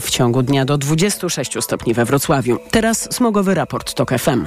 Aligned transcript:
w 0.00 0.10
ciągu 0.10 0.42
dnia 0.42 0.64
do 0.64 0.78
26 0.78 1.52
stopni 1.60 1.94
we 1.94 2.04
Wrocławiu. 2.04 2.58
Teraz 2.70 3.14
smogowy 3.14 3.54
raport 3.54 3.94
TOK 3.94 4.10
FM. 4.18 4.44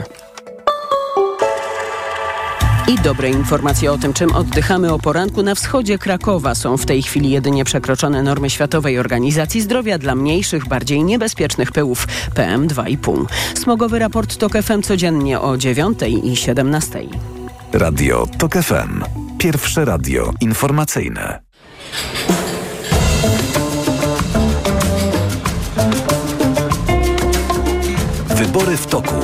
I 2.88 3.00
dobre 3.00 3.29
informacje 3.29 3.92
o 3.92 3.97
tym, 3.97 4.13
czym 4.13 4.36
oddychamy 4.36 4.94
o 4.94 5.00
poranku 5.00 5.44
na 5.44 5.55
wschodzie 5.55 5.97
Krakowa 5.97 6.55
są 6.55 6.78
w 6.78 6.86
tej 6.86 7.04
chwili 7.04 7.29
jedynie 7.29 7.66
przekroczone 7.66 8.23
normy 8.23 8.50
Światowej 8.50 9.00
Organizacji 9.00 9.62
Zdrowia 9.62 9.97
dla 9.97 10.16
mniejszych, 10.16 10.68
bardziej 10.68 11.04
niebezpiecznych 11.04 11.71
pyłów 11.71 12.07
PM2,5. 12.36 13.25
Smogowy 13.55 14.00
raport 14.00 14.38
TOK 14.38 14.54
FM 14.54 14.82
codziennie 14.82 15.39
o 15.39 15.57
9 15.57 16.00
i 16.23 16.36
17. 16.36 17.00
Radio 17.73 18.27
TOK 18.38 18.54
FM. 18.54 19.04
Pierwsze 19.38 19.86
radio 19.86 20.32
informacyjne. 20.41 21.39
Wybory 28.45 28.77
w 28.77 28.88
toku. 28.88 29.16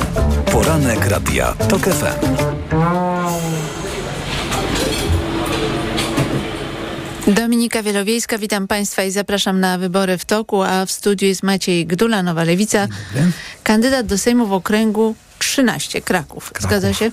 Poranek 0.52 1.06
Radia 1.06 1.54
TOK 1.68 1.82
FM. 1.82 2.36
Dominika 7.26 7.82
Wielowiejska, 7.82 8.38
witam 8.38 8.68
Państwa 8.68 9.02
i 9.02 9.10
zapraszam 9.10 9.60
na 9.60 9.78
wybory 9.78 10.18
w 10.18 10.24
toku, 10.24 10.62
a 10.62 10.86
w 10.86 10.90
studiu 10.90 11.28
jest 11.28 11.42
Maciej 11.42 11.86
Gdula, 11.86 12.22
Nowa 12.22 12.44
Lewica, 12.44 12.88
kandydat 13.62 14.06
do 14.06 14.18
Sejmu 14.18 14.46
w 14.46 14.52
okręgu 14.52 15.14
13, 15.38 16.00
Kraków. 16.00 16.52
Kraków. 16.52 16.70
Zgadza 16.70 16.92
się? 16.92 17.10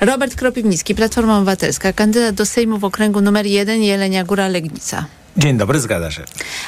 Robert 0.00 0.34
Kropiwnicki, 0.34 0.94
Platforma 0.94 1.36
Obywatelska, 1.38 1.92
kandydat 1.92 2.34
do 2.34 2.46
Sejmu 2.46 2.78
w 2.78 2.84
okręgu 2.84 3.20
numer 3.20 3.46
1, 3.46 3.82
Jelenia 3.82 4.24
Góra 4.24 4.48
Legnica. 4.48 5.04
Dzień 5.36 5.56
dobry, 5.56 5.80
zgadza 5.80 6.10
się. 6.10 6.22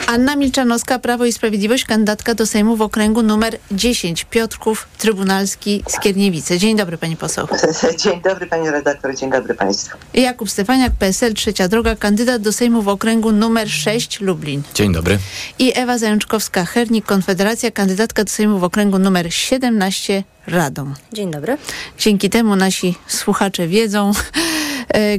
Anna 0.06 0.36
Milczanowska, 0.36 0.98
Prawo 0.98 1.24
i 1.24 1.32
Sprawiedliwość, 1.32 1.84
kandydatka 1.84 2.34
do 2.34 2.46
Sejmu 2.46 2.76
w 2.76 2.82
okręgu 2.82 3.22
numer 3.22 3.58
10, 3.70 4.24
Piotrków 4.24 4.88
Trybunalski, 4.98 5.82
Skierniewice. 5.88 6.58
Dzień 6.58 6.76
dobry, 6.76 6.98
pani 6.98 7.16
poseł. 7.16 7.48
Dzień 8.04 8.20
dobry, 8.20 8.46
pani 8.46 8.70
redaktor, 8.70 9.16
dzień 9.16 9.30
dobry 9.30 9.54
państwu. 9.54 9.96
Jakub 10.14 10.50
Stefaniak, 10.50 10.92
PSL, 10.98 11.34
Trzecia 11.34 11.68
Droga, 11.68 11.96
kandydat 11.96 12.42
do 12.42 12.52
Sejmu 12.52 12.82
w 12.82 12.88
okręgu 12.88 13.32
numer 13.32 13.70
6, 13.70 14.20
Lublin. 14.20 14.62
Dzień 14.74 14.92
dobry. 14.92 15.18
I 15.58 15.72
Ewa 15.78 15.96
Zajączkowska-Hernik, 15.96 17.02
Konfederacja, 17.02 17.70
kandydatka 17.70 18.24
do 18.24 18.30
Sejmu 18.30 18.58
w 18.58 18.64
okręgu 18.64 18.98
numer 18.98 19.34
17, 19.34 20.24
Radom. 20.46 20.94
Dzień 21.12 21.30
dobry. 21.30 21.58
Dzięki 21.98 22.30
temu 22.30 22.56
nasi 22.56 22.94
słuchacze 23.06 23.68
wiedzą, 23.68 24.12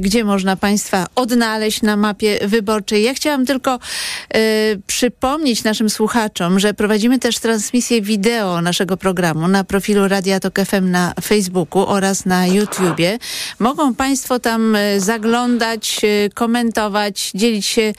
gdzie 0.00 0.24
można 0.24 0.56
Państwa 0.56 1.06
odnaleźć 1.14 1.82
na 1.82 1.96
mapie 1.96 2.38
wyborczej. 2.42 3.02
Ja 3.02 3.14
chciałam 3.14 3.46
tylko 3.46 3.74
e, 3.74 4.38
przypomnieć 4.86 5.64
naszym 5.64 5.90
słuchaczom, 5.90 6.60
że 6.60 6.74
prowadzimy 6.74 7.18
też 7.18 7.38
transmisję 7.38 8.02
wideo 8.02 8.60
naszego 8.60 8.96
programu 8.96 9.48
na 9.48 9.64
profilu 9.64 10.08
Radia 10.08 10.40
Tok 10.40 10.60
FM 10.66 10.90
na 10.90 11.12
Facebooku 11.22 11.86
oraz 11.86 12.26
na 12.26 12.46
YouTubie. 12.46 13.18
Mogą 13.58 13.94
Państwo 13.94 14.38
tam 14.38 14.76
e, 14.76 15.00
zaglądać, 15.00 16.00
komentować, 16.34 17.30
dzielić 17.34 17.66
się 17.66 17.92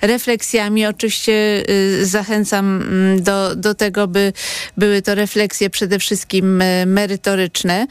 refleksjami. 0.00 0.86
Oczywiście 0.86 1.64
zachęcam 2.02 2.82
mm, 2.82 3.22
do, 3.22 3.56
do 3.56 3.74
tego, 3.74 4.08
by 4.08 4.32
były 4.76 5.02
to 5.02 5.14
refleksje 5.14 5.70
przede 5.70 5.98
wszystkim 5.98 6.62
merytoryczne. 6.86 7.86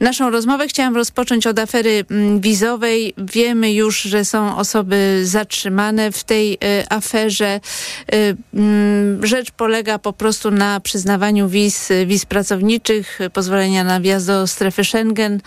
Naszą 0.00 0.30
rozmowę 0.30 0.68
chciałam 0.68 0.96
rozpocząć 0.96 1.46
od 1.46 1.58
afery 1.58 2.04
mm, 2.10 2.40
Wiemy 3.18 3.72
już, 3.72 4.02
że 4.02 4.24
są 4.24 4.56
osoby 4.56 5.20
zatrzymane 5.24 6.12
w 6.12 6.24
tej 6.24 6.54
y, 6.54 6.58
aferze. 6.90 7.60
Y, 8.14 8.36
mm, 8.54 9.26
rzecz 9.26 9.50
polega 9.50 9.98
po 9.98 10.12
prostu 10.12 10.50
na 10.50 10.80
przyznawaniu 10.80 11.48
wiz, 11.48 11.88
wiz 12.06 12.26
pracowniczych, 12.26 13.18
pozwolenia 13.32 13.84
na 13.84 14.00
wjazd 14.00 14.26
do 14.26 14.46
strefy 14.46 14.84
Schengen 14.84 15.40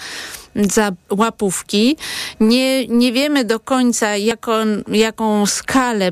za 0.56 0.92
łapówki. 1.10 1.98
Nie, 2.40 2.88
nie 2.88 3.12
wiemy 3.12 3.44
do 3.44 3.60
końca, 3.60 4.18
jaką, 4.18 4.54
jaką 4.88 5.46
skalę, 5.46 6.12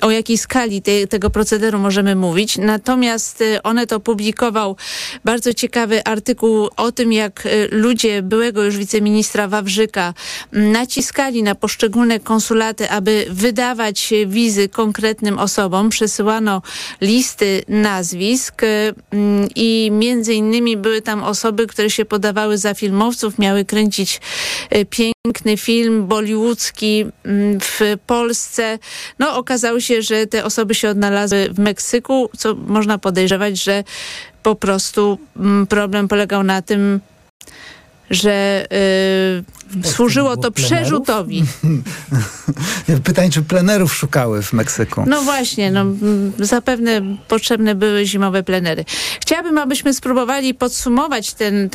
o 0.00 0.10
jakiej 0.10 0.38
skali 0.38 0.82
te, 0.82 1.06
tego 1.06 1.30
procederu 1.30 1.78
możemy 1.78 2.16
mówić. 2.16 2.58
Natomiast 2.58 3.40
y, 3.40 3.62
one 3.62 3.86
to 3.86 4.00
publikował 4.00 4.76
bardzo 5.24 5.54
ciekawy 5.54 6.04
artykuł 6.04 6.68
o 6.76 6.92
tym, 6.92 7.12
jak 7.12 7.46
y, 7.46 7.68
ludzie 7.70 8.22
byłego 8.22 8.64
już 8.64 8.76
wiceministra 8.76 9.48
Wawrzyka 9.48 10.14
naciskali 10.52 11.42
na 11.42 11.54
poszczególne 11.54 12.20
konsulaty, 12.20 12.90
aby 12.90 13.26
wydawać 13.30 14.12
wizy 14.26 14.68
konkretnym 14.68 15.38
osobom. 15.38 15.88
Przesyłano 15.88 16.62
listy 17.00 17.62
nazwisk 17.68 18.62
y, 18.62 18.94
i 19.54 19.90
między 19.92 20.34
innymi 20.34 20.76
były 20.76 21.02
tam 21.02 21.22
osoby, 21.22 21.66
które 21.66 21.90
się 21.90 22.04
podawały 22.04 22.58
za 22.58 22.74
film 22.74 22.97
filmowców 22.98 23.38
miały 23.38 23.64
kręcić 23.64 24.20
e, 24.70 24.84
piękny 24.84 25.56
film 25.56 26.06
bollywoodzki 26.06 27.04
mm, 27.24 27.60
w 27.60 27.80
Polsce. 28.06 28.78
No 29.18 29.36
okazało 29.36 29.80
się, 29.80 30.02
że 30.02 30.26
te 30.26 30.44
osoby 30.44 30.74
się 30.74 30.88
odnalazły 30.88 31.48
w 31.52 31.58
Meksyku, 31.58 32.30
co 32.38 32.54
można 32.54 32.98
podejrzewać, 32.98 33.62
że 33.62 33.84
po 34.42 34.54
prostu 34.54 35.18
mm, 35.36 35.66
problem 35.66 36.08
polegał 36.08 36.42
na 36.42 36.62
tym, 36.62 37.00
że 38.10 38.66
y, 39.84 39.88
służyło 39.88 40.36
to 40.36 40.50
przerzutowi. 40.50 41.44
Pytanie, 43.04 43.30
czy 43.30 43.42
plenerów 43.42 43.94
szukały 43.94 44.42
w 44.42 44.52
Meksyku? 44.52 45.04
No 45.06 45.22
właśnie, 45.22 45.70
no, 45.70 45.84
zapewne 46.38 47.02
potrzebne 47.28 47.74
były 47.74 48.06
zimowe 48.06 48.42
plenery. 48.42 48.84
Chciałabym, 49.20 49.58
abyśmy 49.58 49.94
spróbowali 49.94 50.54
podsumować 50.54 51.34
ten, 51.34 51.70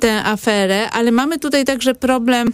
tę 0.00 0.24
aferę, 0.24 0.90
ale 0.90 1.12
mamy 1.12 1.38
tutaj 1.38 1.64
także 1.64 1.94
problem 1.94 2.52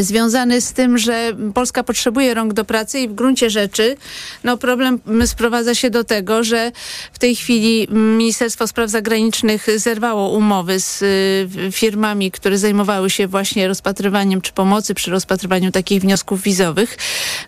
związany 0.00 0.60
z 0.60 0.72
tym, 0.72 0.98
że 0.98 1.32
Polska 1.54 1.84
potrzebuje 1.84 2.34
rąk 2.34 2.52
do 2.52 2.64
pracy 2.64 3.00
i 3.00 3.08
w 3.08 3.14
gruncie 3.14 3.50
rzeczy 3.50 3.96
no, 4.44 4.56
problem 4.56 5.00
sprowadza 5.26 5.74
się 5.74 5.90
do 5.90 6.04
tego, 6.04 6.44
że 6.44 6.72
w 7.12 7.18
tej 7.18 7.36
chwili 7.36 7.88
Ministerstwo 7.90 8.66
Spraw 8.66 8.90
Zagranicznych 8.90 9.66
zerwało 9.76 10.30
umowy 10.30 10.80
z 10.80 11.02
y, 11.02 11.72
firmami, 11.72 12.30
które 12.30 12.58
zajmowały 12.58 13.10
się 13.10 13.26
właśnie 13.26 13.68
rozpatrywaniem 13.68 14.40
czy 14.40 14.52
pomocy 14.52 14.94
przy 14.94 15.10
rozpatrywaniu 15.10 15.72
takich 15.72 16.00
wniosków 16.00 16.42
wizowych. 16.42 16.98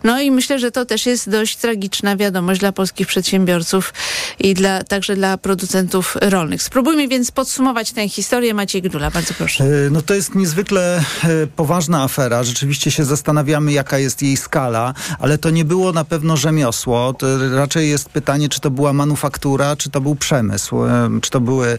No 0.04 0.20
i 0.20 0.30
myślę, 0.30 0.58
że 0.58 0.70
to 0.70 0.84
też 0.84 1.06
jest 1.06 1.30
dość 1.30 1.56
tragiczna 1.56 2.16
wiadomość 2.16 2.60
dla 2.60 2.72
polskich 2.72 3.06
przedsiębiorców 3.06 3.92
i 4.38 4.54
dla, 4.54 4.84
także 4.84 5.16
dla 5.16 5.38
producentów 5.38 6.16
rolnych. 6.20 6.62
Spróbujmy 6.62 7.08
więc 7.08 7.30
podsumować 7.30 7.92
tę 7.92 8.08
historię. 8.08 8.54
Maciej 8.54 8.82
Gdula, 8.82 9.10
bardzo 9.10 9.34
proszę. 9.34 9.64
E, 9.64 9.90
no 9.90 10.02
to 10.02 10.14
jest 10.14 10.34
niezwykle 10.34 10.96
e, 11.24 11.46
poważna 11.46 12.02
afera. 12.02 12.44
Rzeczywiście 12.44 12.90
się 12.90 13.04
zastanawiamy, 13.04 13.72
jaka 13.72 13.98
jest 13.98 14.22
jej 14.22 14.36
skala, 14.36 14.94
ale 15.18 15.38
to 15.38 15.50
nie 15.50 15.64
było 15.64 15.92
na 15.92 16.04
pewno 16.04 16.36
rzemiosło. 16.36 17.14
To 17.14 17.26
raczej 17.56 17.90
jest 17.90 18.08
pytanie, 18.08 18.48
czy 18.48 18.60
to 18.60 18.70
była 18.70 18.92
manufaktura, 18.92 19.76
czy 19.76 19.90
to 19.90 20.00
był 20.00 20.16
przemysł. 20.16 20.76
Czy 21.22 21.30
to 21.30 21.40
były 21.40 21.78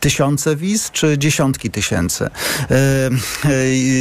tysiące 0.00 0.56
wiz, 0.56 0.90
czy 0.90 1.18
dziesiątki 1.18 1.70
tysięcy. 1.70 2.30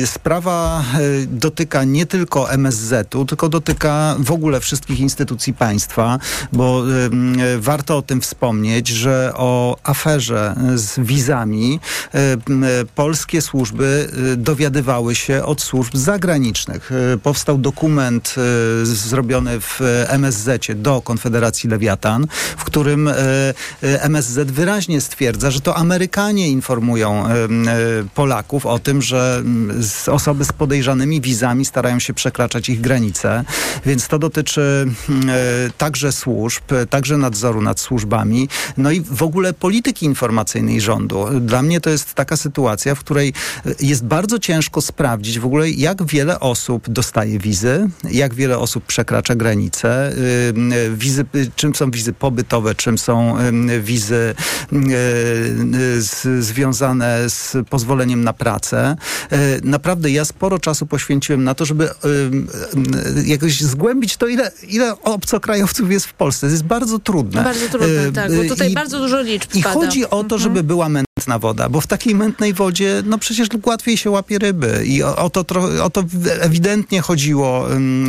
Sprawa 0.05 0.83
e, 0.93 1.25
dotyka 1.27 1.83
nie 1.83 2.05
tylko 2.05 2.51
MSZ-u, 2.51 3.25
tylko 3.25 3.49
dotyka 3.49 4.15
w 4.19 4.31
ogóle 4.31 4.59
wszystkich 4.59 4.99
instytucji 4.99 5.53
państwa, 5.53 6.19
bo 6.51 6.83
warto 7.59 7.97
o 7.97 8.01
tym 8.01 8.21
wspomnieć, 8.21 8.87
że 8.87 9.31
o 9.35 9.77
aferze 9.83 10.55
z 10.75 10.99
wizami 10.99 11.79
polskie 12.95 13.41
służby 13.41 14.09
e, 14.33 14.35
dowiadywały 14.37 15.15
się 15.15 15.43
od 15.43 15.61
służb 15.61 15.95
zagranicznych. 15.95 16.91
E, 16.91 17.17
powstał 17.17 17.57
dokument 17.57 18.35
e, 18.37 18.85
zrobiony 18.85 19.59
w 19.59 19.79
MSZ 20.07 20.67
do 20.75 21.01
Konfederacji 21.01 21.69
Lewiatan, 21.69 22.27
w 22.57 22.63
którym 22.63 23.07
e, 23.07 23.13
MSZ 23.81 24.51
wyraźnie 24.51 25.01
stwierdza, 25.01 25.51
że 25.51 25.61
to 25.61 25.75
Amerykanie 25.75 26.49
informują 26.49 27.23
Polaków 28.15 28.65
o 28.65 28.79
tym, 28.79 29.01
że 29.01 29.43
osoby 30.07 30.45
z 30.45 30.53
podejrzanymi 30.53 31.21
wizami 31.21 31.65
starają 31.65 31.99
się 31.99 32.13
przekraczać 32.13 32.69
ich 32.69 32.81
granice. 32.81 33.43
Więc 33.85 34.07
to 34.07 34.19
dotyczy 34.19 34.87
także 35.77 36.11
służb, 36.11 36.63
także 36.89 37.12
także 37.13 37.17
nadzoru 37.17 37.61
nad 37.61 37.79
służbami, 37.79 38.49
no 38.77 38.91
i 38.91 39.01
w 39.01 39.23
ogóle 39.23 39.53
polityki 39.53 40.05
informacyjnej 40.05 40.81
rządu. 40.81 41.25
Dla 41.41 41.61
mnie 41.61 41.81
to 41.81 41.89
jest 41.89 42.13
taka 42.13 42.37
sytuacja, 42.37 42.95
w 42.95 42.99
której 42.99 43.33
jest 43.79 44.05
bardzo 44.05 44.39
ciężko 44.39 44.81
sprawdzić 44.81 45.39
w 45.39 45.45
ogóle, 45.45 45.69
jak 45.69 46.03
wiele 46.05 46.39
osób 46.39 46.89
dostaje 46.89 47.39
wizy, 47.39 47.89
jak 48.11 48.33
wiele 48.33 48.57
osób 48.57 48.85
przekracza 48.85 49.35
granice, 49.35 50.13
wizy, 50.93 51.25
czym 51.55 51.75
są 51.75 51.91
wizy 51.91 52.13
pobytowe, 52.13 52.75
czym 52.75 52.97
są 52.97 53.37
wizy 53.81 54.35
związane 56.39 57.29
z 57.29 57.55
pozwoleniem 57.69 58.23
na 58.23 58.33
pracę. 58.33 58.95
E, 59.31 59.37
naprawdę 59.63 60.11
ja 60.11 60.25
sporo 60.25 60.59
czasu 60.59 60.85
poświęciłem 60.85 61.43
na 61.43 61.55
to, 61.55 61.65
żeby 61.65 61.89
jakoś 63.25 63.61
zgłębić 63.61 64.17
to, 64.17 64.27
ile, 64.27 64.51
ile 64.67 65.01
obcokrajowców 65.01 65.91
jest 65.91 66.05
w 66.05 66.13
Polsce. 66.13 66.47
To 66.47 66.51
jest 66.51 66.63
bardzo 66.63 66.99
trudne. 67.03 67.43
Bardzo 67.43 67.69
trudne, 67.69 68.11
tak, 68.11 68.35
bo 68.35 68.43
tutaj 68.49 68.73
bardzo 68.73 68.99
dużo 68.99 69.21
liczb 69.21 69.55
I 69.55 69.63
pada. 69.63 69.73
chodzi 69.73 70.09
o 70.09 70.23
to, 70.23 70.37
żeby 70.37 70.59
mhm. 70.59 70.67
była 70.67 70.89
mętna 71.27 71.39
woda, 71.39 71.69
bo 71.69 71.81
w 71.81 71.87
takiej 71.87 72.15
mętnej 72.15 72.53
wodzie, 72.53 73.03
no 73.05 73.17
przecież 73.17 73.47
łatwiej 73.65 73.97
się 73.97 74.09
łapie 74.09 74.39
ryby 74.39 74.83
i 74.85 75.03
o, 75.03 75.15
o 75.15 75.29
to, 75.29 75.45
o 75.83 75.89
to 75.89 76.03
ewidentnie 76.41 77.01
chodziło 77.01 77.67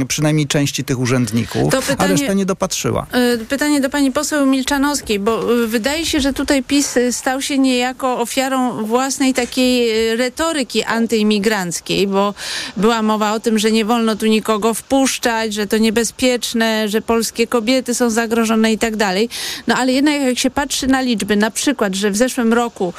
przynajmniej 0.08 0.46
części 0.46 0.84
tych 0.84 0.98
urzędników, 0.98 1.72
pytanie, 1.74 1.96
a 1.98 2.06
reszta 2.06 2.32
nie 2.32 2.46
dopatrzyła. 2.46 3.06
E, 3.12 3.38
pytanie 3.38 3.80
do 3.80 3.90
pani 3.90 4.12
poseł 4.12 4.46
Milczanowskiej, 4.46 5.18
bo 5.18 5.62
e, 5.64 5.66
wydaje 5.66 6.06
się, 6.06 6.20
że 6.20 6.32
tutaj 6.32 6.62
PiS 6.62 6.94
stał 7.10 7.42
się 7.42 7.58
niejako 7.58 8.20
ofiarą 8.20 8.86
własnej 8.86 9.34
takiej 9.34 9.90
e, 9.90 10.16
retoryki 10.16 10.82
antyimigranckiej, 10.82 12.06
bo 12.06 12.34
była 12.76 13.02
mowa 13.02 13.32
o 13.32 13.40
tym, 13.40 13.58
że 13.58 13.72
nie 13.72 13.84
wolno 13.84 14.16
tu 14.16 14.26
nikogo 14.26 14.74
wpuszczać, 14.74 15.54
że 15.54 15.66
to 15.66 15.78
niebezpieczne, 15.78 16.88
że 16.88 17.02
polskie 17.02 17.46
kobiety 17.46 17.94
są 17.94 18.10
zagrożone 18.10 18.72
i 18.72 18.78
tak 18.78 18.96
dalej. 18.96 19.28
No 19.66 19.74
ale 19.74 19.92
jednak 19.92 20.22
jak 20.22 20.38
się 20.38 20.50
patrzy 20.50 20.86
na 20.86 21.00
liczby, 21.00 21.36
na 21.36 21.50
przykład, 21.50 21.94
że 21.94 22.10
w 22.10 22.16
zeszłym 22.16 22.52
roku 22.52 22.94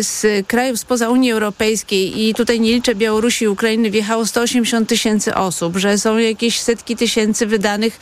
z 0.00 0.46
krajów 0.46 0.78
spoza 0.78 1.08
Unii 1.08 1.32
Europejskiej 1.32 2.28
i 2.28 2.34
tutaj 2.34 2.60
nie 2.60 2.72
liczę 2.72 2.94
Białorusi 2.94 3.44
i 3.44 3.48
Ukrainy 3.48 3.90
wjechało 3.90 4.26
180 4.26 4.88
tysięcy 4.88 5.34
osób, 5.34 5.76
że 5.76 5.98
są 5.98 6.18
jakieś 6.18 6.60
setki 6.60 6.96
tysięcy 6.96 7.46
wydanych 7.46 8.00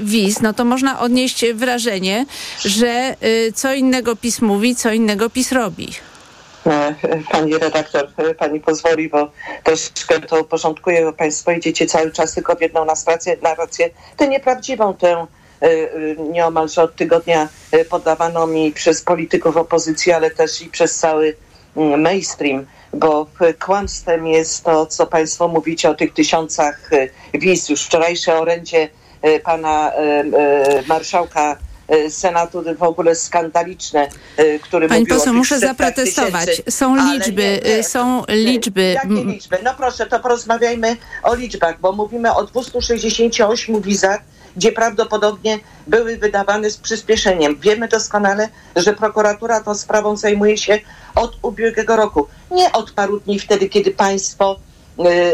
wiz, 0.00 0.40
no 0.40 0.52
to 0.52 0.64
można 0.64 1.00
odnieść 1.00 1.44
wrażenie, 1.54 2.26
że 2.64 3.16
co 3.54 3.74
innego 3.74 4.16
PiS 4.16 4.40
mówi, 4.40 4.76
co 4.76 4.92
innego 4.92 5.30
PiS 5.30 5.52
robi. 5.52 5.88
E, 6.68 6.94
pani 7.30 7.58
redaktor, 7.58 8.08
e, 8.16 8.34
pani 8.34 8.60
pozwoli, 8.60 9.08
bo 9.08 9.30
troszkę 9.64 10.20
to 10.20 10.40
uporządkuję, 10.40 11.04
bo 11.04 11.12
państwo 11.12 11.52
idziecie 11.52 11.86
cały 11.86 12.12
czas 12.12 12.34
tylko 12.34 12.56
w 12.56 12.60
jedną 12.60 12.84
narrację, 13.42 13.90
tę 14.16 14.28
nieprawdziwą, 14.28 14.94
tę 14.94 15.26
nieomalże 16.30 16.82
od 16.82 16.96
tygodnia 16.96 17.48
podawaną 17.90 18.46
mi 18.46 18.72
przez 18.72 19.02
polityków 19.02 19.56
opozycji, 19.56 20.12
ale 20.12 20.30
też 20.30 20.62
i 20.62 20.66
przez 20.66 20.96
cały 20.96 21.36
mm, 21.76 22.00
mainstream, 22.00 22.66
bo 22.92 23.26
kłamstwem 23.60 24.26
jest 24.26 24.64
to, 24.64 24.86
co 24.86 25.06
państwo 25.06 25.48
mówicie 25.48 25.90
o 25.90 25.94
tych 25.94 26.14
tysiącach 26.14 26.90
wiz. 27.34 27.68
Już 27.68 27.82
wczorajsze 27.82 28.40
orędzie 28.40 28.88
pana 29.44 29.92
marszałka 30.86 31.56
E, 31.88 32.10
Senatu 32.10 32.62
w 32.78 32.82
ogóle 32.82 33.14
skandaliczne, 33.14 34.08
e, 34.36 34.58
który 34.58 34.88
Pani 34.88 35.06
poseł, 35.06 35.34
muszę 35.34 35.58
zaprotestować. 35.58 36.46
Tysięcy, 36.46 36.70
są 36.70 37.12
liczby, 37.12 37.60
nie, 37.64 37.76
nie, 37.76 37.82
są 37.82 38.22
liczby. 38.28 38.82
Jakie 38.82 39.24
liczby? 39.24 39.58
No 39.64 39.74
proszę, 39.74 40.06
to 40.06 40.20
porozmawiajmy 40.20 40.96
o 41.22 41.34
liczbach, 41.34 41.80
bo 41.80 41.92
mówimy 41.92 42.34
o 42.34 42.44
268 42.44 43.80
wizach, 43.80 44.20
gdzie 44.56 44.72
prawdopodobnie 44.72 45.58
były 45.86 46.16
wydawane 46.16 46.70
z 46.70 46.76
przyspieszeniem. 46.76 47.56
Wiemy 47.60 47.88
doskonale, 47.88 48.48
że 48.76 48.92
prokuratura 48.92 49.60
tą 49.60 49.74
sprawą 49.74 50.16
zajmuje 50.16 50.58
się 50.58 50.80
od 51.14 51.38
ubiegłego 51.42 51.96
roku. 51.96 52.26
Nie 52.50 52.72
od 52.72 52.90
paru 52.90 53.20
dni 53.20 53.38
wtedy, 53.38 53.68
kiedy 53.68 53.90
państwo 53.90 54.60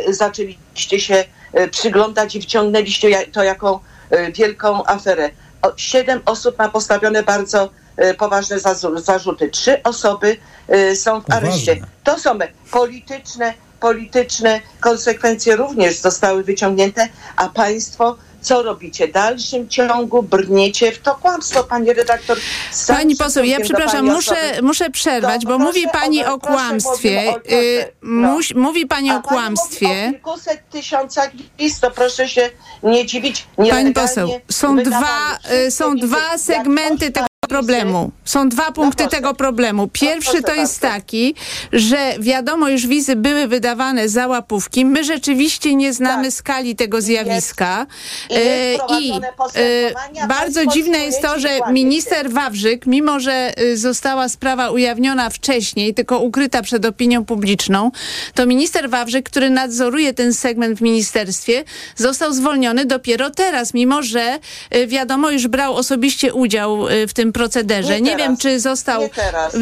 y, 0.08 0.14
zaczęliście 0.14 1.00
się 1.00 1.24
y, 1.58 1.68
przyglądać 1.68 2.36
i 2.36 2.40
wciągnęliście 2.40 3.26
to 3.32 3.42
jako 3.42 3.80
y, 4.12 4.32
wielką 4.32 4.86
aferę 4.86 5.30
siedem 5.76 6.20
osób 6.24 6.58
ma 6.58 6.68
postawione 6.68 7.22
bardzo 7.22 7.70
e, 7.96 8.14
poważne 8.14 8.56
zarzuty. 8.96 9.50
Trzy 9.50 9.82
osoby 9.82 10.36
e, 10.68 10.96
są 10.96 11.20
w 11.20 11.32
areszcie. 11.32 11.76
To 12.04 12.18
są 12.18 12.38
polityczne, 12.70 13.54
polityczne 13.80 14.60
konsekwencje 14.80 15.56
również 15.56 15.98
zostały 15.98 16.44
wyciągnięte, 16.44 17.08
a 17.36 17.48
państwo 17.48 18.16
co 18.44 18.62
robicie? 18.62 19.08
W 19.08 19.12
dalszym 19.12 19.68
ciągu 19.68 20.22
brniecie 20.22 20.92
w 20.92 20.98
to 20.98 21.14
kłamstwo, 21.14 21.64
pani 21.64 21.92
redaktor. 21.92 22.38
Pani 22.86 23.16
poseł, 23.16 23.44
ja 23.44 23.60
przepraszam, 23.60 24.06
muszę, 24.06 24.36
muszę 24.62 24.90
przerwać, 24.90 25.42
to 25.42 25.48
bo 25.48 25.58
mówi 25.58 25.86
pani 25.92 26.24
o, 26.24 26.34
o 26.34 26.38
kłamstwie. 26.38 27.34
O, 27.36 27.52
y, 27.52 27.92
no. 28.02 28.38
Mówi 28.54 28.86
pani 28.86 29.10
A 29.10 29.18
o 29.18 29.22
kłamstwie. 29.22 29.86
Pani 29.86 30.06
mówi 30.06 30.08
o 30.08 30.12
kilkuset 30.12 30.68
tysiącach 30.70 31.30
list, 31.58 31.80
to 31.80 31.90
proszę 31.90 32.28
się 32.28 32.50
nie 32.82 33.06
dziwić. 33.06 33.46
Pani 33.70 33.92
poseł, 33.92 34.28
są 34.50 34.76
dwa, 34.76 35.38
y, 35.66 35.70
są 35.70 35.96
dwa 35.96 36.38
segmenty 36.38 37.10
tego 37.10 37.26
problemu. 37.46 38.10
Są 38.24 38.48
dwa 38.48 38.72
punkty 38.72 39.04
no 39.04 39.10
tego 39.10 39.34
problemu. 39.34 39.88
Pierwszy 39.88 40.42
to 40.42 40.54
jest 40.54 40.80
taki, 40.80 41.34
że 41.72 42.12
wiadomo, 42.20 42.68
już 42.68 42.86
wizy 42.86 43.16
były 43.16 43.48
wydawane 43.48 44.08
za 44.08 44.26
łapówki. 44.26 44.84
My 44.84 45.04
rzeczywiście 45.04 45.74
nie 45.74 45.92
znamy 45.92 46.24
tak. 46.24 46.32
skali 46.32 46.76
tego 46.76 47.00
zjawiska. 47.00 47.86
E, 48.30 48.74
I, 49.00 49.12
e, 49.54 50.26
bardzo 50.28 50.66
dziwne 50.66 50.98
jest 50.98 51.22
to, 51.22 51.38
że 51.38 51.48
minister 51.70 52.30
Wawrzyk, 52.30 52.86
mimo 52.86 53.20
że 53.20 53.52
e, 53.56 53.76
została 53.76 54.28
sprawa 54.28 54.70
ujawniona 54.70 55.30
wcześniej, 55.30 55.94
tylko 55.94 56.18
ukryta 56.18 56.62
przed 56.62 56.84
opinią 56.84 57.24
publiczną, 57.24 57.90
to 58.34 58.46
minister 58.46 58.90
Wawrzyk, 58.90 59.30
który 59.30 59.50
nadzoruje 59.50 60.14
ten 60.14 60.34
segment 60.34 60.78
w 60.78 60.82
ministerstwie, 60.82 61.64
został 61.96 62.32
zwolniony 62.32 62.84
dopiero 62.84 63.30
teraz, 63.30 63.74
mimo 63.74 64.02
że 64.02 64.38
wiadomo, 64.86 65.30
już 65.30 65.48
brał 65.48 65.74
osobiście 65.74 66.34
udział 66.34 66.86
w 67.08 67.12
tym 67.14 67.32
procederze. 67.34 68.00
Nie, 68.00 68.10
nie 68.10 68.16
wiem, 68.16 68.36
czy 68.36 68.60
został 68.60 69.08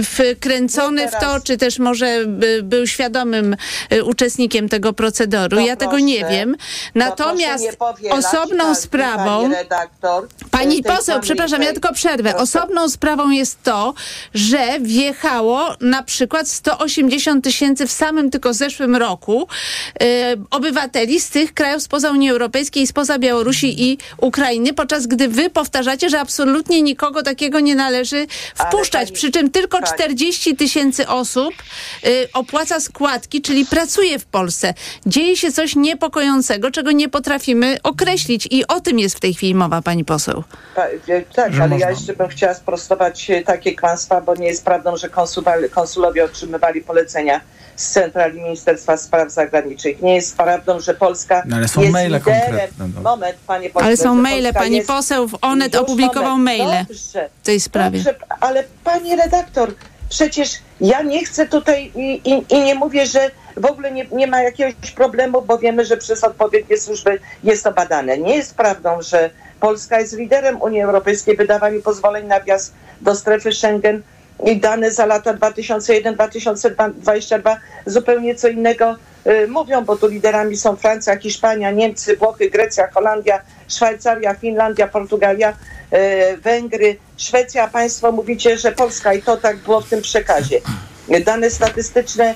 wkręcony 0.05 1.09
w 1.09 1.13
to, 1.21 1.41
czy 1.45 1.57
też 1.57 1.79
może 1.79 2.27
był 2.63 2.87
świadomym 2.87 3.57
y, 3.93 4.05
uczestnikiem 4.05 4.69
tego 4.69 4.93
procedoru. 4.93 5.61
ja 5.61 5.77
tego 5.77 5.99
nie 5.99 6.25
wiem. 6.25 6.57
Natomiast 6.95 7.65
osobną 8.11 8.75
sprawą... 8.75 9.43
Pani, 9.43 9.55
redaktor, 9.55 10.29
pani 10.51 10.83
poseł, 10.83 11.21
przepraszam, 11.21 11.63
ja 11.63 11.73
tylko 11.73 11.93
przerwę. 11.93 12.31
Proszę. 12.31 12.43
Osobną 12.43 12.89
sprawą 12.89 13.31
jest 13.31 13.63
to, 13.63 13.95
że 14.35 14.81
wjechało 14.81 15.77
na 15.81 16.03
przykład 16.03 16.49
180 16.49 17.45
tysięcy 17.45 17.87
w 17.87 17.93
samym 17.93 18.31
tylko 18.31 18.55
zeszłym 18.55 18.97
roku 18.97 19.49
y, 20.03 20.07
obywateli 20.51 21.21
z 21.21 21.31
tych 21.31 21.55
krajów 21.55 21.83
spoza 21.83 22.11
Unii 22.11 22.31
Europejskiej, 22.31 22.87
spoza 22.87 23.19
Białorusi 23.19 23.91
i 23.91 23.99
Ukrainy, 24.17 24.73
podczas 24.73 25.07
gdy 25.07 25.29
wy 25.29 25.51
powtarzacie, 25.51 26.11
że 26.11 26.21
absolutnie 26.21 26.83
nikogo 26.83 27.23
takiego 27.23 27.61
nie 27.63 27.75
należy 27.75 28.27
wpuszczać. 28.55 29.09
Pani, 29.09 29.13
Przy 29.13 29.31
czym 29.31 29.51
tylko 29.51 29.79
tak. 29.79 29.95
40 29.95 30.57
tysięcy 30.57 31.09
osób 31.09 31.55
y, 32.07 32.29
opłaca 32.33 32.81
składki, 32.81 33.43
czyli 33.43 33.67
pracuje 33.67 34.19
w 34.19 34.25
Polsce. 34.25 34.75
Dzieje 35.07 35.37
się 35.37 35.53
coś 35.53 35.77
niepokojącego, 35.77 36.71
czego 36.71 36.93
nie 36.93 37.09
potrafimy 37.09 37.79
określić 37.83 38.49
i 38.51 38.67
o 38.67 38.81
tym 38.81 38.99
jest 38.99 39.17
w 39.17 39.21
tej 39.21 39.35
chwili 39.35 39.55
mowa, 39.55 39.83
pani 39.83 40.05
poseł. 40.05 40.45
Pa, 40.75 40.83
tak, 41.35 41.55
że 41.55 41.63
ale 41.63 41.71
można. 41.71 41.87
ja 41.87 41.91
jeszcze 41.91 42.13
bym 42.13 42.29
chciała 42.29 42.55
sprostować 42.55 43.31
e, 43.31 43.43
takie 43.43 43.77
kłamstwa, 43.77 44.21
bo 44.21 44.35
nie 44.35 44.47
jest 44.47 44.65
prawdą, 44.65 44.97
że 44.97 45.09
konsulowie 45.71 46.25
otrzymywali 46.25 46.81
polecenia 46.81 47.41
z 47.77 47.91
centrali 47.91 48.41
Ministerstwa 48.41 48.97
Spraw 48.97 49.33
Zagranicznych. 49.33 50.03
Nie 50.03 50.15
jest 50.15 50.37
prawdą, 50.37 50.81
że 50.81 50.95
Polska 50.95 51.43
no, 51.47 51.57
ale 51.57 51.69
są 51.69 51.81
jest 51.81 51.93
maile 51.93 52.13
liderem. 52.13 52.71
No. 52.95 53.01
Moment, 53.03 53.37
panie 53.47 53.71
poseł. 53.71 53.87
Ale 53.87 53.97
są 53.97 54.15
maile, 54.15 54.53
pani 54.53 54.77
jest... 54.77 54.89
poseł 54.89 55.29
Onet 55.41 55.75
opublikował 55.75 56.39
moment. 56.39 56.59
maile 56.59 56.85
Dobrze. 56.89 57.29
w 57.43 57.43
tej 57.53 57.61
sprawie. 57.61 57.99
Dobrze, 57.99 58.15
ale 58.41 58.65
pani 58.85 59.17
redaktor, 59.17 59.75
przecież 60.09 60.49
ja 60.81 61.03
nie 61.03 61.25
chcę 61.25 61.47
tutaj 61.47 61.93
i, 61.95 62.21
i, 62.25 62.55
i 62.55 62.65
nie 62.65 62.75
mówię, 62.75 63.07
że 63.07 63.31
w 63.57 63.67
ogóle 63.67 63.93
nie, 63.93 64.07
nie, 64.13 64.27
ma 64.27 64.43
jakiegoś 64.43 64.91
problemu, 64.91 65.43
bo 65.43 65.59
wiemy, 65.59 65.85
że 65.85 65.97
przez 65.97 66.25
odpowiednie 66.25 66.79
służby 66.79 67.21
jest 67.45 67.65
to 67.65 67.73
badane. 67.73 68.19
Nie 68.19 68.37
jest 68.37 68.55
prawdą, 68.55 69.03
że 69.03 69.31
Polska 69.61 70.01
jest 70.01 70.17
liderem 70.17 70.63
Unii 70.63 70.83
Europejskiej 70.83 71.35
w 71.35 71.39
wydawaniu 71.39 71.83
pozwoleń 71.83 72.27
na 72.27 72.41
wjazd 72.41 72.73
do 73.01 73.15
strefy 73.15 73.53
Schengen 73.53 74.03
i 74.45 74.57
dane 74.57 74.91
za 74.91 75.07
lata 75.07 75.35
2001-2022 75.35 77.57
zupełnie 77.87 78.35
co 78.35 78.49
innego 78.49 78.97
y, 79.27 79.49
mówią, 79.49 79.85
bo 79.85 79.97
tu 79.97 80.09
liderami 80.09 80.57
są 80.57 80.77
Francja, 80.77 81.17
Hiszpania, 81.17 81.71
Niemcy, 81.71 82.17
Włochy, 82.17 82.51
Grecja, 82.51 82.91
Holandia, 82.91 83.43
Szwajcaria, 83.69 84.35
Finlandia, 84.35 84.89
Portugalia, 84.89 85.53
y, 85.53 85.55
Węgry, 86.37 86.97
Szwecja. 87.17 87.69
Państwo 87.69 88.13
mówicie, 88.13 88.59
że 88.59 88.73
Polska 88.73 89.15
i 89.15 89.23
to 89.23 89.37
tak 89.37 89.57
było 89.57 89.81
w 89.81 89.89
tym 89.89 90.03
przekazie. 90.03 90.61
Dane 91.25 91.51
statystyczne 91.51 92.35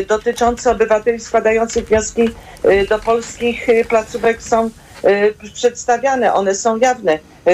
y, 0.00 0.06
dotyczące 0.06 0.70
obywateli 0.70 1.20
składających 1.20 1.88
wnioski 1.88 2.30
do 2.88 2.98
polskich 2.98 3.66
placówek 3.88 4.42
są 4.42 4.70
przedstawiane, 5.54 6.34
one 6.34 6.54
są 6.54 6.76
jawne. 6.76 7.18
Y, 7.48 7.50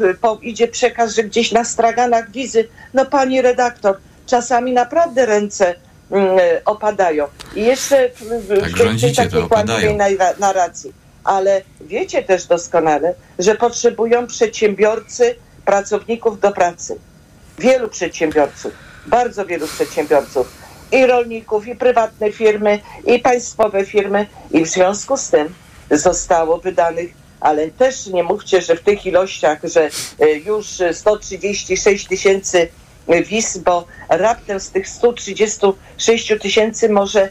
y, 0.00 0.42
idzie 0.42 0.68
przekaz, 0.68 1.14
że 1.14 1.24
gdzieś 1.24 1.52
na 1.52 1.64
straganach 1.64 2.30
wizy, 2.30 2.68
no 2.94 3.06
pani 3.06 3.42
redaktor, 3.42 3.98
czasami 4.26 4.72
naprawdę 4.72 5.26
ręce 5.26 5.74
mm, 6.10 6.38
y, 6.38 6.64
opadają. 6.64 7.26
I 7.56 7.62
jeszcze 7.62 8.08
Tak 8.08 8.70
w 8.70 9.00
tej, 9.00 9.14
takiej 9.14 9.48
kłamliwej 9.48 9.96
narracji. 10.38 10.92
Ale 11.24 11.62
wiecie 11.80 12.22
też 12.22 12.46
doskonale, 12.46 13.14
że 13.38 13.54
potrzebują 13.54 14.26
przedsiębiorcy 14.26 15.34
pracowników 15.64 16.40
do 16.40 16.52
pracy. 16.52 16.98
Wielu 17.58 17.88
przedsiębiorców, 17.88 18.72
bardzo 19.06 19.46
wielu 19.46 19.66
przedsiębiorców. 19.66 20.62
I 20.92 21.06
rolników, 21.06 21.66
i 21.66 21.76
prywatne 21.76 22.32
firmy, 22.32 22.80
i 23.06 23.18
państwowe 23.18 23.84
firmy. 23.84 24.26
I 24.50 24.64
w 24.64 24.68
związku 24.68 25.16
z 25.16 25.30
tym 25.30 25.54
zostało 25.92 26.58
wydanych, 26.58 27.10
ale 27.40 27.70
też 27.70 28.06
nie 28.06 28.22
mówcie, 28.22 28.62
że 28.62 28.76
w 28.76 28.82
tych 28.82 29.06
ilościach, 29.06 29.58
że 29.64 29.90
e, 30.20 30.32
już 30.32 30.80
e, 30.80 30.94
136 30.94 32.06
tysięcy 32.06 32.68
wiz, 33.26 33.58
bo 33.58 33.86
raptem 34.08 34.60
z 34.60 34.70
tych 34.70 34.88
136 34.88 36.32
tysięcy 36.40 36.88
może 36.88 37.28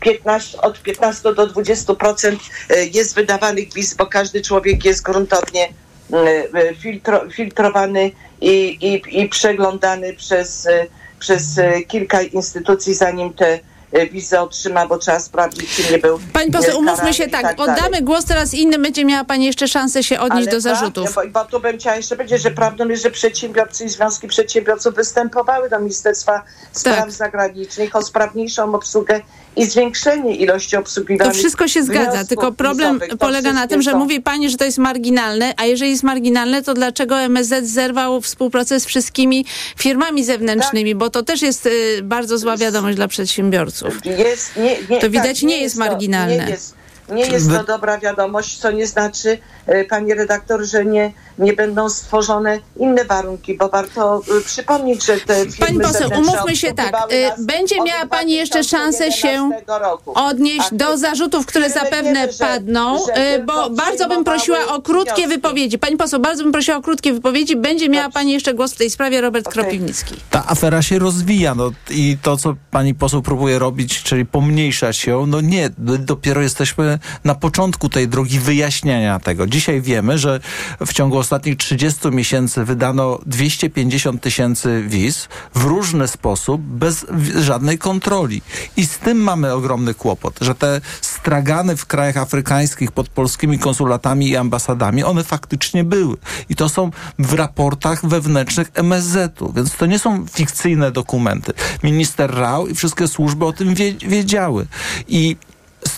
15, 0.00 0.60
od 0.60 0.82
15 0.82 1.34
do 1.34 1.46
20% 1.46 2.36
e, 2.70 2.86
jest 2.86 3.14
wydawanych 3.14 3.72
wiz, 3.74 3.94
bo 3.94 4.06
każdy 4.06 4.42
człowiek 4.42 4.84
jest 4.84 5.02
gruntownie 5.02 5.68
e, 6.12 6.16
e, 6.16 6.74
filtro, 6.74 7.30
filtrowany 7.30 8.10
i, 8.40 8.78
i, 8.80 9.22
i 9.22 9.28
przeglądany 9.28 10.14
przez, 10.14 10.66
e, 10.66 10.86
przez 11.18 11.58
e, 11.58 11.82
kilka 11.82 12.22
instytucji, 12.22 12.94
zanim 12.94 13.32
te 13.32 13.58
e, 13.92 14.06
wizy 14.06 14.40
otrzyma, 14.40 14.86
bo 14.86 14.98
trzeba 14.98 15.20
sprawdzić, 15.20 15.70
czy 15.76 15.92
nie 15.92 15.98
był 15.98 16.20
Pani 16.32 16.50
poseł, 16.50 16.78
umówmy 16.78 17.14
się 17.14 17.28
tak, 17.28 17.42
tak 17.42 17.56
dalej. 17.56 17.74
oddamy 17.74 18.02
głos 18.02 18.24
teraz 18.24 18.54
innym, 18.54 18.82
będzie 18.82 19.04
miała 19.04 19.24
Pani 19.24 19.46
jeszcze 19.46 19.68
szansę 19.68 20.02
się 20.02 20.20
odnieść 20.20 20.48
Ale 20.48 20.56
do 20.56 20.60
zarzutów. 20.60 21.12
Prawdę, 21.12 21.30
bo, 21.32 21.40
bo 21.44 21.50
tu 21.50 21.60
bym 21.60 21.78
chciała 21.78 21.96
jeszcze 21.96 22.16
powiedzieć, 22.16 22.42
że 22.42 22.50
prawdą 22.50 22.88
jest, 22.88 23.02
że 23.02 23.10
przedsiębiorcy 23.10 23.84
i 23.84 23.88
związki 23.88 24.28
przedsiębiorców 24.28 24.94
występowały 24.94 25.70
do 25.70 25.78
Ministerstwa 25.78 26.42
Spraw 26.72 26.98
Tak. 26.98 27.10
Zagranicznych 27.12 27.96
o 27.96 28.02
sprawniejszą 28.02 28.74
obsługę 28.74 29.20
i 29.56 29.64
zwiększenie 29.66 30.36
ilości 30.36 30.70
To 30.70 30.78
obsługiwanych 30.78 31.34
wszystko 31.34 31.68
się 31.68 31.82
zgadza, 31.82 32.24
tylko 32.24 32.52
problem. 32.52 33.00
To 33.10 33.16
polega 33.16 33.52
na 33.52 33.66
tym, 33.66 33.82
że 33.82 33.90
są- 33.90 33.98
mówi 33.98 34.20
Pani, 34.20 34.50
że 34.50 34.56
to 34.56 34.64
jest 34.64 34.78
marginalne, 34.78 35.54
a 35.56 35.64
jeżeli 35.64 35.90
jest 35.90 36.02
marginalne, 36.02 36.62
to 36.62 36.74
dlaczego 36.74 37.20
MSZ 37.20 37.66
zerwał 37.66 38.20
współpracę 38.20 38.80
z 38.80 38.86
wszystkimi 38.86 39.44
firmami 39.78 40.24
zewnętrznymi, 40.24 40.94
bo 40.94 41.10
to 41.10 41.22
też 41.22 41.42
jest 41.42 41.66
y, 41.66 42.00
bardzo 42.02 42.38
zła 42.38 42.56
wiadomość 42.56 42.96
dla 42.96 43.08
przedsiębiorców. 43.08 43.79
Jest, 44.04 44.56
nie, 44.56 44.76
nie, 44.90 45.00
To 45.00 45.10
widać, 45.10 45.42
nie 45.42 45.62
jest 45.62 45.76
marginalne. 45.76 46.44
Nie 46.44 46.50
jest, 46.50 46.74
nie 47.12 47.26
jest 47.26 47.50
to 47.50 47.64
dobra 47.64 47.98
wiadomość, 47.98 48.58
co 48.58 48.70
nie 48.70 48.86
znaczy, 48.86 49.38
e, 49.66 49.84
pani 49.84 50.14
redaktor, 50.14 50.64
że 50.64 50.84
nie, 50.84 51.12
nie 51.38 51.52
będą 51.52 51.88
stworzone 51.88 52.58
inne 52.76 53.04
warunki, 53.04 53.56
bo 53.56 53.68
warto 53.68 54.22
e, 54.38 54.40
przypomnieć, 54.44 55.04
że 55.04 55.16
te 55.20 55.34
firmy 55.50 55.66
Pani 55.66 55.80
poseł, 55.80 56.10
umówmy 56.18 56.56
się 56.56 56.72
tak, 56.74 56.92
nas 56.92 57.02
będzie 57.38 57.82
miała 57.82 58.06
pani 58.06 58.32
jeszcze 58.32 58.64
szansę 58.64 59.12
się 59.12 59.28
2011 59.28 59.64
roku. 59.90 60.12
Odnieść 60.14 60.68
A 60.72 60.74
do 60.74 60.96
zarzutów, 60.98 61.46
które 61.46 61.70
zapewne 61.70 62.12
wiemy, 62.20 62.32
że- 62.32 62.38
padną, 62.44 62.98
że 63.16 63.42
bo 63.46 63.70
bardzo 63.70 64.08
bym 64.08 64.24
prosiła 64.24 64.66
o 64.66 64.82
krótkie 64.82 65.14
wnioski. 65.14 65.28
wypowiedzi. 65.34 65.78
Pani 65.78 65.96
poseł, 65.96 66.20
bardzo 66.20 66.42
bym 66.42 66.52
prosiła 66.52 66.76
o 66.76 66.82
krótkie 66.82 67.12
wypowiedzi. 67.12 67.56
Będzie 67.56 67.88
miała 67.88 68.04
Dobrze. 68.04 68.14
pani 68.14 68.32
jeszcze 68.32 68.54
głos 68.54 68.72
w 68.74 68.76
tej 68.76 68.90
sprawie, 68.90 69.20
Robert 69.20 69.46
Okej. 69.48 69.62
Kropiwnicki. 69.62 70.14
ta 70.30 70.44
afera 70.46 70.82
się 70.82 70.98
rozwija, 70.98 71.54
no 71.54 71.70
i 71.90 72.16
to, 72.22 72.36
co 72.36 72.54
pani 72.70 72.94
poseł 72.94 73.22
próbuje 73.22 73.58
robić, 73.58 74.02
czyli 74.02 74.26
pomniejszać 74.26 75.06
ją, 75.06 75.26
no 75.26 75.40
nie, 75.40 75.70
dopiero 75.98 76.40
jesteśmy 76.42 76.98
na 77.24 77.34
początku 77.34 77.88
tej 77.88 78.08
drogi 78.08 78.40
wyjaśniania 78.40 79.18
tego. 79.18 79.46
Dzisiaj 79.46 79.80
wiemy, 79.80 80.18
że 80.18 80.40
w 80.86 80.92
ciągu 80.92 81.18
ostatnich 81.18 81.56
30 81.56 82.08
miesięcy 82.10 82.64
wydano 82.64 83.18
250 83.26 84.22
tysięcy 84.22 84.84
wiz 84.88 85.28
w 85.54 85.64
różny 85.64 86.08
sposób, 86.08 86.60
bez 86.60 87.06
żadnej 87.38 87.78
kontroli. 87.78 88.42
I 88.76 88.86
z 88.86 88.98
tym 88.98 89.18
mamy 89.18 89.52
ogromny 89.52 89.94
kłopot, 89.94 90.38
że 90.40 90.54
te 90.54 90.80
stragany 91.00 91.76
w 91.76 91.86
krajach 91.86 92.16
afrykańskich 92.16 92.92
pod 92.92 93.08
polskimi 93.08 93.58
konsulatami 93.58 94.28
i 94.28 94.36
ambasadami, 94.36 95.04
one 95.04 95.24
faktycznie 95.24 95.84
były. 95.84 96.16
I 96.48 96.56
to 96.56 96.68
są 96.68 96.90
w 97.18 97.32
raportach 97.32 98.06
wewnętrznych 98.06 98.70
MSZ-u, 98.74 99.52
więc 99.52 99.76
to 99.76 99.86
nie 99.86 99.98
są 99.98 100.26
fikcyjne 100.26 100.90
dokumenty. 100.90 101.52
Minister 101.82 102.34
Rao 102.34 102.66
i 102.66 102.74
wszystkie 102.74 103.08
służby 103.08 103.44
o 103.44 103.52
tym 103.52 103.74
wie, 103.74 103.92
wiedziały. 103.92 104.66
I 105.08 105.36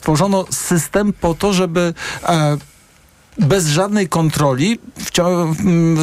stworzono 0.02 0.44
system 0.50 1.12
po 1.12 1.34
to, 1.34 1.52
żeby 1.52 1.94
e, 2.28 2.56
bez 3.38 3.66
żadnej 3.66 4.08
kontroli 4.08 4.78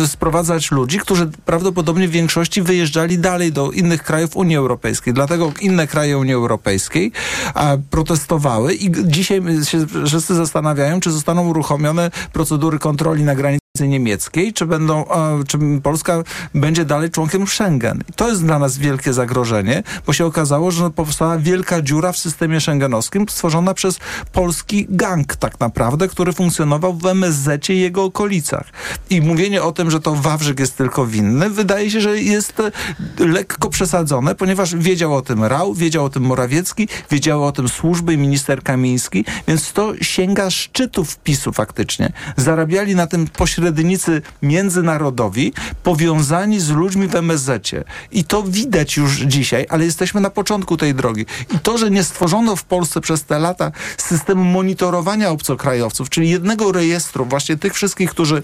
sprowadzać 0.08 0.72
ludzi, 0.72 1.00
którzy 1.00 1.32
prawdopodobnie 1.46 2.08
w 2.08 2.12
większości 2.12 2.62
wyjeżdżali 2.62 3.18
dalej 3.18 3.52
do 3.52 3.72
innych 3.72 4.04
krajów 4.04 4.36
Unii 4.36 4.56
Europejskiej. 4.56 5.14
Dlatego 5.14 5.52
inne 5.62 5.88
kraje 5.88 6.18
Unii 6.18 6.34
Europejskiej 6.34 7.12
a, 7.54 7.78
protestowały 7.90 8.74
i 8.74 8.92
dzisiaj 9.04 9.42
się 9.64 9.86
wszyscy 10.06 10.36
zastanawiają, 10.36 11.00
czy 11.00 11.12
zostaną 11.12 11.48
uruchomione 11.48 12.12
procedury 12.34 12.80
kontroli 12.80 13.24
na 13.24 13.36
granicy 13.36 13.69
niemieckiej, 13.88 14.54
czy 14.54 14.66
będą, 14.66 15.06
czy 15.48 15.58
Polska 15.84 16.24
będzie 16.56 16.86
dalej 16.86 17.12
członkiem 17.12 17.48
Schengen. 17.48 18.04
I 18.10 18.14
to 18.14 18.30
jest 18.30 18.46
dla 18.46 18.60
nas 18.60 18.78
wielkie 18.78 19.14
zagrożenie, 19.14 19.84
bo 20.06 20.14
się 20.14 20.26
okazało, 20.26 20.72
że 20.72 20.90
powstała 20.90 21.38
wielka 21.38 21.82
dziura 21.82 22.12
w 22.12 22.18
systemie 22.18 22.62
schengenowskim 22.62 23.30
stworzona 23.30 23.74
przez 23.74 24.00
polski 24.32 24.88
gang 24.90 25.36
tak 25.36 25.60
naprawdę, 25.60 26.08
który 26.08 26.34
funkcjonował 26.34 26.94
w 26.94 27.06
MSZ 27.06 27.70
i 27.70 27.80
jego 27.80 28.04
okolicach. 28.04 28.66
I 29.10 29.22
mówienie 29.22 29.64
o 29.64 29.72
tym, 29.72 29.92
że 29.92 30.00
to 30.00 30.16
Wawrzyk 30.16 30.60
jest 30.60 30.78
tylko 30.78 31.06
winny, 31.06 31.50
wydaje 31.50 31.92
się, 31.92 32.02
że 32.02 32.22
jest 32.22 32.60
e, 32.60 32.72
lekko 33.20 33.70
przesadzone, 33.70 34.36
ponieważ 34.36 34.76
wiedział 34.76 35.16
o 35.16 35.22
tym 35.22 35.44
Rał, 35.44 35.74
wiedział 35.74 36.06
o 36.06 36.10
tym 36.10 36.24
Morawiecki, 36.24 36.88
wiedziały 37.12 37.46
o 37.46 37.52
tym 37.52 37.70
służby 37.70 38.14
i 38.14 38.18
minister 38.18 38.64
Kamiński, 38.64 39.26
więc 39.48 39.74
to 39.74 39.94
sięga 40.02 40.50
szczytów 40.50 41.18
PiSu 41.18 41.52
faktycznie. 41.52 42.12
Zarabiali 42.38 42.96
na 42.96 43.08
tym 43.08 43.28
pośrednicy 43.70 44.22
międzynarodowi, 44.42 45.54
powiązani 45.84 46.60
z 46.60 46.70
ludźmi 46.70 47.08
w 47.08 47.16
MSZ-cie. 47.16 47.84
I 48.12 48.24
to 48.24 48.44
widać 48.44 48.98
już 48.98 49.18
dzisiaj, 49.18 49.66
ale 49.70 49.86
jesteśmy 49.86 50.22
na 50.22 50.30
początku 50.30 50.78
tej 50.78 50.96
drogi. 50.96 51.26
I 51.56 51.60
to, 51.60 51.78
że 51.78 51.92
nie 51.92 52.04
stworzono 52.04 52.56
w 52.56 52.64
Polsce 52.64 53.02
przez 53.02 53.24
te 53.24 53.40
lata 53.40 53.72
systemu 53.98 54.44
monitorowania 54.44 55.30
obcokrajowców, 55.30 56.10
czyli 56.10 56.30
jednego 56.30 56.72
rejestru 56.72 57.26
właśnie 57.26 57.58
tych 57.58 57.74
wszystkich, 57.74 58.12
którzy 58.12 58.44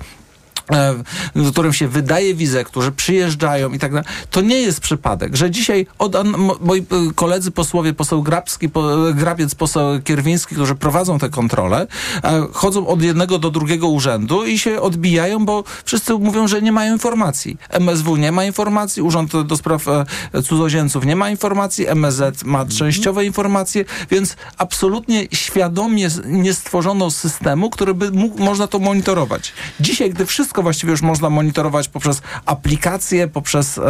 e, 0.71 1.51
którym 1.51 1.73
się 1.73 1.87
wydaje 1.87 2.35
wizę, 2.35 2.63
którzy 2.63 2.91
przyjeżdżają 2.91 3.71
i 3.71 3.79
tak 3.79 3.91
dalej. 3.93 4.07
To 4.31 4.41
nie 4.41 4.61
jest 4.61 4.79
przypadek, 4.79 5.35
że 5.35 5.51
dzisiaj 5.51 5.87
od, 5.99 6.15
moi 6.61 6.79
e, 6.79 6.85
koledzy 7.15 7.51
posłowie, 7.51 7.93
poseł 7.93 8.23
Grabski, 8.23 8.69
po, 8.69 8.83
Grabiec, 9.13 9.55
poseł 9.55 10.01
Kierwiński, 10.01 10.55
którzy 10.55 10.75
prowadzą 10.75 11.19
te 11.19 11.29
kontrole, 11.29 11.87
e, 12.23 12.47
chodzą 12.53 12.87
od 12.87 13.01
jednego 13.01 13.39
do 13.39 13.51
drugiego 13.51 13.87
urzędu 13.87 14.45
i 14.45 14.59
się 14.59 14.81
odbijają, 14.81 15.45
bo 15.45 15.63
wszyscy 15.85 16.13
mówią, 16.13 16.47
że 16.47 16.61
nie 16.61 16.71
mają 16.71 16.93
informacji. 16.93 17.57
MSW 17.69 18.15
nie 18.15 18.31
ma 18.31 18.45
informacji, 18.45 19.01
Urząd 19.01 19.41
do 19.41 19.57
Spraw 19.57 19.87
e, 19.87 20.05
Cudzoziemców 20.43 21.05
nie 21.05 21.15
ma 21.15 21.29
informacji, 21.29 21.87
MSZ 21.87 22.43
ma 22.43 22.65
częściowe 22.65 23.25
informacje, 23.25 23.85
więc 24.11 24.35
absolutnie 24.57 25.27
świadomie 25.33 26.09
nie 26.25 26.53
stworzono 26.53 27.11
systemu, 27.11 27.69
który 27.69 27.93
by 27.93 28.11
mógł, 28.11 28.43
można 28.43 28.67
to 28.67 28.79
monitorować. 28.79 29.53
Dzisiaj, 29.79 30.09
gdy 30.09 30.25
wszystko 30.25 30.54
właściwie 30.61 30.91
już 30.91 31.01
można 31.01 31.29
monitorować 31.29 31.87
poprzez 31.87 32.21
aplikacje, 32.45 33.27
poprzez 33.27 33.77
e, 33.77 33.81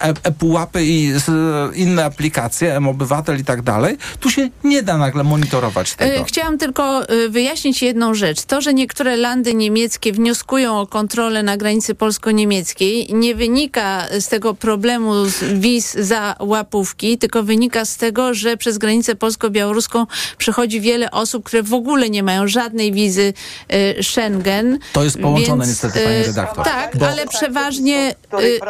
e, 0.00 0.08
e-pułapy 0.22 0.84
i 0.84 1.06
s- 1.12 1.30
inne 1.74 2.04
aplikacje, 2.04 2.76
M-Obywatel 2.76 3.40
i 3.40 3.44
tak 3.44 3.62
dalej, 3.62 3.96
tu 4.20 4.30
się 4.30 4.48
nie 4.64 4.82
da 4.82 4.98
nagle 4.98 5.24
monitorować 5.24 5.92
E, 5.92 5.96
tego. 5.96 6.24
Chciałam 6.24 6.58
tylko 6.58 7.08
e, 7.08 7.28
wyjaśnić 7.28 7.82
jedną 7.82 8.14
rzecz. 8.14 8.42
To, 8.42 8.60
że 8.60 8.74
niektóre 8.74 9.16
landy 9.16 9.54
niemieckie 9.54 10.12
wnioskują 10.12 10.80
o 10.80 10.86
kontrolę 10.86 11.42
na 11.42 11.56
granicy 11.56 11.94
polsko-niemieckiej, 11.94 13.14
nie 13.14 13.34
wynika 13.34 14.06
z 14.20 14.28
tego 14.28 14.54
problemu 14.54 15.24
z 15.26 15.42
wiz 15.60 15.94
za 15.94 16.34
łapówki, 16.40 17.18
tylko 17.18 17.42
wynika 17.42 17.84
z 17.84 17.96
tego, 17.96 18.34
że 18.34 18.56
przez 18.56 18.78
granicę 18.78 19.14
polsko-białoruską 19.14 20.06
przechodzi 20.38 20.80
wiele 20.80 21.10
osób, 21.10 21.44
które 21.44 21.62
w 21.62 21.74
ogóle 21.74 22.10
nie 22.10 22.22
mają 22.22 22.48
żadnej 22.48 22.92
wizy 22.92 23.32
e, 23.68 24.02
Schengen. 24.02 24.78
To 24.92 25.04
jest 25.04 25.18
połączone 25.18 25.66
niestety, 25.66 26.00
pani 26.08 26.20
Y, 26.20 26.26
redaktor. 26.26 26.64
Tak, 26.64 26.96
Bo- 26.96 27.08
ale 27.08 27.26
przeważnie 27.26 28.14
y, 28.40 28.60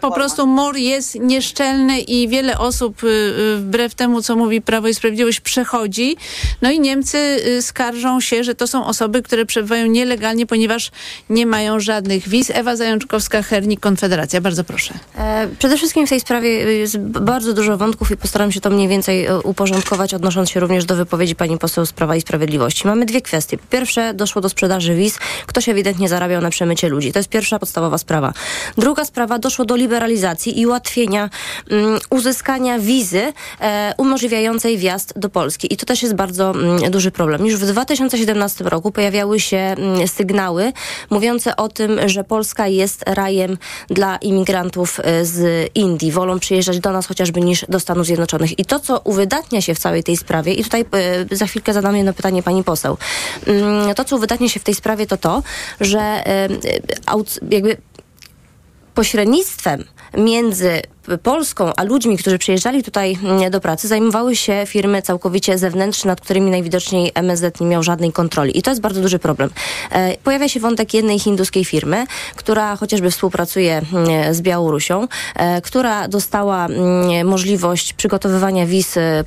po 0.00 0.10
prostu 0.10 0.46
mur 0.46 0.76
jest 0.76 1.14
nieszczelny 1.14 2.00
i 2.00 2.28
wiele 2.28 2.58
osób 2.58 3.04
y, 3.04 3.32
wbrew 3.56 3.94
temu, 3.94 4.22
co 4.22 4.36
mówi 4.36 4.60
Prawo 4.62 4.88
i 4.88 4.94
Sprawiedliwość, 4.94 5.40
przechodzi. 5.40 6.16
No 6.62 6.70
i 6.70 6.80
Niemcy 6.80 7.40
skarżą 7.60 8.20
się, 8.20 8.44
że 8.44 8.54
to 8.54 8.66
są 8.66 8.86
osoby, 8.86 9.22
które 9.22 9.46
przebywają 9.46 9.86
nielegalnie, 9.86 10.46
ponieważ 10.46 10.90
nie 11.30 11.46
mają 11.46 11.80
żadnych 11.80 12.28
wiz. 12.28 12.50
Ewa 12.54 12.74
Zajączkowska-Hernik, 12.74 13.80
Konfederacja. 13.80 14.40
Bardzo 14.40 14.64
proszę. 14.64 14.94
E, 15.18 15.48
Przede 15.58 15.76
wszystkim 15.76 16.06
w 16.06 16.10
tej 16.10 16.20
sprawie 16.20 16.50
jest 16.78 16.98
bardzo 16.98 17.52
dużo 17.52 17.76
wątków 17.76 18.10
i 18.10 18.16
postaram 18.16 18.52
się 18.52 18.60
to 18.60 18.70
mniej 18.70 18.88
więcej 18.88 19.26
uporządkować, 19.44 20.14
odnosząc 20.14 20.50
się 20.50 20.60
również 20.60 20.84
do 20.84 20.96
wypowiedzi 20.96 21.34
pani 21.34 21.58
poseł 21.58 21.86
z 21.86 21.92
Prawa 21.92 22.16
i 22.16 22.20
Sprawiedliwości. 22.20 22.86
Mamy 22.86 23.06
dwie 23.06 23.20
kwestie. 23.20 23.58
Po 23.58 23.66
pierwsze, 23.70 24.14
doszło 24.14 24.42
do 24.42 24.48
sprzedaży 24.48 24.94
wiz. 24.94 25.18
Ktoś 25.46 25.68
ewidentnie 25.68 26.08
zarabiał 26.08 26.42
na 26.42 26.50
przemycie 26.50 26.85
ludzi. 26.88 27.12
To 27.12 27.18
jest 27.18 27.28
pierwsza 27.28 27.58
podstawowa 27.58 27.98
sprawa. 27.98 28.32
Druga 28.78 29.04
sprawa, 29.04 29.38
doszło 29.38 29.64
do 29.64 29.76
liberalizacji 29.76 30.60
i 30.60 30.66
ułatwienia 30.66 31.30
mm, 31.70 31.98
uzyskania 32.10 32.78
wizy 32.78 33.32
e, 33.60 33.94
umożliwiającej 33.98 34.78
wjazd 34.78 35.18
do 35.18 35.28
Polski. 35.28 35.74
I 35.74 35.76
to 35.76 35.86
też 35.86 36.02
jest 36.02 36.14
bardzo 36.14 36.50
mm, 36.50 36.90
duży 36.90 37.10
problem. 37.10 37.46
Już 37.46 37.56
w 37.56 37.66
2017 37.66 38.64
roku 38.64 38.92
pojawiały 38.92 39.40
się 39.40 39.56
mm, 39.56 40.08
sygnały 40.08 40.72
mówiące 41.10 41.56
o 41.56 41.68
tym, 41.68 42.08
że 42.08 42.24
Polska 42.24 42.66
jest 42.66 43.02
rajem 43.06 43.58
dla 43.88 44.16
imigrantów 44.16 45.00
e, 45.02 45.24
z 45.24 45.70
Indii. 45.74 46.12
Wolą 46.12 46.38
przyjeżdżać 46.38 46.80
do 46.80 46.92
nas 46.92 47.06
chociażby 47.06 47.40
niż 47.40 47.64
do 47.68 47.80
Stanów 47.80 48.06
Zjednoczonych. 48.06 48.58
I 48.58 48.64
to, 48.64 48.80
co 48.80 49.00
uwydatnia 49.04 49.60
się 49.60 49.74
w 49.74 49.78
całej 49.78 50.04
tej 50.04 50.16
sprawie, 50.16 50.52
i 50.52 50.64
tutaj 50.64 50.84
e, 51.30 51.36
za 51.36 51.46
chwilkę 51.46 51.72
zadam 51.72 51.96
jedno 51.96 52.12
pytanie 52.12 52.42
pani 52.42 52.64
poseł. 52.64 52.96
To, 53.96 54.04
co 54.04 54.16
uwydatnia 54.16 54.48
się 54.48 54.60
w 54.60 54.64
tej 54.64 54.74
sprawie, 54.74 55.06
to 55.06 55.16
to, 55.16 55.42
że 55.80 56.00
e, 56.00 56.48
jakby 57.50 57.76
pośrednictwem 58.94 59.84
między 60.18 60.82
Polską 61.22 61.72
a 61.76 61.82
ludźmi, 61.84 62.18
którzy 62.18 62.38
przyjeżdżali 62.38 62.82
tutaj 62.82 63.18
mm, 63.22 63.50
do 63.50 63.60
pracy, 63.60 63.88
zajmowały 63.88 64.36
się 64.36 64.62
firmy 64.66 65.02
całkowicie 65.02 65.58
zewnętrzne, 65.58 66.08
nad 66.08 66.20
którymi 66.20 66.50
najwidoczniej 66.50 67.12
MSZ 67.14 67.60
nie 67.60 67.66
miał 67.66 67.82
żadnej 67.82 68.12
kontroli. 68.12 68.58
I 68.58 68.62
to 68.62 68.70
jest 68.70 68.80
bardzo 68.80 69.00
duży 69.00 69.18
problem. 69.18 69.50
E, 69.90 70.16
Pojawia 70.16 70.48
się 70.48 70.60
wątek 70.60 70.94
jednej 70.94 71.18
hinduskiej 71.18 71.64
firmy, 71.64 72.06
która 72.36 72.76
chociażby 72.76 73.10
współpracuje 73.10 73.82
mm, 73.92 74.34
z 74.34 74.40
Białorusią, 74.40 75.08
e, 75.34 75.60
która 75.60 76.08
dostała 76.08 76.66
mm, 76.66 77.28
możliwość 77.28 77.92
przygotowywania 77.92 78.66
wiz 78.66 78.96
e, 78.96 79.24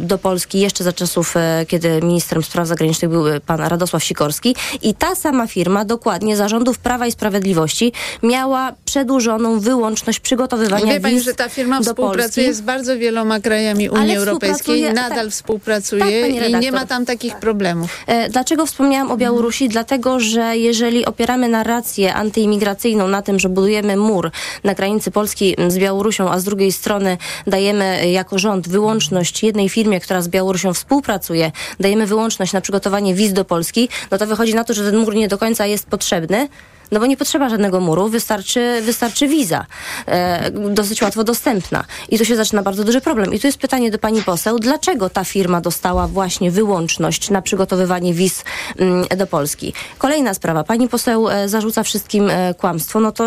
do 0.00 0.18
Polski 0.18 0.60
jeszcze 0.60 0.84
za 0.84 0.92
czasów, 0.92 1.34
kiedy 1.68 2.00
ministrem 2.02 2.42
spraw 2.42 2.68
zagranicznych 2.68 3.10
był 3.10 3.24
pan 3.46 3.60
Radosław 3.60 4.04
Sikorski. 4.04 4.56
I 4.82 4.94
ta 4.94 5.14
sama 5.14 5.46
firma 5.46 5.84
dokładnie 5.84 6.36
zarządów 6.36 6.78
Prawa 6.78 7.06
i 7.06 7.12
Sprawiedliwości 7.12 7.92
miała 8.22 8.72
przedłużoną 8.84 9.60
wyłączność 9.60 10.20
przygotowywania 10.20 10.86
Wie 10.86 11.00
wiz 11.14 11.24
że 11.24 11.34
ta 11.34 11.48
firma 11.48 11.80
współpracuje 11.80 12.46
Polski. 12.46 12.54
z 12.54 12.60
bardzo 12.60 12.98
wieloma 12.98 13.40
krajami 13.40 13.88
Unii 13.90 14.02
Ale 14.10 14.14
Europejskiej, 14.18 14.82
współpracuje- 14.82 14.94
nadal 14.94 15.24
tak. 15.24 15.32
współpracuje 15.32 16.00
Tak, 16.40 16.48
i 16.50 16.54
nie 16.54 16.72
ma 16.72 16.86
tam 16.86 17.06
takich 17.06 17.36
problemów. 17.36 17.98
E, 18.06 18.28
Dlaczego 18.30 18.66
wspomniałam 18.66 19.10
o 19.10 19.16
Białorusi? 19.16 19.68
Dlatego, 19.68 20.20
że 20.20 20.56
jeżeli 20.56 21.04
opieramy 21.06 21.48
narrację 21.48 22.14
antyimigracyjną 22.14 23.08
na 23.08 23.22
tym, 23.22 23.38
że 23.38 23.48
budujemy 23.48 23.96
mur 23.96 24.30
na 24.64 24.74
granicy 24.74 25.10
Polski 25.10 25.56
z 25.68 25.78
Białorusią, 25.78 26.30
a 26.30 26.38
z 26.38 26.44
drugiej 26.44 26.72
strony 26.72 27.18
dajemy 27.46 28.10
jako 28.10 28.38
rząd 28.38 28.68
wyłączność 28.68 29.42
jednej 29.42 29.68
firmie, 29.68 30.00
która 30.00 30.22
z 30.22 30.28
Białorusią 30.28 30.74
współpracuje, 30.74 31.52
dajemy 31.80 32.06
wyłączność 32.06 32.52
na 32.52 32.60
przygotowanie 32.60 33.14
wiz 33.14 33.32
do 33.32 33.44
Polski, 33.44 33.88
no 34.10 34.18
to 34.18 34.26
wychodzi 34.26 34.54
na 34.54 34.64
to, 34.64 34.74
że 34.74 34.84
ten 34.90 34.96
mur 35.00 35.14
nie 35.14 35.28
do 35.28 35.38
końca 35.38 35.66
jest 35.66 35.86
potrzebny. 35.86 36.48
No 36.94 37.00
bo 37.00 37.06
nie 37.06 37.16
potrzeba 37.16 37.48
żadnego 37.48 37.80
muru, 37.80 38.08
wystarczy, 38.08 38.80
wystarczy 38.82 39.28
wiza, 39.28 39.66
e, 40.06 40.50
dosyć 40.50 41.02
łatwo 41.02 41.24
dostępna. 41.24 41.84
I 42.08 42.18
tu 42.18 42.24
się 42.24 42.36
zaczyna 42.36 42.62
bardzo 42.62 42.84
duży 42.84 43.00
problem. 43.00 43.34
I 43.34 43.40
tu 43.40 43.46
jest 43.46 43.58
pytanie 43.58 43.90
do 43.90 43.98
pani 43.98 44.22
poseł, 44.22 44.58
dlaczego 44.58 45.10
ta 45.10 45.24
firma 45.24 45.60
dostała 45.60 46.08
właśnie 46.08 46.50
wyłączność 46.50 47.30
na 47.30 47.42
przygotowywanie 47.42 48.14
wiz 48.14 48.44
mm, 48.78 49.06
do 49.16 49.26
Polski? 49.26 49.72
Kolejna 49.98 50.34
sprawa. 50.34 50.64
Pani 50.64 50.88
poseł 50.88 51.28
e, 51.28 51.48
zarzuca 51.48 51.82
wszystkim 51.82 52.30
e, 52.30 52.54
kłamstwo. 52.54 53.00
No 53.00 53.12
to, 53.12 53.24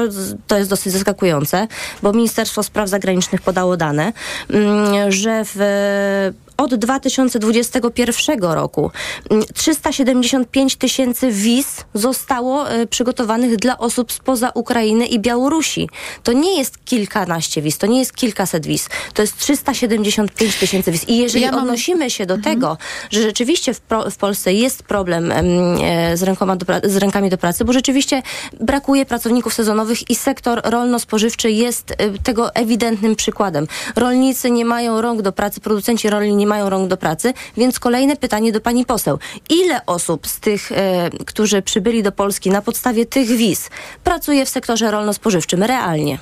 to 0.47 0.57
jest 0.57 0.69
dosyć 0.69 0.93
zaskakujące, 0.93 1.67
bo 2.03 2.13
Ministerstwo 2.13 2.63
Spraw 2.63 2.89
Zagranicznych 2.89 3.41
podało 3.41 3.77
dane, 3.77 4.13
mm, 4.49 5.11
że 5.11 5.43
w 5.45 5.57
od 6.57 6.75
2021 6.75 8.39
roku 8.43 8.91
mm, 9.29 9.45
375 9.53 10.75
tysięcy 10.75 11.31
wiz 11.31 11.85
zostało 11.93 12.69
e, 12.69 12.87
przygotowanych 12.87 13.55
dla 13.55 13.77
osób 13.77 14.11
spoza 14.11 14.51
Ukrainy 14.55 15.05
i 15.05 15.19
Białorusi. 15.19 15.89
To 16.23 16.33
nie 16.33 16.57
jest 16.57 16.85
kilkanaście 16.85 17.61
wiz, 17.61 17.77
to 17.77 17.87
nie 17.87 17.99
jest 17.99 18.15
kilkaset 18.15 18.65
wiz, 18.65 18.89
to 19.13 19.21
jest 19.21 19.37
375 19.37 20.55
tysięcy 20.55 20.91
wiz. 20.91 21.09
I 21.09 21.17
jeżeli 21.17 21.45
Ja 21.45 21.51
mam- 21.51 21.59
odnosimy 21.61 22.09
się 22.09 22.25
do 22.25 22.37
tego, 22.37 22.77
że 23.09 23.21
rzeczywiście 23.21 23.73
w, 23.73 23.81
pro, 23.81 24.11
w 24.11 24.17
Polsce 24.17 24.53
jest 24.53 24.83
problem 24.83 25.31
em, 25.31 25.45
e, 25.83 26.17
z, 26.17 26.23
rękoma 26.23 26.55
do 26.55 26.65
z 26.89 26.97
rękami 26.97 27.29
do 27.29 27.37
pracy, 27.37 27.65
bo 27.65 27.73
rzeczywiście 27.73 28.21
brakuje 28.59 29.05
pracowników 29.05 29.53
sezonowych 29.53 30.09
i 30.09 30.15
sektor 30.15 30.61
rolno-spożywczy 30.63 31.51
jest 31.51 31.91
e, 31.91 31.95
tego 32.23 32.55
ewidentnym 32.55 33.15
przykładem. 33.15 33.67
Rolnicy 33.95 34.51
nie 34.51 34.65
mają 34.65 35.01
rąk 35.01 35.21
do 35.21 35.31
pracy, 35.31 35.61
producenci 35.61 36.09
rolni 36.09 36.35
nie 36.35 36.46
mają 36.47 36.69
rąk 36.69 36.89
do 36.89 36.97
pracy, 36.97 37.33
więc 37.57 37.79
kolejne 37.79 38.15
pytanie 38.15 38.51
do 38.51 38.61
pani 38.61 38.85
poseł. 38.85 39.19
Ile 39.49 39.85
osób 39.85 40.27
z 40.27 40.39
tych, 40.39 40.71
e, 40.71 41.09
którzy 41.25 41.61
przybyli 41.61 42.03
do 42.03 42.11
Polski 42.11 42.49
na 42.49 42.61
podstawie 42.61 43.05
tych 43.05 43.27
wiz 43.27 43.69
pracuje 44.03 44.45
w 44.45 44.49
sektorze 44.49 44.91
rolno-spożywczym 44.91 45.63
realnie? 45.63 46.17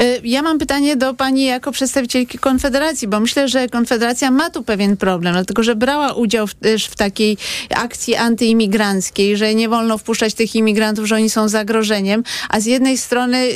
Y, 0.00 0.20
Ja 0.24 0.42
mam 0.42 0.58
pytanie 0.58 0.96
do 0.96 1.14
pani 1.14 1.44
jako 1.44 1.72
przedstawicielki 1.72 2.38
Konfederacji, 2.38 3.08
bo 3.08 3.20
myślę, 3.20 3.48
że 3.48 3.68
Konfederacja 3.68 4.30
ma 4.30 4.50
tu 4.50 4.62
pewien 4.62 4.96
problem, 4.96 5.34
dlatego 5.34 5.62
że 5.62 5.76
brała 5.76 6.12
udział 6.12 6.46
w, 6.46 6.54
też 6.54 6.86
w 6.86 6.96
takiej 6.96 7.36
akcji 7.74 8.16
antyimigranckiej, 8.16 9.36
że 9.36 9.54
nie 9.54 9.68
wolno 9.68 9.98
wpuszczać 9.98 10.34
tych 10.34 10.54
imigrantów, 10.54 11.06
że 11.06 11.14
oni 11.14 11.30
są 11.30 11.48
zagrożeniem, 11.48 12.24
a 12.48 12.60
z 12.60 12.66
jednej 12.66 12.98
strony 12.98 13.48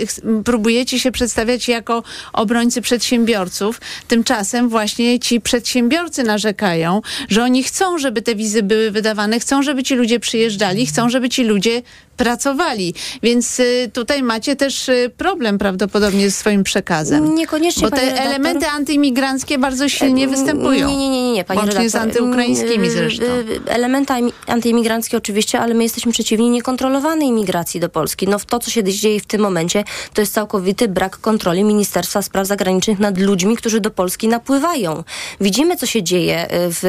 próbujecie 0.44 1.00
się 1.00 1.12
przedstawiać 1.12 1.68
jako 1.68 2.02
obrońcy 2.32 2.82
przedsiębiorców, 2.82 3.80
tymczasem 4.08 4.68
właśnie 4.68 5.18
ci 5.18 5.40
przedsiębiorcy 5.40 6.22
narzekają, 6.22 7.02
że 7.28 7.42
oni 7.42 7.62
chcą, 7.62 7.98
żeby 7.98 8.22
te 8.22 8.34
wizy 8.34 8.62
były 8.62 8.90
wydawane, 8.90 9.40
chcą, 9.40 9.62
żeby 9.62 9.82
ci 9.82 9.94
ludzie 9.94 10.20
przyjeżdżali, 10.20 10.86
chcą, 10.86 11.08
żeby 11.08 11.28
ci 11.28 11.44
ludzie 11.44 11.82
pracowali. 12.16 12.94
Więc 13.22 13.60
y, 13.60 13.90
tutaj 13.92 14.22
macie 14.22 14.56
też 14.56 14.88
y, 14.88 15.10
problem 15.16 15.58
prawdopodobnie 15.58 16.30
ze 16.30 16.36
swoim 16.36 16.64
przekazem. 16.64 17.34
Niekoniecznie, 17.34 17.82
Bo 17.82 17.90
te 17.90 18.00
redaktor. 18.00 18.26
elementy 18.26 18.66
antyimigranckie 18.66 19.58
bardzo 19.58 19.88
silnie 19.88 20.28
występują. 20.28 20.88
Nie, 20.88 20.96
nie, 20.96 21.10
nie, 21.10 21.22
nie, 21.22 21.32
nie 21.32 21.44
pani 21.44 21.60
Łącznie 21.60 21.90
z 21.90 21.94
redaktor. 21.94 22.22
antyukraińskimi 22.22 22.90
zresztą. 22.90 23.24
Y, 23.24 23.60
Elementy 23.66 24.12
antyimigranckie 24.46 25.16
oczywiście, 25.16 25.60
ale 25.60 25.74
my 25.74 25.82
jesteśmy 25.82 26.12
przeciwni 26.12 26.50
niekontrolowanej 26.50 27.28
imigracji 27.28 27.80
do 27.80 27.88
Polski. 27.88 28.28
No 28.28 28.38
w 28.38 28.44
to, 28.44 28.58
co 28.58 28.70
się 28.70 28.84
dzieje 28.84 29.20
w 29.20 29.26
tym 29.26 29.40
momencie, 29.40 29.84
to 30.14 30.20
jest 30.20 30.34
całkowity 30.34 30.88
brak 30.88 31.16
kontroli 31.18 31.64
Ministerstwa 31.64 32.22
Spraw 32.22 32.46
Zagranicznych 32.46 32.98
nad 32.98 33.18
ludźmi, 33.18 33.56
którzy 33.56 33.80
do 33.80 33.90
Polski 33.90 34.28
napływają. 34.28 35.04
Widzimy, 35.40 35.76
co 35.76 35.86
się 35.86 36.02
dzieje 36.02 36.46
w, 36.50 36.80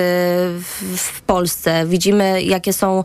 w, 0.63 0.98
w 0.98 1.22
Polsce. 1.22 1.86
Widzimy, 1.86 2.44
jakie 2.44 2.74
są, 2.74 3.04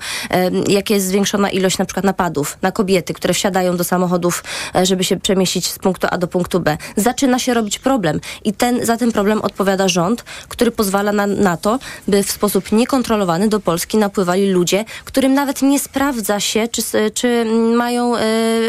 jakie 0.69 0.95
jest 0.95 1.07
zwiększona 1.07 1.51
ilość 1.51 1.79
na 1.79 1.85
przykład 1.85 2.05
napadów 2.13 2.59
na 2.63 2.73
kobiety, 2.73 3.15
które 3.15 3.35
wsiadają 3.35 3.77
do 3.77 3.85
samochodów, 3.85 4.45
e, 4.75 4.87
żeby 4.87 5.05
się 5.05 5.17
przemieścić 5.17 5.67
z 5.67 5.79
punktu 5.79 6.07
A 6.11 6.19
do 6.19 6.27
punktu 6.27 6.61
B. 6.61 6.77
Zaczyna 6.97 7.39
się 7.39 7.55
robić 7.55 7.79
problem 7.79 8.21
i 8.45 8.53
ten, 8.53 8.87
za 8.87 8.97
ten 8.97 9.13
problem 9.13 9.41
odpowiada 9.41 9.89
rząd, 9.89 10.25
który 10.49 10.71
pozwala 10.71 11.13
na, 11.13 11.27
na 11.27 11.57
to, 11.57 11.79
by 12.09 12.23
w 12.23 12.31
sposób 12.31 12.73
niekontrolowany 12.73 13.49
do 13.49 13.61
Polski 13.61 13.99
napływali 13.99 14.51
ludzie, 14.51 14.85
którym 15.05 15.35
nawet 15.35 15.63
nie 15.63 15.79
sprawdza 15.79 16.41
się, 16.41 16.69
czy, 16.69 16.83
czy 17.15 17.45
mają 17.77 18.13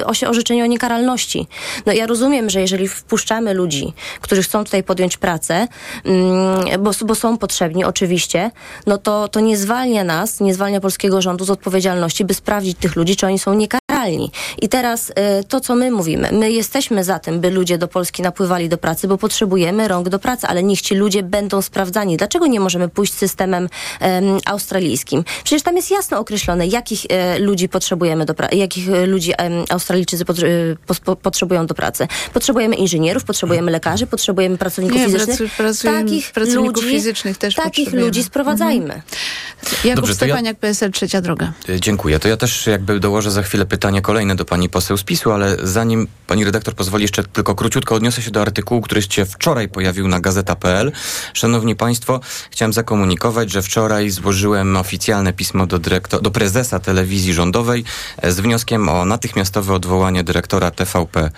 osie- 0.06 0.30
orzeczenie 0.30 0.64
o 0.64 0.68
niekaralności. 0.68 1.48
No 1.86 1.94
ja 1.94 2.08
rozumiem, 2.08 2.50
że 2.50 2.62
jeżeli 2.62 2.88
wpuszczamy 2.88 3.54
ludzi, 3.54 3.94
którzy 4.22 4.44
chcą 4.44 4.64
tutaj 4.64 4.84
podjąć 4.84 5.18
pracę, 5.18 5.68
mm, 6.06 6.84
bo, 6.84 6.92
bo 7.06 7.16
są 7.16 7.38
potrzebni 7.38 7.86
oczywiście, 7.86 8.52
no 8.88 8.98
to, 8.98 9.28
to 9.28 9.40
nie 9.40 9.58
zwalnia 9.58 10.04
nas, 10.04 10.40
nie 10.40 10.54
zwalnia 10.54 10.80
polskiego 10.80 11.22
rządu 11.22 11.46
z 11.46 11.50
odpowiedzialności, 11.50 12.26
by 12.26 12.34
sprawdzić 12.34 12.78
tych 12.78 12.96
ludzi, 12.96 13.16
czy 13.16 13.26
oni 13.28 13.33
są 13.40 13.54
I 14.62 14.70
teraz 14.70 15.12
e, 15.16 15.44
to, 15.44 15.60
co 15.60 15.76
my 15.76 15.92
mówimy, 15.92 16.30
my 16.32 16.52
jesteśmy 16.52 17.04
za 17.04 17.20
tym, 17.20 17.40
by 17.40 17.50
ludzie 17.50 17.78
do 17.78 17.88
Polski 17.88 18.22
napływali 18.22 18.70
do 18.70 18.78
pracy, 18.78 19.08
bo 19.08 19.18
potrzebujemy 19.18 19.88
rąk 19.88 20.10
do 20.10 20.20
pracy, 20.20 20.48
ale 20.48 20.64
niech 20.64 20.82
ci 20.82 20.96
ludzie 20.96 21.24
będą 21.24 21.62
sprawdzani. 21.62 22.18
Dlaczego 22.18 22.48
nie 22.48 22.60
możemy 22.60 22.90
pójść 22.90 23.14
systemem 23.14 23.70
em, 24.00 24.38
australijskim? 24.46 25.24
Przecież 25.44 25.64
tam 25.64 25.76
jest 25.76 25.92
jasno 25.92 26.20
określone, 26.20 26.68
jakich 26.68 27.06
e, 27.10 27.40
ludzi 27.40 27.70
potrzebujemy 27.70 28.26
do 28.26 28.34
pracy, 28.34 28.56
jakich 28.56 28.90
e, 28.90 29.06
ludzi 29.06 29.34
Australijczycy 29.70 30.24
e, 30.24 30.26
pos- 30.88 31.00
po, 31.00 31.16
potrzebujemy 31.16 31.68
do 31.68 31.74
pracy. 31.74 32.08
Potrzebujemy 32.34 32.76
inżynierów, 32.76 33.24
potrzebujemy 33.24 33.72
lekarzy, 33.72 34.08
potrzebujemy 34.08 34.58
pracowników 34.58 34.98
Nie, 35.00 35.06
fizycznych. 35.06 35.38
pracu- 35.40 35.50
pracujemy- 35.58 36.04
takich 36.04 36.32
pracowników 36.32 36.84
ludzi, 36.84 36.96
fizycznych 36.96 37.38
też 37.38 37.56
Takich 37.56 37.72
potrzebujemy. 37.86 38.06
ludzi 38.08 38.24
sprowadzajmy. 38.24 39.02
Jakub 39.84 39.96
Dobrze, 39.96 40.16
to 40.16 40.26
ja- 40.26 40.34
Stefaniak, 40.34 40.58
PSL 40.58 40.92
Trzecia 40.92 41.22
Droga. 41.22 41.54
E, 41.70 41.80
Dziękuję. 41.80 42.20
To 42.20 42.28
ja 42.28 42.38
też 42.38 42.68
jakby 42.68 43.00
dołożę 43.00 43.32
za 43.32 43.44
chwilę 43.44 43.66
pytanie 43.66 43.93
kolejne 44.02 44.36
do 44.36 44.46
pani 44.46 44.70
poseł 44.70 44.98
z 44.98 45.04
PiSu, 45.04 45.32
ale 45.32 45.58
zanim 45.64 46.08
pani 46.28 46.46
redaktor 46.46 46.76
pozwoli, 46.76 47.02
jeszcze 47.02 47.24
tylko 47.24 47.56
króciutko 47.56 47.96
odniosę 47.96 48.22
się 48.22 48.32
do 48.32 48.42
artykułu, 48.42 48.82
który 48.82 49.02
się 49.02 49.26
wczoraj 49.26 49.70
pojawił 49.70 50.08
na 50.08 50.20
gazeta.pl. 50.20 50.92
Szanowni 51.34 51.76
Państwo, 51.76 52.20
chciałem 52.52 52.74
zakomunikować, 52.74 53.52
że 53.52 53.62
wczoraj 53.62 54.10
złożyłem 54.10 54.78
oficjalne 54.78 55.34
pismo 55.34 55.68
do, 55.68 55.80
dyrektor, 55.80 56.22
do 56.22 56.32
prezesa 56.32 56.80
telewizji 56.80 57.34
rządowej 57.34 57.84
e, 58.18 58.32
z 58.32 58.40
wnioskiem 58.40 58.90
o 58.90 59.06
natychmiastowe 59.06 59.74
odwołanie 59.74 60.24
dyrektora 60.24 60.72
TVP 60.72 61.30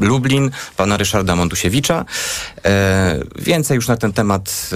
Lublin, 0.00 0.50
pana 0.76 0.96
Ryszarda 0.96 1.36
Montusiewicza. 1.36 2.04
E, 2.64 3.18
więcej 3.38 3.74
już 3.74 3.88
na 3.88 3.96
ten 3.96 4.12
temat 4.12 4.70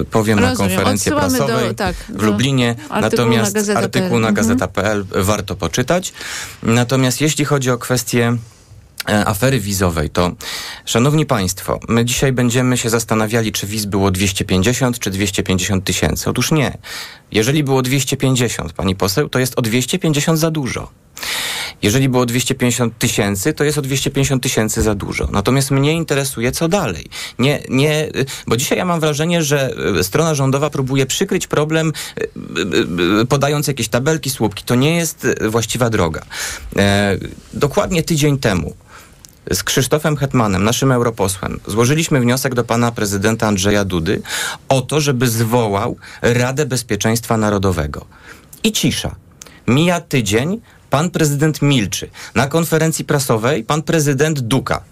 e, 0.00 0.04
powiem 0.04 0.38
Rozumiem. 0.38 0.58
na 0.68 0.76
konferencji 0.76 1.12
Odsyłamy 1.12 1.38
do- 1.38 1.46
prasowej 1.46 1.74
tak, 1.74 1.96
w 1.96 2.16
do 2.16 2.26
Lublinie. 2.26 2.74
Natomiast 2.90 3.68
na 3.68 3.74
artykuł 3.74 4.10
na 4.18 4.28
Mhm. 4.28 4.34
gazeta.pl 4.34 5.04
warto 5.10 5.56
poczytać. 5.56 6.12
Natomiast 6.62 7.20
jeśli 7.20 7.44
chodzi 7.44 7.70
o 7.70 7.78
kwestię 7.78 8.36
e, 9.08 9.26
afery 9.26 9.60
wizowej, 9.60 10.10
to 10.10 10.32
szanowni 10.84 11.26
państwo, 11.26 11.80
my 11.88 12.04
dzisiaj 12.04 12.32
będziemy 12.32 12.76
się 12.76 12.90
zastanawiali, 12.90 13.52
czy 13.52 13.66
wiz 13.66 13.84
było 13.86 14.10
250 14.10 14.98
czy 14.98 15.10
250 15.10 15.84
tysięcy. 15.84 16.30
Otóż 16.30 16.52
nie. 16.52 16.78
Jeżeli 17.32 17.64
było 17.64 17.82
250, 17.82 18.72
pani 18.72 18.96
poseł, 18.96 19.28
to 19.28 19.38
jest 19.38 19.58
o 19.58 19.62
250 19.62 20.38
za 20.38 20.50
dużo. 20.50 20.90
Jeżeli 21.82 22.08
było 22.08 22.26
250 22.26 22.98
tysięcy, 22.98 23.52
to 23.52 23.64
jest 23.64 23.78
o 23.78 23.82
250 23.82 24.42
tysięcy 24.42 24.82
za 24.82 24.94
dużo. 24.94 25.28
Natomiast 25.32 25.70
mnie 25.70 25.92
interesuje, 25.92 26.52
co 26.52 26.68
dalej. 26.68 27.06
Nie, 27.38 27.62
nie, 27.68 28.08
bo 28.46 28.56
dzisiaj 28.56 28.78
ja 28.78 28.84
mam 28.84 29.00
wrażenie, 29.00 29.42
że 29.42 29.70
y, 29.98 30.04
strona 30.04 30.34
rządowa 30.34 30.70
próbuje 30.70 31.06
przykryć 31.06 31.46
problem, 31.46 31.92
y, 32.18 32.28
y, 33.22 33.26
podając 33.26 33.68
jakieś 33.68 33.88
tabelki, 33.88 34.30
słupki. 34.30 34.64
To 34.64 34.74
nie 34.74 34.96
jest 34.96 35.26
właściwa 35.48 35.90
droga. 35.90 36.22
E, 36.76 37.18
dokładnie 37.52 38.02
tydzień 38.02 38.38
temu 38.38 38.74
z 39.52 39.62
Krzysztofem 39.62 40.16
Hetmanem, 40.16 40.64
naszym 40.64 40.92
europosłem, 40.92 41.60
złożyliśmy 41.66 42.20
wniosek 42.20 42.54
do 42.54 42.64
pana 42.64 42.92
prezydenta 42.92 43.46
Andrzeja 43.46 43.84
Dudy 43.84 44.22
o 44.68 44.80
to, 44.80 45.00
żeby 45.00 45.28
zwołał 45.28 45.96
Radę 46.22 46.66
Bezpieczeństwa 46.66 47.36
Narodowego. 47.36 48.06
I 48.64 48.72
cisza. 48.72 49.14
Mija 49.66 50.00
tydzień, 50.00 50.60
pan 50.90 51.10
prezydent 51.10 51.62
milczy. 51.62 52.10
Na 52.34 52.46
konferencji 52.46 53.04
prasowej 53.04 53.64
pan 53.64 53.82
prezydent 53.82 54.40
duka. 54.40 54.82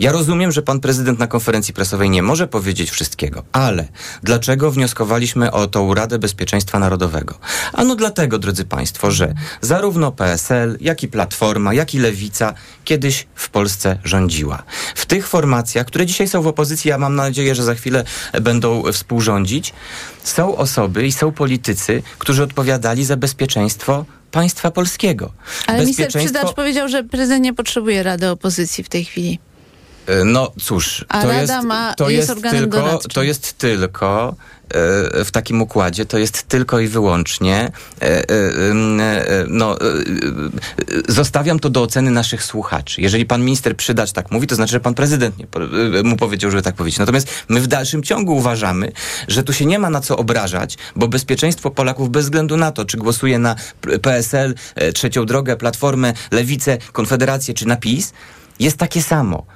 Ja 0.00 0.12
rozumiem, 0.12 0.52
że 0.52 0.62
pan 0.62 0.80
prezydent 0.80 1.18
na 1.18 1.26
konferencji 1.26 1.74
prasowej 1.74 2.10
nie 2.10 2.22
może 2.22 2.48
powiedzieć 2.48 2.90
wszystkiego, 2.90 3.42
ale 3.52 3.88
dlaczego 4.22 4.70
wnioskowaliśmy 4.70 5.52
o 5.52 5.66
tą 5.66 5.94
Radę 5.94 6.18
Bezpieczeństwa 6.18 6.78
Narodowego? 6.78 7.38
Ano 7.72 7.94
dlatego, 7.96 8.38
drodzy 8.38 8.64
państwo, 8.64 9.10
że 9.10 9.34
zarówno 9.60 10.12
PSL, 10.12 10.78
jak 10.80 11.02
i 11.02 11.08
Platforma, 11.08 11.74
jak 11.74 11.94
i 11.94 11.98
Lewica 11.98 12.54
kiedyś 12.84 13.26
w 13.34 13.48
Polsce 13.48 13.98
rządziła. 14.04 14.62
W 14.94 15.06
tych 15.06 15.28
formacjach, 15.28 15.86
które 15.86 16.06
dzisiaj 16.06 16.28
są 16.28 16.42
w 16.42 16.46
opozycji, 16.46 16.88
ja 16.88 16.98
mam 16.98 17.14
nadzieję, 17.14 17.54
że 17.54 17.64
za 17.64 17.74
chwilę 17.74 18.04
będą 18.42 18.92
współrządzić, 18.92 19.74
są 20.22 20.56
osoby 20.56 21.06
i 21.06 21.12
są 21.12 21.32
politycy, 21.32 22.02
którzy 22.18 22.42
odpowiadali 22.42 23.04
za 23.04 23.16
bezpieczeństwo 23.16 24.04
państwa 24.36 24.70
polskiego. 24.70 25.32
Ale 25.66 25.78
minister 25.80 26.08
Przydacz 26.08 26.52
powiedział, 26.54 26.88
że 26.88 27.04
prezydent 27.04 27.44
nie 27.44 27.54
potrzebuje 27.54 28.02
Rady 28.02 28.28
Opozycji 28.30 28.84
w 28.84 28.88
tej 28.88 29.04
chwili. 29.04 29.38
E, 30.06 30.24
No 30.24 30.52
cóż, 30.62 31.04
A 31.08 31.22
to 31.22 31.28
Rada 31.28 31.40
jest, 31.40 31.64
ma- 31.66 31.94
to 31.94 32.10
jest 32.10 32.28
jest, 32.28 32.42
tylko, 32.50 32.76
doradczym. 32.78 33.10
to 33.10 33.22
jest 33.22 33.58
tylko 33.58 34.34
w 35.24 35.28
takim 35.32 35.62
układzie, 35.62 36.06
to 36.06 36.18
jest 36.18 36.42
tylko 36.42 36.80
i 36.80 36.88
wyłącznie 36.88 37.56
e, 37.56 38.02
e, 38.02 38.22
e, 38.30 38.74
no, 39.48 39.80
e, 39.80 39.84
e, 39.84 39.92
zostawiam 41.08 41.58
to 41.58 41.70
do 41.70 41.82
oceny 41.82 42.10
naszych 42.10 42.44
słuchaczy. 42.44 43.00
Jeżeli 43.00 43.26
pan 43.26 43.44
minister 43.44 43.76
Przydacz 43.76 44.12
tak 44.12 44.30
mówi, 44.30 44.46
to 44.46 44.54
znaczy, 44.54 44.72
że 44.72 44.80
pan 44.80 44.94
prezydent 44.94 45.38
nie, 45.38 45.46
e, 46.00 46.02
mu 46.02 46.16
powiedział, 46.16 46.50
żeby 46.50 46.62
tak 46.62 46.74
powiedzieć. 46.74 46.98
Natomiast 46.98 47.28
my 47.48 47.60
w 47.60 47.66
dalszym 47.66 48.02
ciągu 48.02 48.36
uważamy, 48.36 48.92
że 49.28 49.42
tu 49.42 49.52
się 49.52 49.66
nie 49.66 49.78
ma 49.78 49.90
na 49.90 50.00
co 50.00 50.16
obrażać, 50.16 50.78
bo 50.96 51.08
bezpieczeństwo 51.08 51.70
Polaków 51.70 52.10
bez 52.10 52.24
względu 52.24 52.56
na 52.56 52.72
to, 52.72 52.84
czy 52.84 52.96
głosuje 52.96 53.38
na 53.38 53.56
PSL, 54.02 54.54
e, 54.74 54.92
Trzecią 54.92 55.26
Drogę, 55.26 55.56
Platformę, 55.56 56.12
Lewicę, 56.30 56.78
Konfederację 56.92 57.54
czy 57.54 57.66
na 57.66 57.76
PiS, 57.76 58.12
jest 58.60 58.76
takie 58.76 59.02
samo 59.02 59.46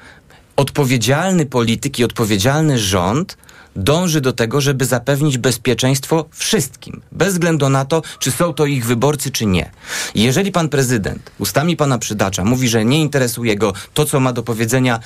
odpowiedzialny 0.56 1.46
polityk 1.46 1.98
i 1.98 2.04
odpowiedzialny 2.04 2.78
rząd 2.78 3.36
dąży 3.76 4.20
do 4.20 4.32
tego, 4.32 4.60
żeby 4.60 4.84
zapewnić 4.84 5.38
bezpieczeństwo 5.38 6.24
wszystkim, 6.30 7.00
bez 7.12 7.32
względu 7.32 7.68
na 7.68 7.84
to, 7.84 8.02
czy 8.18 8.30
są 8.30 8.54
to 8.54 8.66
ich 8.66 8.86
wyborcy, 8.86 9.30
czy 9.30 9.46
nie. 9.46 9.70
Jeżeli 10.14 10.52
pan 10.52 10.68
prezydent 10.68 11.30
ustami 11.38 11.76
pana 11.76 11.98
przydacza 11.98 12.44
mówi, 12.44 12.68
że 12.68 12.84
nie 12.84 13.00
interesuje 13.00 13.56
go 13.56 13.72
to, 13.94 14.04
co 14.04 14.20
ma 14.20 14.32
do 14.32 14.42
powiedzenia 14.42 15.00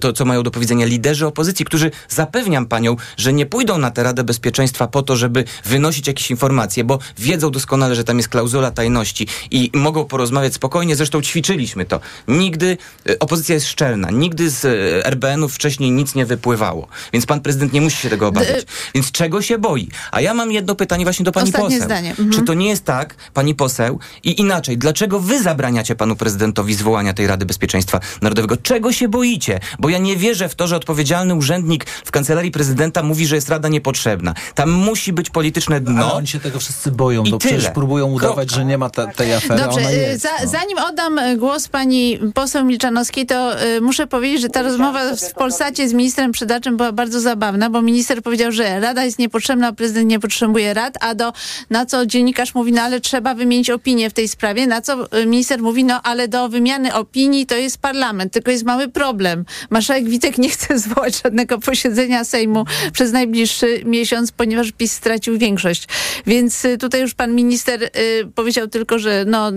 to, 0.00 0.12
co 0.12 0.24
mają 0.24 0.42
do 0.42 0.50
powiedzenia 0.50 0.86
liderzy 0.86 1.26
opozycji, 1.26 1.64
którzy 1.64 1.90
zapewniam 2.08 2.66
panią, 2.66 2.96
że 3.16 3.32
nie 3.32 3.46
pójdą 3.46 3.78
na 3.78 3.90
tę 3.90 4.02
Radę 4.02 4.24
Bezpieczeństwa 4.24 4.86
po 4.86 5.02
to, 5.02 5.16
żeby 5.16 5.44
wynosić 5.64 6.06
jakieś 6.06 6.30
informacje, 6.30 6.84
bo 6.84 6.98
wiedzą 7.18 7.50
doskonale, 7.50 7.94
że 7.94 8.04
tam 8.04 8.16
jest 8.16 8.28
klauzula 8.28 8.70
tajności 8.70 9.26
i 9.50 9.70
mogą 9.74 10.04
porozmawiać 10.04 10.54
spokojnie. 10.54 10.96
Zresztą 10.96 11.22
ćwiczyliśmy 11.22 11.84
to. 11.84 12.00
Nigdy, 12.28 12.76
e, 13.08 13.18
opozycja 13.18 13.54
jest 13.54 13.66
szczelna, 13.66 14.10
nigdy 14.10 14.50
z 14.50 14.64
e, 14.64 15.06
RBN-ów 15.06 15.54
wcześniej 15.54 15.90
nic 15.90 16.14
nie 16.14 16.26
wypływało. 16.26 16.88
Więc 17.12 17.26
pan 17.26 17.40
prezydent 17.40 17.72
nie 17.72 17.80
musi 17.80 17.96
się 17.96 18.10
tego 18.10 18.26
obawiać. 18.26 18.66
Więc 18.94 19.12
czego 19.12 19.42
się 19.42 19.58
boi? 19.58 19.88
A 20.12 20.20
ja 20.20 20.34
mam 20.34 20.52
jedno 20.52 20.74
pytanie 20.74 21.04
właśnie 21.04 21.24
do 21.24 21.32
pani 21.32 21.48
Ostatnie 21.48 21.68
poseł. 21.68 21.84
zdanie. 21.84 22.10
Mhm. 22.10 22.30
Czy 22.30 22.42
to 22.42 22.54
nie 22.54 22.68
jest 22.68 22.84
tak, 22.84 23.14
pani 23.34 23.54
poseł, 23.54 23.98
i 24.24 24.40
inaczej, 24.40 24.78
dlaczego 24.78 25.20
wy 25.20 25.42
zabraniacie 25.42 25.94
panu 25.94 26.16
prezydentowi 26.16 26.74
zwołania 26.74 27.12
tej 27.12 27.26
Rady 27.26 27.46
Bezpieczeństwa 27.46 28.00
Narodowego? 28.22 28.56
Czego 28.56 28.92
się 28.92 28.99
boicie? 29.08 29.60
Bo 29.78 29.88
ja 29.88 29.98
nie 29.98 30.16
wierzę 30.16 30.48
w 30.48 30.54
to, 30.54 30.66
że 30.66 30.76
odpowiedzialny 30.76 31.34
urzędnik 31.34 31.84
w 31.84 32.10
kancelarii 32.10 32.50
prezydenta 32.50 33.02
mówi, 33.02 33.26
że 33.26 33.34
jest 33.34 33.48
Rada 33.48 33.68
niepotrzebna. 33.68 34.34
Tam 34.54 34.70
musi 34.70 35.12
być 35.12 35.30
polityczne 35.30 35.80
dno. 35.80 36.04
Ale 36.04 36.12
oni 36.12 36.26
się 36.26 36.40
tego 36.40 36.58
wszyscy 36.58 36.90
boją. 36.90 37.24
I 37.24 37.38
przecież 37.38 37.62
tyle. 37.62 37.74
próbują 37.74 38.06
udawać, 38.06 38.36
Kropka. 38.36 38.54
że 38.56 38.64
nie 38.64 38.78
ma 38.78 38.90
ta, 38.90 39.06
tej 39.06 39.34
afery. 39.34 39.62
Dobrze, 39.62 39.80
Ona 39.80 39.90
y, 39.90 39.96
jest, 39.96 40.22
za, 40.22 40.28
no. 40.42 40.50
zanim 40.50 40.78
oddam 40.78 41.18
y, 41.18 41.36
głos 41.36 41.68
pani 41.68 42.18
poseł 42.34 42.64
Milczanowskiej, 42.64 43.26
to 43.26 43.62
y, 43.64 43.80
muszę 43.80 44.06
powiedzieć, 44.06 44.40
że 44.40 44.48
ta 44.48 44.62
rozmowa 44.62 45.00
w 45.16 45.34
Polsacie 45.34 45.88
z 45.88 45.92
ministrem 45.92 46.32
Przydaczem 46.32 46.76
była 46.76 46.92
bardzo 46.92 47.20
zabawna, 47.20 47.70
bo 47.70 47.82
minister 47.82 48.22
powiedział, 48.22 48.52
że 48.52 48.80
Rada 48.80 49.04
jest 49.04 49.18
niepotrzebna, 49.18 49.68
a 49.68 49.72
prezydent 49.72 50.08
nie 50.08 50.20
potrzebuje 50.20 50.74
rad, 50.74 50.94
a 51.00 51.14
do, 51.14 51.32
na 51.70 51.86
co 51.86 52.06
dziennikarz 52.06 52.54
mówi, 52.54 52.72
no 52.72 52.82
ale 52.82 53.00
trzeba 53.00 53.34
wymienić 53.34 53.70
opinię 53.70 54.10
w 54.10 54.12
tej 54.12 54.28
sprawie, 54.28 54.66
na 54.66 54.80
co 54.80 55.18
y, 55.18 55.26
minister 55.26 55.62
mówi, 55.62 55.84
no 55.84 56.02
ale 56.02 56.28
do 56.28 56.48
wymiany 56.48 56.94
opinii 56.94 57.46
to 57.46 57.54
jest 57.54 57.78
parlament, 57.78 58.32
tylko 58.32 58.50
jest 58.50 58.64
mały 58.64 58.88
problem. 58.90 59.44
Marszałek 59.70 60.08
Witek 60.08 60.38
nie 60.38 60.50
chce 60.50 60.78
zwołać 60.90 61.22
żadnego 61.22 61.58
posiedzenia 61.58 62.24
Sejmu 62.24 62.64
przez 62.92 63.12
najbliższy 63.12 63.82
miesiąc, 63.84 64.32
ponieważ 64.32 64.72
PiS 64.72 64.92
stracił 64.92 65.38
większość. 65.38 65.86
Więc 66.26 66.64
y, 66.64 66.78
tutaj 66.78 67.00
już 67.00 67.14
pan 67.14 67.34
minister 67.34 67.82
y, 67.82 67.90
powiedział 68.34 68.68
tylko, 68.68 68.98
że 68.98 69.24
no, 69.26 69.52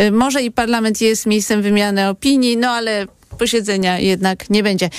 y, 0.00 0.10
może 0.10 0.42
i 0.42 0.50
parlament 0.50 1.00
jest 1.00 1.26
miejscem 1.26 1.62
wymiany 1.62 2.08
opinii, 2.08 2.56
no 2.56 2.70
ale 2.70 3.06
posiedzenia 3.38 3.98
jednak 3.98 4.50
nie 4.50 4.62
będzie. 4.62 4.90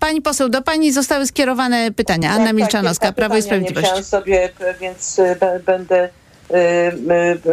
Pani 0.00 0.22
poseł, 0.22 0.48
do 0.48 0.62
pani 0.62 0.92
zostały 0.92 1.26
skierowane 1.26 1.90
pytania. 1.90 2.30
Anna 2.30 2.44
Tak, 2.44 2.54
Milczanowska, 2.56 3.06
tak, 3.06 3.14
Prawo 3.14 3.34
i 3.34 3.36
nie 3.36 3.42
Sprawiedliwość. 3.42 3.86
wziąłem 3.86 4.04
sobie, 4.04 4.50
więc 4.80 5.20
będę, 5.66 6.08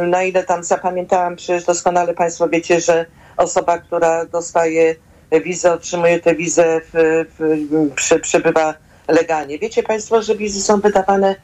na 0.08 0.24
ile 0.24 0.44
tam 0.44 0.64
zapamiętałam, 0.64 1.36
przecież 1.36 1.64
doskonale 1.64 2.14
Państwo 2.14 2.50
wiecie, 2.50 2.82
że 2.82 3.06
osoba, 3.38 3.78
która 3.78 4.26
dostaje 4.26 4.96
wizę, 5.32 5.74
otrzymuje 5.74 6.20
tę 6.20 6.36
wizę, 6.36 6.82
w, 6.94 7.26
w, 7.40 7.94
przy, 7.96 8.20
przybywa 8.20 8.74
legalnie. 9.08 9.60
Wiecie 9.60 9.84
Państwo, 9.84 10.22
że 10.22 10.36
wizy 10.36 10.62
są 10.62 10.80
wydawane 10.82 11.36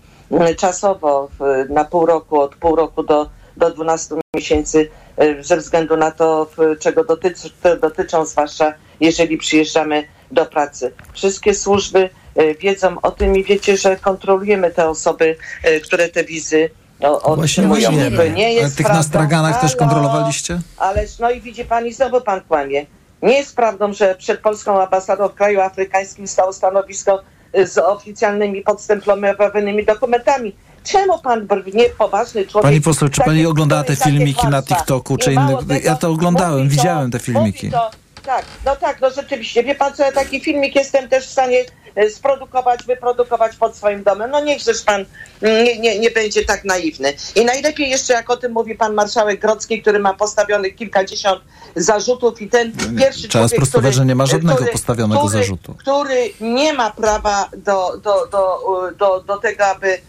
czasowo, 0.58 1.30
na 1.70 1.86
pół 1.86 2.06
roku, 2.06 2.40
od 2.40 2.56
pół 2.56 2.76
roku 2.76 3.04
do, 3.04 3.30
do 3.58 3.72
12 3.72 4.16
miesięcy, 4.36 4.90
y, 5.22 5.44
ze 5.44 5.58
względu 5.58 5.98
na 5.98 6.12
to, 6.12 6.50
czego 6.80 7.04
dotyczy, 7.04 7.50
dotyczą, 7.82 8.26
zwłaszcza 8.26 8.74
jeżeli 9.00 9.38
przyjeżdżamy 9.38 10.04
do 10.32 10.46
pracy. 10.46 10.94
Wszystkie 11.14 11.54
służby 11.54 12.10
y, 12.40 12.56
wiedzą 12.60 13.02
o 13.02 13.12
tym 13.12 13.36
i 13.36 13.44
wiecie, 13.44 13.78
że 13.78 13.96
kontrolujemy 13.96 14.72
te 14.72 14.90
osoby, 14.90 15.36
które 15.84 16.10
te 16.10 16.24
wizy 16.24 16.70
no, 17.02 17.20
Właśnie 17.20 17.44
otrzymują. 17.44 17.90
To 18.18 18.28
nie 18.28 18.46
Ale 18.46 18.54
jest 18.54 18.78
tych 18.78 18.86
na 18.86 18.90
prawda. 18.90 19.10
straganach 19.10 19.62
też 19.62 19.76
kontrolowaliście? 19.76 20.60
Ależ 20.78 21.20
no 21.20 21.32
i 21.32 21.42
widzi 21.42 21.66
pani, 21.66 21.94
znowu 21.94 22.22
pan 22.22 22.42
kłamie. 22.42 22.86
Nie 23.22 23.38
jest 23.38 23.56
prawdą, 23.56 23.94
że 23.94 24.16
przed 24.16 24.40
polską 24.40 24.82
ambasadą 24.82 25.28
w 25.28 25.34
kraju 25.34 25.62
afrykańskim 25.62 26.28
stało 26.28 26.54
stanowisko 26.54 27.22
y, 27.58 27.68
z 27.68 27.78
oficjalnymi 27.78 28.62
podstemplowymi 28.62 29.86
dokumentami. 29.86 30.56
Czemu 30.84 31.20
pan 31.20 31.48
brnie, 31.48 31.84
poważny 31.98 32.48
człowiek... 32.48 32.64
Pani 32.64 32.82
poseł, 32.82 33.10
czy 33.10 33.22
pani 33.22 33.46
oglądała 33.46 33.84
te 33.84 33.96
filmiki 33.96 34.48
na? 34.48 34.64
TikToku, 34.64 35.18
czy 35.18 35.34
innych- 35.34 35.84
ja 35.84 35.96
to 35.96 36.10
oglądałem, 36.10 36.70
widziałem 36.70 37.12
te 37.12 37.20
filmiki. 37.20 37.68
mówi 37.68 37.72
To, 37.72 37.92
tak, 38.26 38.46
no 38.66 38.76
tak, 38.76 39.02
no 39.02 39.10
rzeczywiście. 39.10 39.64
Wie 39.64 39.76
pan 39.76 39.94
co, 39.94 40.04
ja 40.04 40.12
taki 40.12 40.40
filmik 40.40 40.76
jestem 40.76 41.10
też 41.10 41.28
w 41.28 41.32
stanie 41.32 41.66
e, 41.96 42.10
sprodukować, 42.10 42.84
wyprodukować 42.84 43.56
pod 43.56 43.76
swoim 43.76 44.04
domem. 44.04 44.32
No 44.32 44.42
niechżeż 44.42 44.82
pan 44.82 45.06
mm, 45.42 45.64
nie, 45.64 45.80
nie, 45.80 46.00
nie 46.00 46.12
będzie 46.12 46.46
tak 46.46 46.66
naiwny. 46.66 47.14
I 47.36 47.46
najlepiej 47.46 47.90
jeszcze, 47.90 48.14
jak 48.14 48.30
o 48.30 48.38
tym 48.38 48.52
mówi 48.52 48.76
pan 48.76 48.94
marszałek 48.94 49.42
Grodzki, 49.42 49.82
który 49.82 50.00
ma 50.00 50.14
postawionych 50.14 50.76
kilkadziesiąt 50.76 51.42
zarzutów 51.76 52.42
i 52.42 52.50
ten 52.50 52.72
pierwszy 52.98 53.28
Trzeba 53.28 53.32
człowiek, 53.32 53.52
sprostować, 53.52 53.92
który, 53.92 53.94
że 53.94 54.06
nie 54.06 54.16
ma 54.16 54.26
żadnego 54.26 54.56
który, 54.56 54.72
postawionego 54.72 55.22
który, 55.22 55.38
zarzutu. 55.38 55.74
Który 55.74 56.34
nie 56.42 56.74
ma 56.74 56.92
prawa 56.92 57.50
do, 57.58 57.98
do, 57.98 58.28
do, 58.28 58.62
do, 58.98 59.20
do 59.20 59.38
tego, 59.38 59.66
aby 59.66 60.02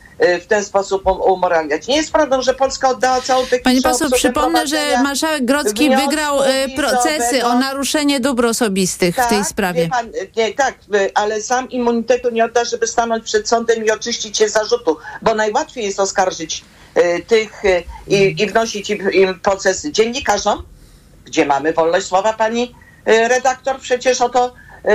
w 0.43 0.47
ten 0.47 0.65
sposób 0.65 1.07
um- 1.07 1.21
umoralniać. 1.21 1.87
Nie 1.87 1.97
jest 1.97 2.13
prawdą, 2.13 2.43
że 2.43 2.55
Polska 2.55 2.89
oddała 2.89 3.21
całą 3.21 3.43
techniczną 3.43 3.63
Pani 3.65 3.83
poseł, 3.83 4.11
przypomnę, 4.11 4.67
że 4.67 5.03
marszałek 5.03 5.45
Grodzki 5.45 5.97
wygrał 5.97 6.43
e, 6.43 6.69
procesy 6.77 7.45
o 7.45 7.59
naruszenie 7.59 8.21
dóbr 8.21 8.47
osobistych 8.47 9.17
w 9.17 9.29
tej 9.29 9.45
sprawie. 9.45 9.83
Wie 9.83 9.89
pan, 9.89 10.13
nie, 10.37 10.55
tak, 10.55 10.75
y, 10.95 11.11
ale 11.15 11.43
sam 11.43 11.71
immunitetu 11.71 12.31
nie 12.31 12.45
odda, 12.45 12.65
żeby 12.65 12.87
stanąć 12.87 13.25
przed 13.25 13.49
sądem 13.49 13.85
i 13.85 13.91
oczyścić 13.91 14.39
się 14.39 14.49
zarzutu, 14.49 14.97
bo 15.23 15.35
najłatwiej 15.35 15.85
jest 15.85 16.01
oskarżyć 16.01 16.65
y, 16.97 17.25
tych 17.27 17.65
y, 17.65 17.85
i, 18.07 18.43
i 18.43 18.47
wnosić 18.47 18.91
im, 18.91 19.13
im 19.13 19.41
procesy 19.41 19.93
dziennikarzom, 19.93 20.63
gdzie 21.25 21.47
mamy 21.47 21.73
wolność 21.73 22.07
słowa, 22.07 22.33
pani 22.33 22.75
y, 23.09 23.29
redaktor, 23.29 23.81
przecież 23.81 24.21
o 24.21 24.29
to 24.29 24.55
y, 24.85 24.91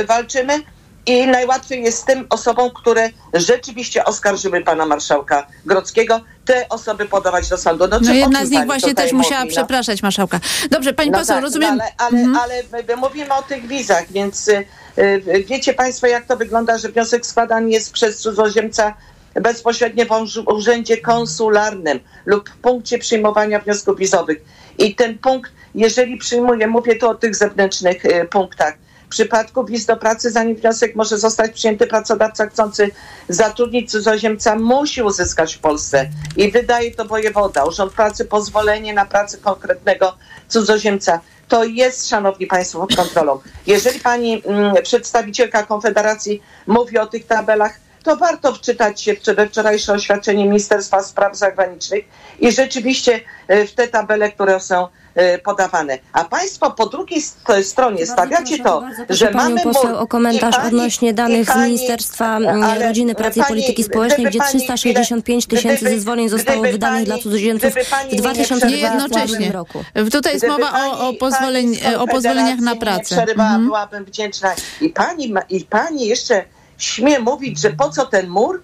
y, 0.00 0.04
walczymy. 0.04 0.62
I 1.06 1.26
najłatwiej 1.26 1.82
jest 1.82 2.06
tym 2.06 2.26
osobom, 2.30 2.70
które 2.74 3.10
rzeczywiście 3.34 4.04
oskarżyły 4.04 4.60
pana 4.60 4.86
marszałka 4.86 5.46
Grodzkiego, 5.66 6.20
te 6.44 6.68
osoby 6.68 7.06
podawać 7.06 7.48
do 7.48 7.58
sądu. 7.58 7.88
No 7.90 8.00
czy 8.00 8.10
o 8.10 8.14
jedna 8.14 8.46
z 8.46 8.50
nich 8.50 8.66
właśnie 8.66 8.94
też 8.94 9.12
musiała 9.12 9.44
no? 9.44 9.50
przepraszać 9.50 10.02
marszałka. 10.02 10.40
Dobrze, 10.70 10.92
pani 10.92 11.10
No 11.10 11.18
poseł, 11.18 11.36
tak, 11.36 11.42
rozumiem. 11.44 11.76
No 11.76 11.84
ale 11.84 11.92
ale, 11.98 12.18
Mhm. 12.18 12.36
ale 12.36 12.62
my- 12.72 12.84
my 12.88 12.96
mówimy 12.96 13.34
o 13.34 13.42
tych 13.42 13.66
wizach, 13.66 14.12
więc 14.12 14.48
y, 14.48 14.64
y, 14.98 15.44
wiecie 15.48 15.74
Państwo, 15.74 16.06
jak 16.06 16.26
to 16.26 16.36
wygląda, 16.36 16.78
że 16.78 16.88
wniosek 16.88 17.26
składany 17.26 17.70
jest 17.70 17.92
przez 17.92 18.18
cudzoziemca 18.20 18.94
bezpośrednio 19.34 20.04
w 20.06 20.48
urzędzie 20.48 20.96
konsularnym 20.96 22.00
lub 22.26 22.50
w 22.50 22.56
punkcie 22.56 22.98
przyjmowania 22.98 23.60
wniosków 23.60 23.98
wizowych. 23.98 24.38
I 24.78 24.94
ten 24.94 25.18
punkt, 25.18 25.52
jeżeli 25.74 26.16
przyjmuje, 26.16 26.66
mówię 26.66 26.96
tu 26.96 27.08
o 27.08 27.14
tych 27.14 27.36
zewnętrznych 27.36 28.04
y, 28.04 28.28
punktach, 28.30 28.74
przypadku 29.08 29.64
wiz 29.64 29.86
do 29.86 29.96
pracy, 29.96 30.30
zanim 30.30 30.56
wniosek 30.56 30.96
może 30.96 31.18
zostać 31.18 31.52
przyjęty, 31.52 31.86
pracodawca 31.86 32.46
chcący 32.46 32.90
zatrudnić 33.28 33.90
cudzoziemca 33.90 34.56
musi 34.56 35.02
uzyskać 35.02 35.54
w 35.54 35.58
Polsce 35.58 36.10
i 36.36 36.50
wydaje 36.50 36.94
to 36.94 37.04
wojewoda, 37.04 37.64
urząd 37.64 37.92
pracy 37.92 38.24
pozwolenie 38.24 38.94
na 38.94 39.06
pracę 39.06 39.38
konkretnego 39.38 40.16
cudzoziemca. 40.48 41.20
To 41.48 41.64
jest, 41.64 42.08
szanowni 42.08 42.46
państwo, 42.46 42.78
pod 42.78 42.96
kontrolą. 42.96 43.38
Jeżeli 43.66 44.00
pani 44.00 44.42
mm, 44.44 44.74
przedstawicielka 44.82 45.62
Konfederacji 45.62 46.42
mówi 46.66 46.98
o 46.98 47.06
tych 47.06 47.26
tabelach, 47.26 47.85
to 48.06 48.16
warto 48.16 48.54
wczytać 48.54 49.02
się 49.02 49.14
w- 49.14 49.34
we 49.36 49.46
wczorajsze 49.48 49.92
oświadczenie 49.92 50.44
Ministerstwa 50.44 51.02
Spraw 51.02 51.36
Zagranicznych 51.36 52.04
i 52.40 52.52
rzeczywiście 52.52 53.20
e, 53.48 53.66
w 53.66 53.72
te 53.74 53.88
tabele, 53.88 54.32
które 54.32 54.60
są 54.60 54.88
e, 55.14 55.38
podawane. 55.38 55.98
A 56.12 56.24
państwo 56.24 56.70
po 56.70 56.86
drugiej 56.86 57.22
st- 57.22 57.38
stronie 57.62 58.06
stawiacie 58.06 58.58
to, 58.64 58.82
że 59.08 59.30
mamy 59.30 59.60
poseł 59.62 59.96
o 59.98 60.06
komentarz 60.06 60.54
i 60.54 60.58
pani- 60.58 60.68
odnośnie 60.68 61.08
i 61.10 61.14
danych 61.14 61.44
z 61.44 61.52
pani- 61.52 61.64
Ministerstwa 61.64 62.36
mm, 62.36 62.62
ale 62.62 62.86
Rodziny, 62.88 63.14
Pracy 63.14 63.38
i 63.38 63.42
pani- 63.42 63.48
Polityki 63.48 63.84
Społecznej, 63.84 64.26
gdzie 64.26 64.38
pani 64.38 64.50
365 64.50 65.44
chwilę- 65.46 65.50
tysięcy 65.56 65.84
zezwoleń 65.84 66.28
zostało 66.28 66.58
gdyby 66.60 66.72
wydanych 66.72 67.04
dla 67.04 67.18
cudzoziemców 67.18 67.72
w 67.72 67.76
mi 67.76 68.12
nie 68.12 68.18
2020 68.18 68.92
Jednocześnie. 68.94 69.52
roku. 69.52 69.84
Tutaj 70.12 70.32
jest 70.32 70.46
mowa 70.48 70.86
o, 70.90 71.08
o, 71.08 71.12
pozwoleń, 71.12 71.74
z 71.74 71.94
o 71.98 72.06
pozwoleniach 72.06 72.58
na 72.58 72.76
pracę. 72.76 73.16
Nie 73.16 73.22
przerywała, 73.22 73.48
Mhm. 73.48 73.66
byłabym 73.66 74.04
wdzięczna. 74.04 74.54
I 74.80 74.88
pani, 74.88 75.32
ma- 75.32 75.42
I 75.48 75.64
pani 75.64 76.06
jeszcze 76.06 76.44
śmie 76.78 77.18
mówić, 77.18 77.60
że 77.60 77.70
po 77.70 77.90
co 77.90 78.06
ten 78.06 78.28
mur? 78.28 78.62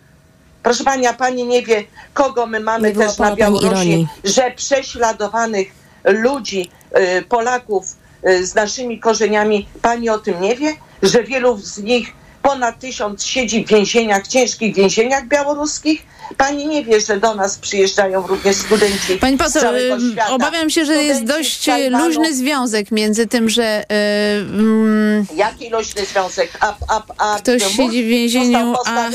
Proszę 0.63 0.85
pani, 0.85 1.07
a 1.07 1.15
pani 1.15 1.45
nie 1.45 1.63
wie, 1.63 1.85
kogo 2.15 2.47
my 2.47 2.61
mamy 2.61 2.93
też 2.93 3.19
na 3.19 3.37
Białorusi, 3.37 4.07
że 4.25 4.51
prześladowanych 4.51 5.69
ludzi, 6.05 6.71
y, 7.19 7.23
Polaków 7.23 7.97
y, 8.29 8.47
z 8.47 8.55
naszymi 8.55 9.01
korzeniami, 9.01 9.69
pani 9.83 10.09
o 10.09 10.19
tym 10.19 10.41
nie 10.41 10.57
wie? 10.57 10.73
Że 11.03 11.23
wielu 11.23 11.59
z 11.59 11.79
nich 11.79 12.13
ponad 12.43 12.79
tysiąc 12.79 13.25
siedzi 13.25 13.65
w 13.65 13.69
więzieniach, 13.69 14.27
ciężkich 14.27 14.75
więzieniach 14.75 15.29
białoruskich? 15.29 16.03
Pani 16.37 16.67
nie 16.67 16.85
wie, 16.85 17.01
że 17.01 17.21
do 17.21 17.35
nas 17.35 17.59
przyjeżdżają 17.59 18.27
również 18.27 18.57
studenci 18.57 19.17
Pani 19.21 19.37
poseł, 19.39 19.63
całego 19.63 19.97
y, 19.97 20.13
świata. 20.13 20.31
obawiam 20.31 20.71
się, 20.71 20.85
że 20.85 20.93
jest 20.95 21.21
Studenci 21.21 21.39
dość 21.43 21.61
z 21.61 21.65
Tajwanu. 21.65 22.07
luźny 22.07 22.35
związek 22.35 22.91
między 22.91 23.27
tym, 23.27 23.49
że 23.49 23.83
y, 23.83 23.95
mm, 24.41 25.27
Jaki 25.35 25.71
luźny 25.71 26.05
związek? 26.07 26.59
A, 26.61 26.75
a, 26.89 27.03
a 27.19 27.39
ktoś 27.39 27.63
siedzi 27.63 28.05
w 28.05 28.07
więzieniu, 28.07 28.75
a 28.87 29.09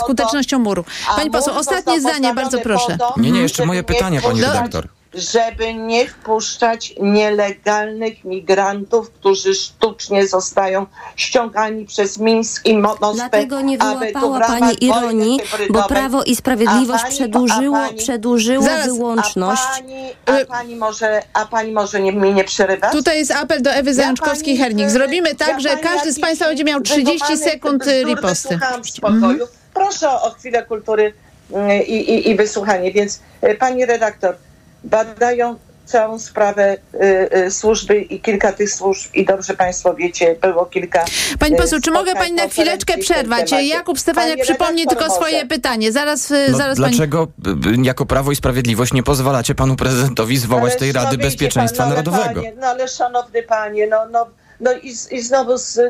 skutecznością 0.00 0.58
muru. 0.58 0.84
Pani 1.16 1.30
poseł, 1.30 1.54
ostatnie 1.58 2.00
zdanie, 2.00 2.34
bardzo 2.34 2.58
proszę. 2.60 2.98
Nie, 3.16 3.30
nie, 3.30 3.40
jeszcze 3.40 3.66
moje 3.66 3.80
nie 3.80 3.84
pytanie, 3.84 4.20
pani 4.20 4.40
redaktor. 4.40 4.88
Żeby 5.14 5.74
nie 5.74 6.06
wpuszczać 6.06 6.94
nielegalnych 7.00 8.24
migrantów, 8.24 9.10
którzy 9.10 9.54
sztucznie 9.54 10.26
zostają 10.28 10.86
ściągani 11.16 11.84
przez 11.86 12.18
Mińsk 12.18 12.66
i 12.66 12.78
Mo- 12.78 12.88
Moskwę. 13.00 13.14
Dlatego 13.14 13.60
nie 13.60 13.78
wyłapała 13.78 14.40
pani 14.40 14.84
ironii, 14.84 15.40
bo 15.70 15.82
Prawo 15.82 16.22
i 16.22 16.36
Sprawiedliwość 16.36 17.02
A 17.04 17.06
pani- 17.06 17.16
przedłużyło, 17.16 17.76
pani- 17.76 17.98
przedłużyło 17.98 18.64
Zaraz, 18.64 18.86
wyłączność. 18.86 19.62
A 19.62 19.76
pani, 19.76 20.10
a 20.26 20.44
pani 20.44 20.76
może, 20.76 21.22
a 21.32 21.46
pani 21.46 21.72
może 21.72 22.00
nie, 22.00 22.12
mnie 22.12 22.32
nie 22.32 22.44
przerywać? 22.44 22.92
Tutaj 22.92 23.18
jest 23.18 23.30
apel 23.30 23.62
do 23.62 23.70
Ewy 23.70 23.90
Ja 23.90 23.96
Zajączkowskiej-Hernik. 23.96 24.88
Zrobimy 24.90 25.28
ja 25.28 25.34
tak, 25.34 25.60
że 25.60 25.68
pani 25.68 25.82
każdy 25.82 26.12
z 26.12 26.20
Państwa 26.20 26.46
będzie 26.46 26.64
miał 26.64 26.80
30 26.80 27.12
wydumanych 27.12 27.38
sekund 27.52 27.86
y, 27.86 28.04
riposty. 28.04 28.48
wysłuchałam 28.48 28.84
w 28.84 28.90
spokoju. 28.90 29.46
Proszę 29.74 30.10
o 30.10 30.30
chwilę 30.30 30.62
kultury 30.62 31.12
mm, 31.52 31.82
i, 31.82 31.92
i, 31.94 32.30
i 32.30 32.36
wysłuchanie. 32.36 32.92
Więc 32.92 33.20
y, 33.44 33.54
pani 33.54 33.86
redaktor, 33.86 34.36
badają 34.84 35.56
całą 35.84 36.18
sprawę 36.18 36.76
y, 36.94 37.36
y, 37.38 37.50
służby 37.50 38.00
i 38.00 38.20
kilka 38.20 38.52
tych 38.52 38.70
służb 38.70 39.14
i 39.14 39.24
dobrze 39.24 39.54
Państwo 39.54 39.94
wiecie, 39.94 40.36
było 40.42 40.66
kilka 40.66 41.04
Pani 41.38 41.54
y, 41.54 41.58
poseł, 41.58 41.80
czy 41.80 41.90
mogę 41.90 42.14
Pani 42.14 42.32
na 42.32 42.48
chwileczkę 42.48 42.98
przerwać? 42.98 43.52
Jakub 43.52 43.98
Stefaniak 43.98 44.30
Pani 44.38 44.42
przypomni 44.42 44.86
tylko 44.86 45.10
swoje 45.10 45.34
może. 45.34 45.46
pytanie. 45.46 45.92
Zaraz, 45.92 46.30
y, 46.30 46.48
No, 46.50 46.58
zaraz 46.58 46.78
Pani... 46.80 46.96
dlaczego 46.96 47.28
y, 47.66 47.70
y, 47.80 47.82
jako 47.82 48.06
Prawo 48.06 48.32
i 48.32 48.36
Sprawiedliwość 48.36 48.92
nie 48.92 49.02
pozwalacie 49.02 49.54
panu 49.54 49.76
prezydentowi 49.76 50.38
zwołać 50.38 50.70
Ale 50.72 50.80
tej 50.80 50.92
Rady 50.92 51.18
Bezpieczeństwa 51.18 51.82
pan, 51.82 51.88
no, 51.88 51.94
Narodowego? 51.94 52.34
Panie, 52.40 52.52
no 52.60 52.66
ale 52.66 52.88
szanowny 52.88 53.42
panie, 53.42 53.86
no, 53.86 54.06
no, 54.10 54.26
no 54.62 54.72
i, 54.72 54.94
i 55.10 55.22
znowu 55.22 55.58
z, 55.58 55.80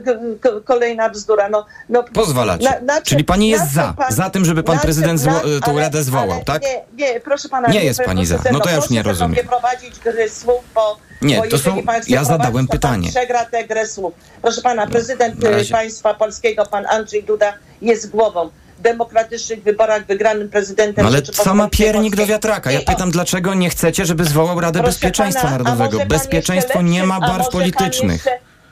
kolejna 0.65 1.09
bzdura. 1.09 1.49
No, 1.49 1.67
no, 1.89 2.03
Pozwalacie. 2.03 2.65
na- 2.71 2.81
na 2.95 3.03
Czyli 3.03 3.25
pani 3.25 3.49
jest 3.49 3.73
za, 3.73 3.95
pan- 3.97 4.13
za 4.13 4.31
tym, 4.31 4.45
żeby 4.45 4.63
pan 4.63 4.79
prezydent 4.79 5.21
zło- 5.21 5.61
tą 5.65 5.73
ale- 5.73 5.81
Radę 5.83 6.03
zwołał, 6.03 6.31
ale 6.33 6.45
tak? 6.45 6.63
Nie, 6.63 6.83
nie, 7.07 7.21
proszę 7.21 7.49
pana. 7.49 7.69
Nie 7.69 7.85
jest 7.85 8.01
pani 8.01 8.27
za. 8.27 8.39
No 8.53 8.61
to 8.61 8.71
ja 8.71 8.77
już 8.77 8.91
nie 8.91 9.03
rozumiem. 9.03 9.33
nie 9.37 9.45
prowadzić 9.45 9.99
gry 9.99 10.31
słów, 10.31 10.61
bo 10.75 10.97
Nie, 11.23 11.37
bo 11.37 11.47
to 11.49 11.59
są- 11.59 11.83
ja 12.09 12.25
zadałem 12.25 12.69
pytanie. 12.69 13.09
przegra 13.11 13.45
tę 13.45 13.65
grę 13.65 13.87
słów. 13.87 14.15
Proszę 14.43 14.63
pana, 14.63 14.87
prezydent 14.87 15.39
na 15.43 15.51
y, 15.51 15.65
państwa 15.71 16.15
polskiego, 16.15 16.67
pan 16.67 16.87
Andrzej 16.87 17.25
Duda, 17.25 17.53
jest 17.83 18.11
głową. 18.11 18.51
W 18.79 18.83
demokratycznych 18.83 19.63
wyborach 19.63 20.07
wygranym 20.07 20.49
prezydentem 20.49 21.05
No 21.05 21.11
ale 21.11 21.23
sama 21.33 21.69
piernik 21.69 22.17
do 22.17 22.27
wiatraka. 22.27 22.71
Ja 22.73 22.81
pytam, 22.81 23.11
dlaczego 23.11 23.55
nie 23.55 23.71
chcecie, 23.71 24.05
żeby 24.05 24.25
zwołał 24.25 24.61
Radę 24.61 24.79
Proszę 24.81 24.93
Bezpieczeństwa 24.93 25.43
pana, 25.49 25.59
Narodowego? 25.59 26.07
Bezpieczeństwo 26.07 26.79
jeszcze 26.79 26.83
nie 26.91 27.05
ma 27.07 27.19
lepszym- 27.19 27.37
barw 27.37 27.49
politycznych. 27.49 28.25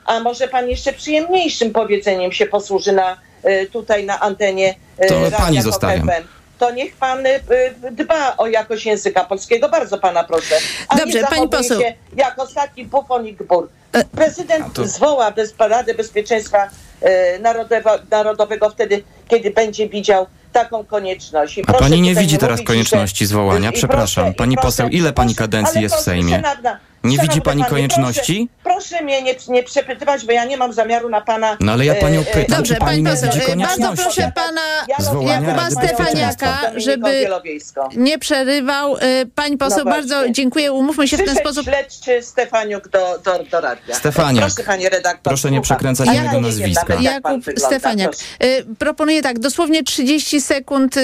A 0.05 0.19
może 0.19 0.47
pan 0.47 0.69
jeszcze 0.69 0.93
przyjemniejszym 0.93 1.71
powiedzeniem 1.73 2.31
się 2.31 2.45
posłuży 2.45 2.91
na, 2.91 3.17
y, 3.45 3.69
tutaj 3.73 4.05
na 4.05 4.19
antenie 4.19 4.75
y, 5.03 5.07
To 5.07 5.21
Radia 5.23 5.37
pani 5.37 5.61
zostawiam. 5.61 6.07
FM. 6.07 6.27
To 6.59 6.71
niech 6.71 6.95
pan 6.95 7.25
y, 7.25 7.39
dba 7.91 8.37
o 8.37 8.47
jakość 8.47 8.85
języka 8.85 9.23
polskiego. 9.23 9.69
Bardzo 9.69 9.97
pana 9.97 10.23
proszę. 10.23 10.55
A 10.87 10.95
Dobrze, 10.97 11.19
nie 11.21 11.27
pani 11.27 11.49
poseł. 11.49 11.81
się 11.81 11.93
jak 12.17 12.39
ostatni 12.39 12.85
bufon 12.85 13.27
i 13.27 13.33
gbur. 13.33 13.69
E, 13.93 14.03
Prezydent 14.05 14.73
to- 14.73 14.87
zwoła 14.87 15.31
bez 15.31 15.53
Rady 15.59 15.93
Bezpieczeństwa 15.93 16.69
Narodowa, 17.39 17.97
Narodowego 18.11 18.69
wtedy, 18.69 19.03
kiedy 19.27 19.51
będzie 19.51 19.89
widział 19.89 20.27
taką 20.53 20.85
konieczność. 20.85 21.57
I 21.57 21.63
A 21.67 21.73
pani 21.73 22.01
nie 22.01 22.15
widzi 22.15 22.37
teraz 22.37 22.61
konieczności 22.61 23.25
zwołania? 23.25 23.71
Przepraszam, 23.71 24.23
proszę- 24.25 24.37
pani 24.37 24.55
proszę- 24.55 24.67
poseł, 24.67 24.87
ile 24.89 25.13
pani 25.13 25.35
proszę, 25.35 25.49
kadencji 25.49 25.81
jest 25.81 25.95
w 25.95 25.99
Sejmie? 25.99 26.41
szanowna- 26.41 26.77
Nie 27.03 27.11
widzi 27.11 27.25
szanowny 27.25 27.41
pani 27.41 27.61
panie, 27.61 27.69
konieczności? 27.69 28.49
Proszę, 28.63 28.79
proszę 28.79 29.03
mnie 29.03 29.21
nie, 29.21 29.35
nie 29.47 29.63
przepytywać, 29.63 30.25
bo 30.25 30.31
ja 30.31 30.45
nie 30.45 30.57
mam 30.57 30.73
zamiaru 30.73 31.09
na 31.09 31.21
pana... 31.21 31.57
No 31.59 31.71
ale 31.71 31.85
ja 31.85 31.95
panią 31.95 32.19
e, 32.19 32.31
e, 32.31 32.33
pytam, 32.33 32.57
Dobrze, 32.57 32.73
czy 32.73 32.79
pani 32.79 32.91
pani 32.91 33.03
nie 33.03 33.09
poseł, 33.09 33.29
widzi 33.31 33.57
bardzo 33.57 34.03
proszę 34.03 34.31
pana 34.35 34.61
Jakuba 35.27 35.69
Stefaniaka, 35.71 36.61
żeby 36.75 37.27
nie 37.95 38.19
przerywał. 38.19 38.95
Pani 39.35 39.57
poseł, 39.57 39.85
No 39.85 39.91
bardzo 39.91 40.29
dziękuję. 40.29 40.73
Umówmy 40.73 41.07
się 41.07 41.17
w 41.17 41.25
ten 41.25 41.35
sposób. 41.35 41.63
śledczy 41.63 42.21
Stefaniuk 42.21 42.89
do, 42.89 43.19
do, 43.25 43.43
do 43.51 43.61
radia. 43.61 43.95
Stefaniak. 43.95 44.45
Proszę 44.45 44.63
panie 44.63 44.89
redaktor. 44.89 45.23
Proszę 45.23 45.51
nie 45.51 45.61
przekręcać 45.61 46.07
Ja 46.07 46.13
mojego 46.13 46.41
nazwiska. 46.41 46.95
Jakub. 47.01 47.43
Stefaniak. 47.57 48.11
Proszę. 48.11 48.59
Y, 48.59 48.75
Proponuję 48.75 49.21
tak, 49.21 49.39
dosłownie 49.39 49.83
30 49.83 50.41
sekund 50.41 50.95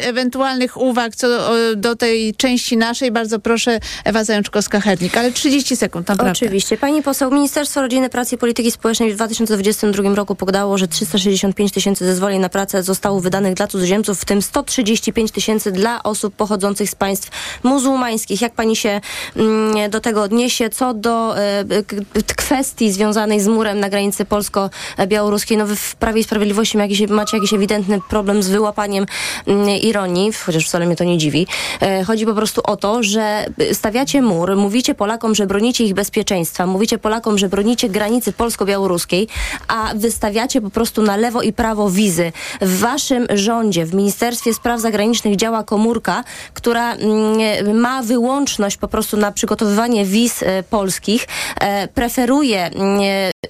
ewentualnych 0.00 0.76
uwag 0.76 1.16
co 1.16 1.28
do 1.76 1.96
tej 1.96 2.34
części 2.34 2.76
naszej. 2.76 3.10
Bardzo 3.10 3.38
proszę, 3.38 3.80
Ewa 4.04 4.22
Zajączkowska-Hernik, 4.22 5.18
ale 5.18 5.33
30 5.34 5.76
sekund, 5.76 6.08
naprawdę. 6.08 6.32
Oczywiście. 6.32 6.76
Pani 6.76 7.02
poseł 7.02 7.30
Ministerstwo 7.30 7.80
Rodziny, 7.80 8.10
Pracy 8.10 8.34
i 8.34 8.38
Polityki 8.38 8.70
Społecznej 8.70 9.12
w 9.12 9.14
2022 9.14 10.14
roku 10.14 10.34
podało, 10.34 10.78
że 10.78 10.88
365 10.88 11.72
tysięcy 11.72 12.04
zezwoleń 12.04 12.40
na 12.40 12.48
pracę 12.48 12.82
zostało 12.82 13.20
wydanych 13.20 13.54
dla 13.54 13.66
cudzoziemców, 13.66 14.20
w 14.20 14.24
tym 14.24 14.42
135 14.42 15.32
tysięcy 15.32 15.72
dla 15.72 16.02
osób 16.02 16.34
pochodzących 16.36 16.90
z 16.90 16.94
państw 16.94 17.30
muzułmańskich. 17.62 18.40
Jak 18.40 18.54
pani 18.54 18.76
się 18.76 19.00
mm, 19.36 19.90
do 19.90 20.00
tego 20.00 20.22
odniesie? 20.22 20.70
Co 20.70 20.94
do 20.94 21.38
e, 21.38 21.64
kwestii 22.36 22.92
związanej 22.92 23.40
z 23.40 23.48
murem 23.48 23.80
na 23.80 23.88
granicy 23.88 24.24
polsko-białoruskiej, 24.24 25.56
no 25.56 25.66
wy 25.66 25.76
w 25.76 25.96
Prawie 25.96 26.20
i 26.20 26.24
Sprawiedliwości 26.24 26.78
jakiś, 26.78 27.08
macie 27.08 27.36
jakiś 27.36 27.52
ewidentny 27.52 28.00
problem 28.08 28.42
z 28.42 28.48
wyłapaniem 28.48 29.06
mm, 29.46 29.68
ironii, 29.68 30.32
chociaż 30.32 30.66
wcale 30.66 30.86
mnie 30.86 30.96
to 30.96 31.04
nie 31.04 31.18
dziwi. 31.18 31.46
E, 31.80 32.04
chodzi 32.04 32.26
po 32.26 32.34
prostu 32.34 32.60
o 32.64 32.76
to, 32.76 33.02
że 33.02 33.46
stawiacie 33.72 34.22
mur, 34.22 34.56
mówicie 34.56 34.94
Polakom, 34.94 35.23
że 35.32 35.46
bronicie 35.46 35.84
ich 35.84 35.94
bezpieczeństwa, 35.94 36.66
mówicie 36.66 36.98
Polakom, 36.98 37.38
że 37.38 37.48
bronicie 37.48 37.88
granicy 37.88 38.32
polsko-białoruskiej, 38.32 39.28
a 39.68 39.92
wystawiacie 39.94 40.60
po 40.60 40.70
prostu 40.70 41.02
na 41.02 41.16
lewo 41.16 41.42
i 41.42 41.52
prawo 41.52 41.90
wizy. 41.90 42.32
W 42.60 42.78
waszym 42.78 43.26
rządzie, 43.34 43.86
w 43.86 43.94
Ministerstwie 43.94 44.54
Spraw 44.54 44.80
Zagranicznych 44.80 45.36
działa 45.36 45.62
komórka, 45.62 46.24
która 46.54 46.94
mm, 46.94 47.80
ma 47.80 48.02
wyłączność 48.02 48.76
po 48.76 48.88
prostu 48.88 49.16
na 49.16 49.32
przygotowywanie 49.32 50.04
wiz 50.04 50.42
e, 50.42 50.62
polskich, 50.62 51.26
e, 51.60 51.88
preferuje 51.88 52.64
mm, 52.64 53.00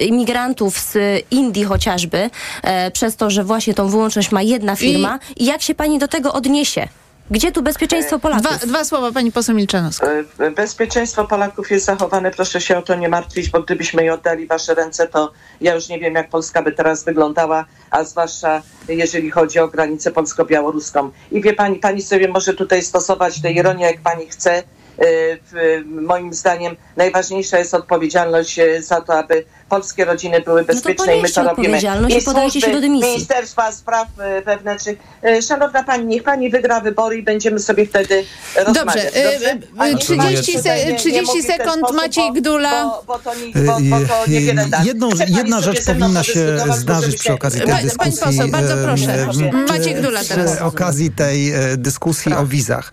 imigrantów 0.00 0.78
z 0.78 0.96
Indii 1.30 1.64
chociażby, 1.64 2.30
e, 2.62 2.90
przez 2.90 3.16
to, 3.16 3.30
że 3.30 3.44
właśnie 3.44 3.74
tą 3.74 3.88
wyłączność 3.88 4.32
ma 4.32 4.42
jedna 4.42 4.76
firma. 4.76 5.18
I 5.36 5.44
jak 5.44 5.62
się 5.62 5.74
pani 5.74 5.98
do 5.98 6.08
tego 6.08 6.32
odniesie? 6.32 6.88
Gdzie 7.30 7.52
tu 7.52 7.62
bezpieczeństwo 7.62 8.18
Polaków? 8.18 8.42
Dwa, 8.42 8.66
dwa 8.66 8.84
słowa, 8.84 9.12
pani 9.12 9.32
poseł 9.32 9.54
Milczanowska. 9.54 10.06
E, 10.38 10.50
Bezpieczeństwo 10.50 11.24
Polaków 11.24 11.70
jest 11.70 11.86
zachowane, 11.86 12.30
proszę 12.30 12.60
się 12.60 12.78
o 12.78 12.82
to 12.82 12.94
nie 12.94 13.08
martwić, 13.08 13.50
bo 13.50 13.62
gdybyśmy 13.62 14.04
je 14.04 14.14
oddali 14.14 14.46
w 14.46 14.48
wasze 14.48 14.74
ręce, 14.74 15.08
to 15.08 15.32
ja 15.60 15.74
już 15.74 15.88
nie 15.88 15.98
wiem, 16.00 16.14
jak 16.14 16.28
Polska 16.28 16.62
by 16.62 16.72
teraz 16.72 17.04
wyglądała, 17.04 17.64
a 17.90 18.04
zwłaszcza 18.04 18.62
jeżeli 18.88 19.30
chodzi 19.30 19.58
o 19.58 19.68
granicę 19.68 20.10
polsko-białoruską. 20.10 21.10
I 21.32 21.40
wie 21.42 21.52
pani, 21.52 21.76
pani 21.76 22.02
sobie 22.02 22.28
może 22.28 22.54
tutaj 22.54 22.82
stosować 22.82 23.42
tę 23.42 23.52
ironię, 23.52 23.86
jak 23.86 24.00
pani 24.00 24.26
chce. 24.26 24.62
W- 24.98 25.82
Moim 25.86 26.34
zdaniem 26.34 26.76
najważniejsza 26.96 27.58
jest 27.58 27.74
odpowiedzialność 27.74 28.58
e, 28.58 28.82
za 28.82 29.00
to, 29.00 29.14
aby 29.18 29.44
polskie 29.68 30.04
rodziny 30.04 30.40
były 30.40 30.64
bezpieczne 30.64 31.16
i 31.18 31.22
my 31.22 31.28
to 31.30 31.42
robimy. 31.42 31.50
odpowiedzialność 31.68 32.16
i 32.16 32.22
podajcie 32.22 32.52
się 32.52 32.60
służby 32.60 32.74
do 32.74 32.80
dymisji. 32.80 33.10
Ministerstwa 33.10 33.72
Spraw 33.72 34.08
e, 34.18 34.42
Wewnętrznych. 34.42 34.98
Szanowna 35.48 35.84
pani, 35.84 36.06
niech 36.06 36.22
pani 36.22 36.50
wygra 36.50 36.80
wybory 36.80 37.16
i 37.18 37.22
będziemy 37.22 37.58
sobie 37.58 37.86
wtedy 37.86 38.24
rozmawiać. 38.56 38.84
Dobrze, 39.04 39.16
e, 39.16 39.50
e, 39.52 39.56
Pani 39.78 39.98
30 39.98 40.52
tutaj 40.52 40.62
se- 40.80 40.86
nie- 40.86 40.92
nie 40.92 40.98
30 40.98 41.26
mówi 41.26 41.42
w 41.42 41.46
ten 41.46 41.56
sekund, 41.58 41.78
sposób, 41.78 41.96
Maciej 41.96 42.32
Gdula. 42.32 42.84
Bo, 42.84 43.02
bo, 43.06 43.18
to, 43.18 43.34
nie, 43.34 43.52
bo, 43.66 43.72
bo 43.90 44.06
to 44.06 44.30
niewiele 44.30 44.66
da. 44.66 44.82
Jedną, 44.84 45.08
jedna 45.28 45.60
rzecz 45.60 45.84
powinna 45.84 46.22
się 46.22 46.58
zdarzyć 46.76 47.16
przy 47.18 47.32
okazji 47.32 47.60
tej 47.60 47.68
Pani- 47.70 47.90
pani 47.90 48.10
dyskusji. 48.10 48.38
poseł, 48.38 48.48
bardzo 48.48 48.74
proszę. 48.84 49.26
Maciej 49.68 49.94
Gdula 49.94 50.20
teraz. 50.24 50.52
Przy 50.54 50.64
okazji 50.64 51.10
tej 51.10 51.52
dyskusji 51.76 52.34
o 52.34 52.46
wizach. 52.46 52.92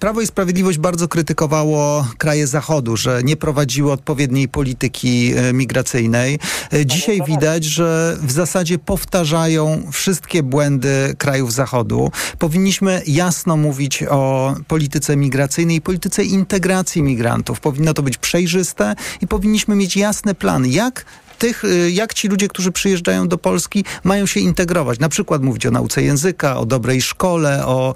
Prawo 0.00 0.20
i 0.20 0.26
Sprawiedliwość 0.26 0.78
bardzo 0.78 1.08
krytykowało 1.24 2.06
kraje 2.18 2.46
Zachodu, 2.46 2.96
że 2.96 3.22
nie 3.22 3.36
prowadziły 3.36 3.92
odpowiedniej 3.92 4.48
polityki 4.48 5.32
e, 5.36 5.52
migracyjnej. 5.52 6.38
E, 6.72 6.86
Dzisiaj 6.86 7.22
widać, 7.26 7.64
że 7.64 8.16
w 8.22 8.32
zasadzie 8.32 8.78
powtarzają 8.78 9.82
wszystkie 9.92 10.42
błędy 10.42 11.14
krajów 11.18 11.52
Zachodu. 11.52 12.10
Powinniśmy 12.38 13.02
jasno 13.06 13.56
mówić 13.56 14.02
o 14.02 14.54
polityce 14.68 15.16
migracyjnej 15.16 15.76
i 15.76 15.80
polityce 15.80 16.24
integracji 16.24 17.02
migrantów. 17.02 17.60
Powinno 17.60 17.94
to 17.94 18.02
być 18.02 18.16
przejrzyste 18.16 18.94
i 19.20 19.26
powinniśmy 19.26 19.76
mieć 19.76 19.96
jasny 19.96 20.34
plan, 20.34 20.66
jak 20.66 21.04
tych, 21.38 21.64
y, 21.64 21.90
jak 21.90 22.14
ci 22.14 22.28
ludzie, 22.28 22.48
którzy 22.48 22.72
przyjeżdżają 22.72 23.28
do 23.28 23.38
Polski, 23.38 23.84
mają 24.04 24.26
się 24.26 24.40
integrować. 24.40 24.98
Na 24.98 25.08
przykład 25.08 25.42
mówić 25.42 25.66
o 25.66 25.70
nauce 25.70 26.02
języka, 26.02 26.58
o 26.58 26.66
dobrej 26.66 27.02
szkole, 27.02 27.66
o, 27.66 27.94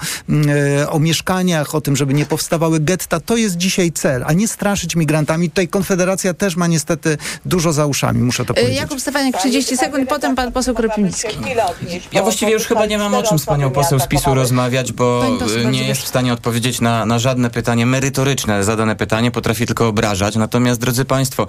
y, 0.83 0.91
o 0.91 0.99
mieszkaniach, 0.99 1.75
o 1.75 1.81
tym, 1.81 1.97
żeby 1.97 2.15
nie 2.15 2.27
powstawały 2.27 2.81
getta. 2.81 3.21
To 3.21 3.37
jest 3.37 3.57
dzisiaj 3.57 3.93
cel, 3.93 4.25
a 4.27 4.33
nie 4.33 4.49
straszyć 4.49 4.97
migrantami. 4.97 5.49
Tutaj 5.49 5.69
Konfederacja 5.69 6.35
też 6.35 6.57
ma 6.57 6.67
niestety 6.67 7.19
dużo 7.45 7.73
za 7.73 7.87
uszami, 7.87 8.23
muszę 8.23 8.45
to 8.45 8.53
E, 8.53 8.55
powiedzieć. 8.55 8.77
Jakub 8.77 9.01
Stefaniak, 9.01 9.39
30 9.39 9.77
sekund, 9.77 10.09
potem 10.09 10.37
pan 10.37 10.53
poseł 10.53 10.75
Kropiński. 10.75 11.37
Ja 12.13 12.23
właściwie 12.23 12.53
już 12.53 12.67
chyba 12.67 12.87
nie 12.87 12.99
mam 12.99 13.15
o 13.15 13.23
czym 13.23 13.39
z 13.39 13.47
panią 13.47 13.71
poseł 13.71 14.01
z 14.01 14.07
PiSu 14.07 14.35
rozmawiać, 14.35 14.93
bo 14.93 15.25
y, 15.63 15.65
nie 15.65 15.89
jest 15.89 16.03
w 16.03 16.09
stanie 16.09 16.33
odpowiedzieć 16.33 16.81
na, 16.81 17.07
na 17.07 17.19
żadne 17.19 17.51
pytanie 17.51 17.87
merytoryczne. 17.87 18.65
Zadane 18.65 18.97
pytanie 18.97 19.31
potrafi 19.31 19.67
tylko 19.67 19.89
obrażać. 19.89 20.37
Natomiast, 20.37 20.81
drodzy 20.81 21.05
państwo, 21.05 21.47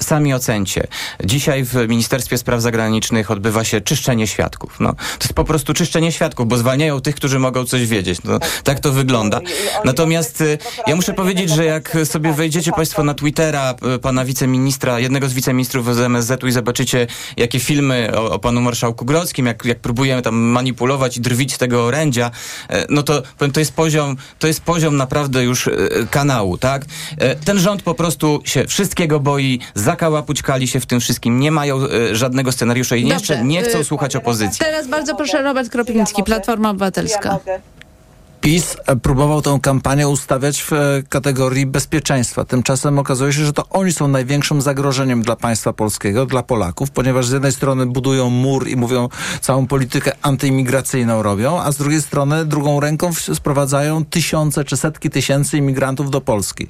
sami 0.00 0.34
ocencie. 0.34 0.86
Dzisiaj 1.34 1.64
w 1.64 1.74
Ministerstwie 1.88 2.38
Spraw 2.38 2.62
Zagranicznych 2.62 3.30
odbywa 3.30 3.64
się 3.64 3.80
czyszczenie 3.80 4.26
świadków. 4.26 4.76
No, 4.80 4.92
to 4.92 5.24
jest 5.24 5.32
po 5.32 5.44
prostu 5.44 5.74
czyszczenie 5.74 6.12
świadków, 6.12 6.48
bo 6.48 6.56
zwalniają 6.56 7.00
tych, 7.00 7.14
którzy 7.14 7.38
mogą 7.38 7.64
coś 7.64 7.86
wiedzieć. 7.86 8.18
No, 8.24 8.38
tak 8.64 8.80
to 8.80 8.92
wygląda. 8.92 9.40
Natomiast 9.84 10.40
y, 10.40 10.58
ja 10.86 10.96
muszę 10.96 11.12
powiedzieć, 11.12 11.50
że 11.50 11.64
jak 11.64 11.96
sobie 12.04 12.32
wejdziecie 12.32 12.72
państwo 12.72 13.04
na 13.04 13.14
Twittera 13.14 13.74
y, 13.96 13.98
pana 13.98 14.24
wiceministra, 14.24 15.00
jednego 15.00 15.28
z 15.28 15.32
wiceministrów 15.32 15.94
z 15.94 15.98
MSZ-u 15.98 16.46
i 16.46 16.52
zobaczycie, 16.52 17.06
jakie 17.36 17.60
filmy 17.60 18.10
o, 18.16 18.30
o 18.30 18.38
panu 18.38 18.60
marszałku 18.60 19.04
Grodzkim, 19.04 19.46
jak, 19.46 19.64
jak 19.64 19.78
próbujemy 19.78 20.22
tam 20.22 20.34
manipulować 20.34 21.16
i 21.16 21.20
drwić 21.20 21.56
tego 21.56 21.84
orędzia, 21.84 22.30
e, 22.68 22.86
no 22.88 23.02
to 23.02 23.22
powiem, 23.38 23.52
to 23.52 23.60
jest 23.60 23.72
poziom, 23.72 24.16
to 24.38 24.46
jest 24.46 24.60
poziom 24.60 24.96
naprawdę 24.96 25.44
już 25.44 25.70
kanału, 26.10 26.58
tak? 26.58 26.84
Ten 27.44 27.58
rząd 27.58 27.82
po 27.82 27.94
prostu 27.94 28.42
się 28.44 28.66
wszystkiego 28.66 29.20
boi, 29.20 29.60
zakałapućkali 29.74 30.68
się 30.68 30.80
w 30.80 30.86
tym 30.86 31.00
wszystkim, 31.00 31.13
nie 31.24 31.50
mają 31.50 31.78
e, 31.88 32.14
żadnego 32.14 32.52
scenariusza 32.52 32.96
i 32.96 33.02
Dobrze, 33.02 33.14
jeszcze 33.14 33.44
nie 33.44 33.62
chcą 33.62 33.78
y, 33.78 33.84
słuchać 33.84 34.16
opozycji. 34.16 34.64
Teraz 34.64 34.88
bardzo 34.88 35.16
proszę 35.16 35.42
Robert 35.42 35.70
Kropiński, 35.70 36.22
Platforma 36.22 36.70
Obywatelska. 36.70 37.38
Ja. 37.46 37.58
PiS 38.44 38.76
e, 38.86 38.96
próbował 38.96 39.42
tę 39.42 39.58
kampanię 39.62 40.08
ustawiać 40.08 40.62
w 40.62 40.72
e, 40.72 41.02
kategorii 41.08 41.66
bezpieczeństwa. 41.66 42.44
Tymczasem 42.44 42.98
okazuje 42.98 43.32
się, 43.32 43.44
że 43.44 43.52
to 43.52 43.68
oni 43.70 43.92
są 43.92 44.08
największym 44.08 44.60
zagrożeniem 44.62 45.22
dla 45.22 45.36
państwa 45.36 45.72
polskiego, 45.72 46.26
dla 46.26 46.42
Polaków, 46.42 46.90
ponieważ 46.90 47.26
z 47.26 47.32
jednej 47.32 47.52
strony 47.52 47.86
budują 47.86 48.30
mur 48.30 48.68
i 48.68 48.76
mówią, 48.76 49.08
całą 49.40 49.66
politykę 49.66 50.12
antyimigracyjną 50.22 51.22
robią, 51.22 51.60
a 51.60 51.72
z 51.72 51.76
drugiej 51.76 52.02
strony 52.02 52.44
drugą 52.44 52.80
ręką 52.80 53.12
sprowadzają 53.34 54.04
tysiące 54.04 54.64
czy 54.64 54.76
setki 54.76 55.10
tysięcy 55.10 55.58
imigrantów 55.58 56.10
do 56.10 56.20
Polski. 56.20 56.66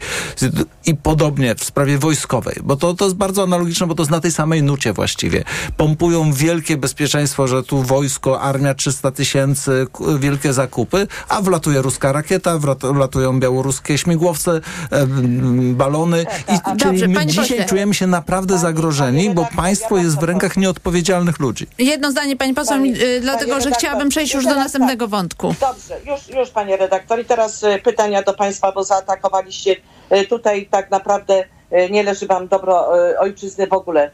I 0.86 0.94
podobnie 0.94 1.54
w 1.54 1.64
sprawie 1.64 1.98
wojskowej, 1.98 2.56
bo 2.62 2.76
to, 2.76 2.94
to 2.94 3.04
jest 3.04 3.16
bardzo 3.16 3.42
analogiczne, 3.42 3.86
bo 3.86 3.94
to 3.94 4.02
jest 4.02 4.10
na 4.10 4.20
tej 4.20 4.32
samej 4.32 4.62
nucie 4.62 4.92
właściwie. 4.92 5.44
Pompują 5.76 6.32
wielkie 6.32 6.76
bezpieczeństwo, 6.76 7.48
że 7.48 7.62
tu 7.62 7.82
wojsko, 7.82 8.40
armia 8.40 8.74
300 8.74 9.10
tysięcy, 9.10 9.86
wielkie 10.18 10.52
zakupy, 10.52 11.06
a 11.28 11.42
wlatuje 11.64 11.82
ruska 11.82 12.12
rakieta, 12.12 12.58
wlatują 12.82 13.40
białoruskie 13.40 13.98
śmigłowce, 13.98 14.50
e, 14.50 15.06
balony. 15.74 16.22
I, 16.22 16.78
czyli 16.78 16.90
Dobrze, 16.90 17.08
my 17.08 17.26
dzisiaj 17.26 17.48
pośle. 17.48 17.64
czujemy 17.64 17.94
się 17.94 18.06
naprawdę 18.06 18.58
zagrożeni, 18.58 19.30
bo 19.30 19.46
państwo 19.56 19.98
jest 19.98 20.20
w 20.20 20.22
rękach 20.22 20.56
nieodpowiedzialnych 20.56 21.38
ludzi. 21.40 21.66
Jedno 21.78 22.10
zdanie, 22.10 22.36
pani 22.36 22.54
poseł, 22.54 22.78
Pani- 22.78 23.02
y, 23.02 23.20
dlatego 23.20 23.52
pani 23.52 23.64
że 23.64 23.70
chciałabym 23.70 24.08
przejść 24.08 24.34
już 24.34 24.44
do 24.44 24.54
następnego 24.54 25.04
tak. 25.04 25.10
wątku. 25.10 25.54
Dobrze, 25.60 26.00
już, 26.06 26.36
już 26.36 26.50
panie 26.50 26.76
redaktor. 26.76 27.20
I 27.20 27.24
teraz 27.24 27.64
e, 27.64 27.78
pytania 27.78 28.22
do 28.22 28.34
państwa, 28.34 28.72
bo 28.72 28.84
zaatakowaliście 28.84 29.76
e, 30.10 30.24
tutaj 30.24 30.66
tak 30.70 30.90
naprawdę 30.90 31.44
nie 31.90 32.02
leży 32.02 32.26
wam 32.26 32.48
dobro 32.48 32.88
ojczyzny 33.18 33.66
w 33.66 33.72
ogóle 33.72 34.10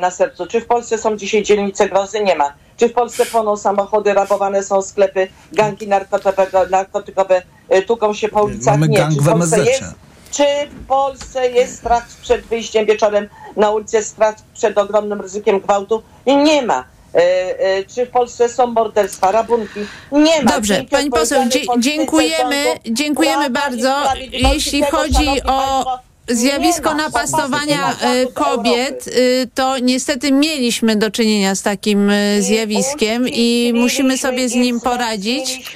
na 0.00 0.10
sercu. 0.10 0.46
Czy 0.46 0.60
w 0.60 0.66
Polsce 0.66 0.98
są 0.98 1.16
dzisiaj 1.16 1.42
dzielnice 1.42 1.88
grozy? 1.88 2.20
Nie 2.24 2.36
ma. 2.36 2.52
Czy 2.80 2.88
w 2.88 2.92
Polsce 2.92 3.26
płoną 3.26 3.56
samochody, 3.56 4.14
rabowane 4.14 4.62
są 4.62 4.82
sklepy, 4.82 5.28
gangi 5.52 5.88
narkotykowe, 5.88 6.66
narkotykowe 6.70 7.42
e, 7.68 7.82
tuką 7.82 8.14
się 8.14 8.28
po 8.28 8.42
ulicach? 8.42 8.74
Mamy 8.74 8.88
nie. 8.88 8.98
gang 8.98 9.14
Czy 9.14 9.20
w 9.20 9.24
w 9.24 9.66
jest 9.66 9.84
czy 10.30 10.44
w 10.70 10.86
Polsce 10.86 11.50
jest 11.50 11.76
strach 11.76 12.06
przed 12.22 12.46
wyjściem 12.46 12.86
wieczorem 12.86 13.28
na 13.56 13.70
ulicę, 13.70 14.02
strach 14.02 14.34
przed 14.54 14.78
ogromnym 14.78 15.20
ryzykiem 15.20 15.60
gwałtu? 15.60 16.02
Nie 16.26 16.62
ma. 16.62 16.84
E, 17.14 17.18
e, 17.60 17.84
czy 17.84 18.06
w 18.06 18.10
Polsce 18.10 18.48
są 18.48 18.66
morderstwa, 18.66 19.32
rabunki? 19.32 19.80
Nie 20.12 20.42
ma. 20.42 20.52
Dobrze, 20.52 20.74
Dzięki 20.74 20.90
pani 20.90 21.10
poseł, 21.10 21.42
dziękujemy, 21.78 22.64
dziękujemy 22.90 23.50
bardzo. 23.50 24.02
Jeśli 24.32 24.82
chodzi 24.82 25.42
o 25.42 25.84
państwo, 25.84 26.09
zjawisko 26.30 26.94
napastowania 26.94 27.96
e, 28.00 28.26
kobiet, 28.26 29.06
y, 29.06 29.48
to 29.54 29.78
niestety 29.78 30.32
mieliśmy 30.32 30.96
do 30.96 31.10
czynienia 31.10 31.54
z 31.54 31.62
takim 31.62 32.10
e, 32.10 32.42
zjawiskiem 32.42 33.28
i 33.28 33.72
musimy 33.74 34.18
sobie 34.18 34.48
z 34.48 34.54
nim 34.54 34.80
poradzić. 34.80 35.72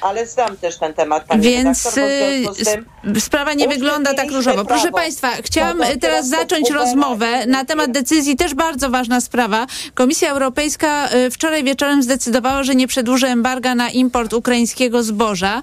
Ale 0.00 0.26
znam 0.26 0.56
też 0.56 0.78
ten 0.78 0.94
temat, 0.94 1.24
pani 1.24 1.42
Więc 1.42 1.96
redaktor, 1.96 2.54
w 2.54 2.58
z 2.58 2.64
tym 2.64 3.16
y, 3.16 3.20
sprawa 3.20 3.54
nie 3.54 3.68
wygląda 3.68 4.14
tak 4.14 4.30
różowo. 4.30 4.64
Proszę 4.64 4.82
prawo. 4.82 4.96
Państwa, 4.96 5.30
chciałam 5.42 5.78
No 5.78 5.84
to 5.84 5.90
teraz 6.00 6.00
teraz 6.00 6.28
zacząć 6.28 6.70
rozmowę 6.70 7.46
na 7.46 7.64
temat 7.64 7.90
decyzji, 7.90 8.36
też 8.36 8.54
bardzo 8.54 8.90
ważna 8.90 9.20
sprawa. 9.20 9.66
Komisja 9.94 10.30
Europejska 10.30 11.14
y, 11.14 11.30
wczoraj 11.30 11.64
wieczorem 11.64 12.02
zdecydowała, 12.02 12.62
że 12.62 12.74
nie 12.74 12.86
przedłuży 12.86 13.26
embarga 13.26 13.74
na 13.74 13.90
import 13.90 14.32
ukraińskiego 14.32 15.02
zboża 15.02 15.62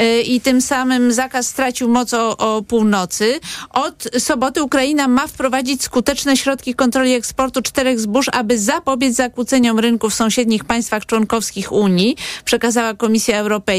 y, 0.00 0.22
i 0.22 0.40
tym 0.40 0.60
samym 0.60 1.12
zakaz 1.12 1.46
stracił 1.46 1.88
moc 1.88 2.14
o, 2.14 2.36
o 2.36 2.62
północy. 2.62 3.40
Od 3.70 4.08
soboty 4.18 4.62
Ukraina 4.62 5.08
ma 5.08 5.26
wprowadzić 5.26 5.82
skuteczne 5.82 6.36
środki 6.36 6.74
kontroli 6.74 7.14
eksportu 7.14 7.62
czterech 7.62 8.00
zbóż, 8.00 8.26
aby 8.32 8.58
zapobiec 8.58 9.14
zakłóceniom 9.14 9.78
rynku 9.78 10.10
w 10.10 10.14
sąsiednich 10.14 10.64
państwach 10.64 11.06
członkowskich 11.06 11.72
Unii, 11.72 12.16
przekazała 12.44 12.94
Komisja 12.94 13.38
Europejska. 13.38 13.71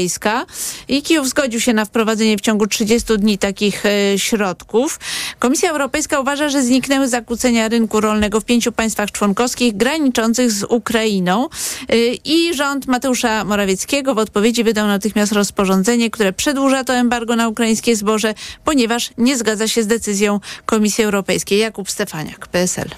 I 0.88 1.02
Kijów 1.02 1.28
zgodził 1.28 1.60
się 1.60 1.72
na 1.72 1.84
wprowadzenie 1.84 2.36
w 2.36 2.40
ciągu 2.40 2.66
30 2.66 3.18
dni 3.18 3.38
takich 3.38 3.86
e, 3.86 4.18
środków. 4.18 5.00
Komisja 5.38 5.70
Europejska 5.70 6.20
uważa, 6.20 6.48
że 6.48 6.62
zniknęły 6.62 7.08
zakłócenia 7.08 7.68
rynku 7.68 8.00
rolnego 8.00 8.40
w 8.40 8.44
pięciu 8.44 8.72
państwach 8.72 9.10
członkowskich 9.10 9.76
graniczących 9.76 10.52
z 10.52 10.64
Ukrainą. 10.68 11.48
E, 11.88 11.96
I 12.24 12.54
rząd 12.54 12.86
Mateusza 12.86 13.44
Morawieckiego 13.44 14.14
w 14.14 14.18
odpowiedzi 14.18 14.64
wydał 14.64 14.86
natychmiast 14.86 15.32
rozporządzenie, 15.32 16.10
które 16.10 16.32
przedłuża 16.32 16.84
to 16.84 16.94
embargo 16.94 17.36
na 17.36 17.48
ukraińskie 17.48 17.96
zboże, 17.96 18.34
ponieważ 18.64 19.10
nie 19.18 19.36
zgadza 19.36 19.68
się 19.68 19.82
z 19.82 19.86
decyzją 19.86 20.40
Komisji 20.66 21.04
Europejskiej. 21.04 21.58
Jakub 21.58 21.90
Stefaniak, 21.90 22.46
PSL. 22.46 22.88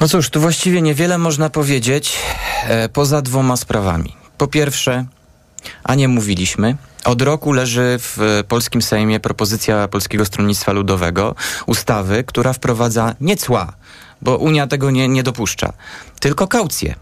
No 0.00 0.08
cóż, 0.08 0.30
tu 0.30 0.40
właściwie 0.40 0.82
niewiele 0.82 1.18
można 1.18 1.50
powiedzieć 1.50 2.16
e, 2.68 2.88
poza 2.88 3.22
dwoma 3.22 3.56
sprawami. 3.56 4.16
Po 4.38 4.46
pierwsze, 4.46 5.04
a 5.84 5.94
nie 5.94 6.08
mówiliśmy. 6.08 6.76
Od 7.04 7.22
roku 7.22 7.52
leży 7.52 7.98
w 7.98 8.18
e, 8.22 8.44
polskim 8.44 8.82
Sejmie 8.82 9.20
propozycja 9.20 9.88
Polskiego 9.88 10.24
Stronnictwa 10.24 10.72
Ludowego 10.72 11.34
ustawy, 11.66 12.24
która 12.24 12.52
wprowadza 12.52 13.14
nie 13.20 13.36
cła, 13.36 13.72
bo 14.22 14.36
Unia 14.36 14.66
tego 14.66 14.90
nie, 14.90 15.08
nie 15.08 15.22
dopuszcza, 15.22 15.72
tylko 16.20 16.48
kaucję. 16.48 16.94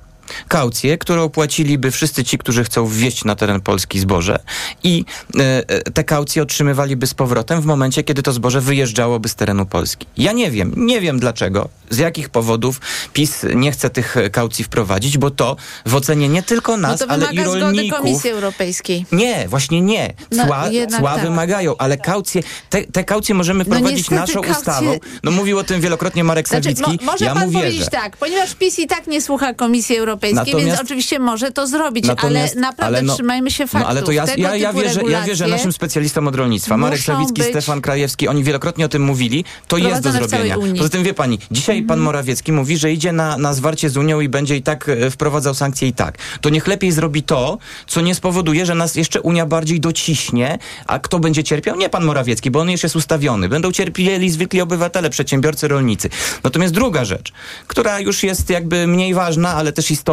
Kaucję, 0.49 0.99
którą 0.99 1.29
płaciliby 1.29 1.91
wszyscy 1.91 2.25
ci, 2.25 2.39
którzy 2.39 2.65
chcą 2.65 2.87
wwieźć 2.87 3.25
na 3.25 3.37
teren 3.37 3.61
Polski 3.61 4.01
zboże 4.01 4.39
i 4.85 5.05
e, 5.39 5.41
e, 5.69 5.91
te 5.91 6.05
kaucje 6.05 6.43
otrzymywaliby 6.43 7.07
z 7.07 7.15
powrotem 7.15 7.61
w 7.61 7.65
momencie, 7.67 8.03
kiedy 8.03 8.23
to 8.23 8.33
zboże 8.33 8.61
wyjeżdżałoby 8.61 9.29
z 9.29 9.35
terenu 9.35 9.67
Polski. 9.67 10.07
Ja 10.17 10.33
nie 10.33 10.51
wiem, 10.51 10.73
nie 10.77 11.01
wiem 11.01 11.21
dlaczego, 11.21 11.69
z 11.91 11.99
jakich 11.99 12.29
powodów 12.29 12.81
PiS 13.13 13.47
nie 13.55 13.73
chce 13.73 13.91
tych 13.91 14.17
kaucji 14.33 14.65
wprowadzić, 14.65 15.19
bo 15.19 15.31
to 15.31 15.57
w 15.87 15.95
ocenie 15.95 16.29
nie 16.29 16.43
tylko 16.43 16.77
nas, 16.77 17.01
No 17.01 17.07
to 17.07 17.13
ale 17.13 17.27
i 17.33 17.45
rolników... 17.45 17.99
Komisji 17.99 18.31
Europejskiej. 18.31 19.07
Nie, 19.13 19.49
właśnie 19.49 19.81
nie. 19.81 20.15
No, 20.33 20.47
Cła, 20.47 20.69
jednak 20.69 21.01
cła 21.01 21.15
tak. 21.15 21.23
wymagają, 21.25 21.77
ale 21.77 21.97
kaucje, 21.99 22.43
te, 22.71 22.85
te 22.85 23.05
kaucje 23.05 23.35
możemy 23.35 23.65
No 23.69 23.81
naszą 24.11 24.41
kaucje- 24.41 24.51
ustawą. 24.51 24.99
No 25.23 25.31
mówił 25.31 25.59
o 25.59 25.65
tym 25.65 25.81
wielokrotnie 25.81 26.25
Marek 26.25 26.49
Znaczy, 26.49 26.63
Sawicki. 26.63 26.91
mo- 27.05 27.13
może 27.13 27.25
ja 27.25 27.35
pan 27.35 27.47
mu 27.47 27.53
powiedzieć 27.53 27.79
wierzę. 27.79 27.91
tak, 27.91 28.17
ponieważ 28.17 28.55
PiS 28.55 28.79
i 28.79 28.87
tak 28.87 29.07
nie 29.07 29.21
słucha 29.23 29.55
Komisji 29.55 29.97
Europejskiej, 29.97 30.16
Natomiast- 30.23 30.67
więc 30.67 30.81
oczywiście 30.81 31.19
może 31.19 31.53
to 31.53 31.67
zrobić, 31.67 32.07
ale 32.17 32.51
naprawdę 32.57 32.87
ale 32.87 33.03
no- 33.03 33.15
trzymajmy 33.15 33.51
się 33.51 33.67
faktów. 33.67 33.81
No 33.81 33.87
ale 33.87 34.03
to 34.03 34.13
ja, 34.13 34.27
Tego 34.27 34.43
ja, 34.43 34.57
ja, 34.57 34.73
wierzę, 34.73 35.01
ja 35.09 35.23
wierzę 35.23 35.47
naszym 35.47 35.73
specjalistom 35.73 36.29
od 36.29 36.35
rolnictwa. 36.35 36.77
Marek 36.77 37.01
być 37.35 37.47
Stefan 37.47 37.81
Krajewski, 37.81 38.29
oni 38.29 38.45
wielokrotnie 38.45 38.87
o 38.87 38.89
tym 38.89 39.03
mówili. 39.03 39.45
To 39.69 39.79
jest 39.79 40.03
do 40.03 40.13
zrobienia. 40.13 40.57
Poza 40.77 40.89
tym 40.89 41.05
wie 41.05 41.15
pani, 41.15 41.39
dzisiaj 41.51 41.83
pan 41.83 42.01
Morawiecki 42.01 42.53
mówi, 42.53 42.79
że 42.79 42.93
idzie 42.93 43.13
na, 43.13 43.39
na 43.39 43.55
zwarcie 43.55 43.91
z 43.91 43.97
Unią 43.97 44.21
i 44.21 44.29
będzie 44.29 44.57
i 44.57 44.63
tak 44.63 44.89
e, 44.89 45.11
wprowadzał 45.11 45.55
sankcje 45.55 45.89
i 45.89 45.93
tak. 45.93 46.19
To 46.41 46.51
niech 46.51 46.67
lepiej 46.67 46.93
zrobi 46.93 47.23
to, 47.23 47.59
co 47.87 48.01
nie 48.01 48.15
spowoduje, 48.15 48.67
że 48.67 48.75
nas 48.75 48.95
jeszcze 48.95 49.21
Unia 49.21 49.47
bardziej 49.47 49.81
dociśnie, 49.81 50.59
a 50.87 50.99
kto 50.99 51.19
będzie 51.19 51.45
cierpiał? 51.45 51.77
Nie 51.77 51.89
pan 51.89 52.05
Morawiecki, 52.05 52.51
bo 52.51 52.61
on 52.61 52.71
już 52.71 52.83
jest 52.83 52.97
ustawiony. 52.97 53.49
Będą 53.49 53.73
cierpieli 53.73 54.31
zwykli 54.31 54.61
obywatele, 54.61 55.11
przedsiębiorcy, 55.11 55.69
rolnicy. 55.69 56.09
Natomiast 56.45 56.75
druga 56.75 57.05
rzecz, 57.05 57.33
która 57.67 58.01
już 58.01 58.23
jest 58.23 58.51
jakby 58.51 58.87
mniej 58.87 59.15
ważna, 59.15 59.55
ale 59.55 59.73
też 59.73 59.91
istotna 59.91 60.06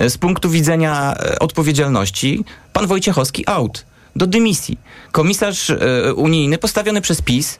e, 0.00 0.10
z 0.10 0.18
punktu 0.18 0.50
widzenia 0.50 1.14
e, 1.14 1.38
odpowiedzialności, 1.38 2.44
pan 2.72 2.86
Wojciechowski 2.86 3.44
out 3.46 3.84
do 4.16 4.26
dymisji. 4.26 4.78
Komisarz 5.12 5.70
e, 5.70 6.14
unijny 6.14 6.58
postawiony 6.58 7.00
przez 7.00 7.22
PiS 7.22 7.58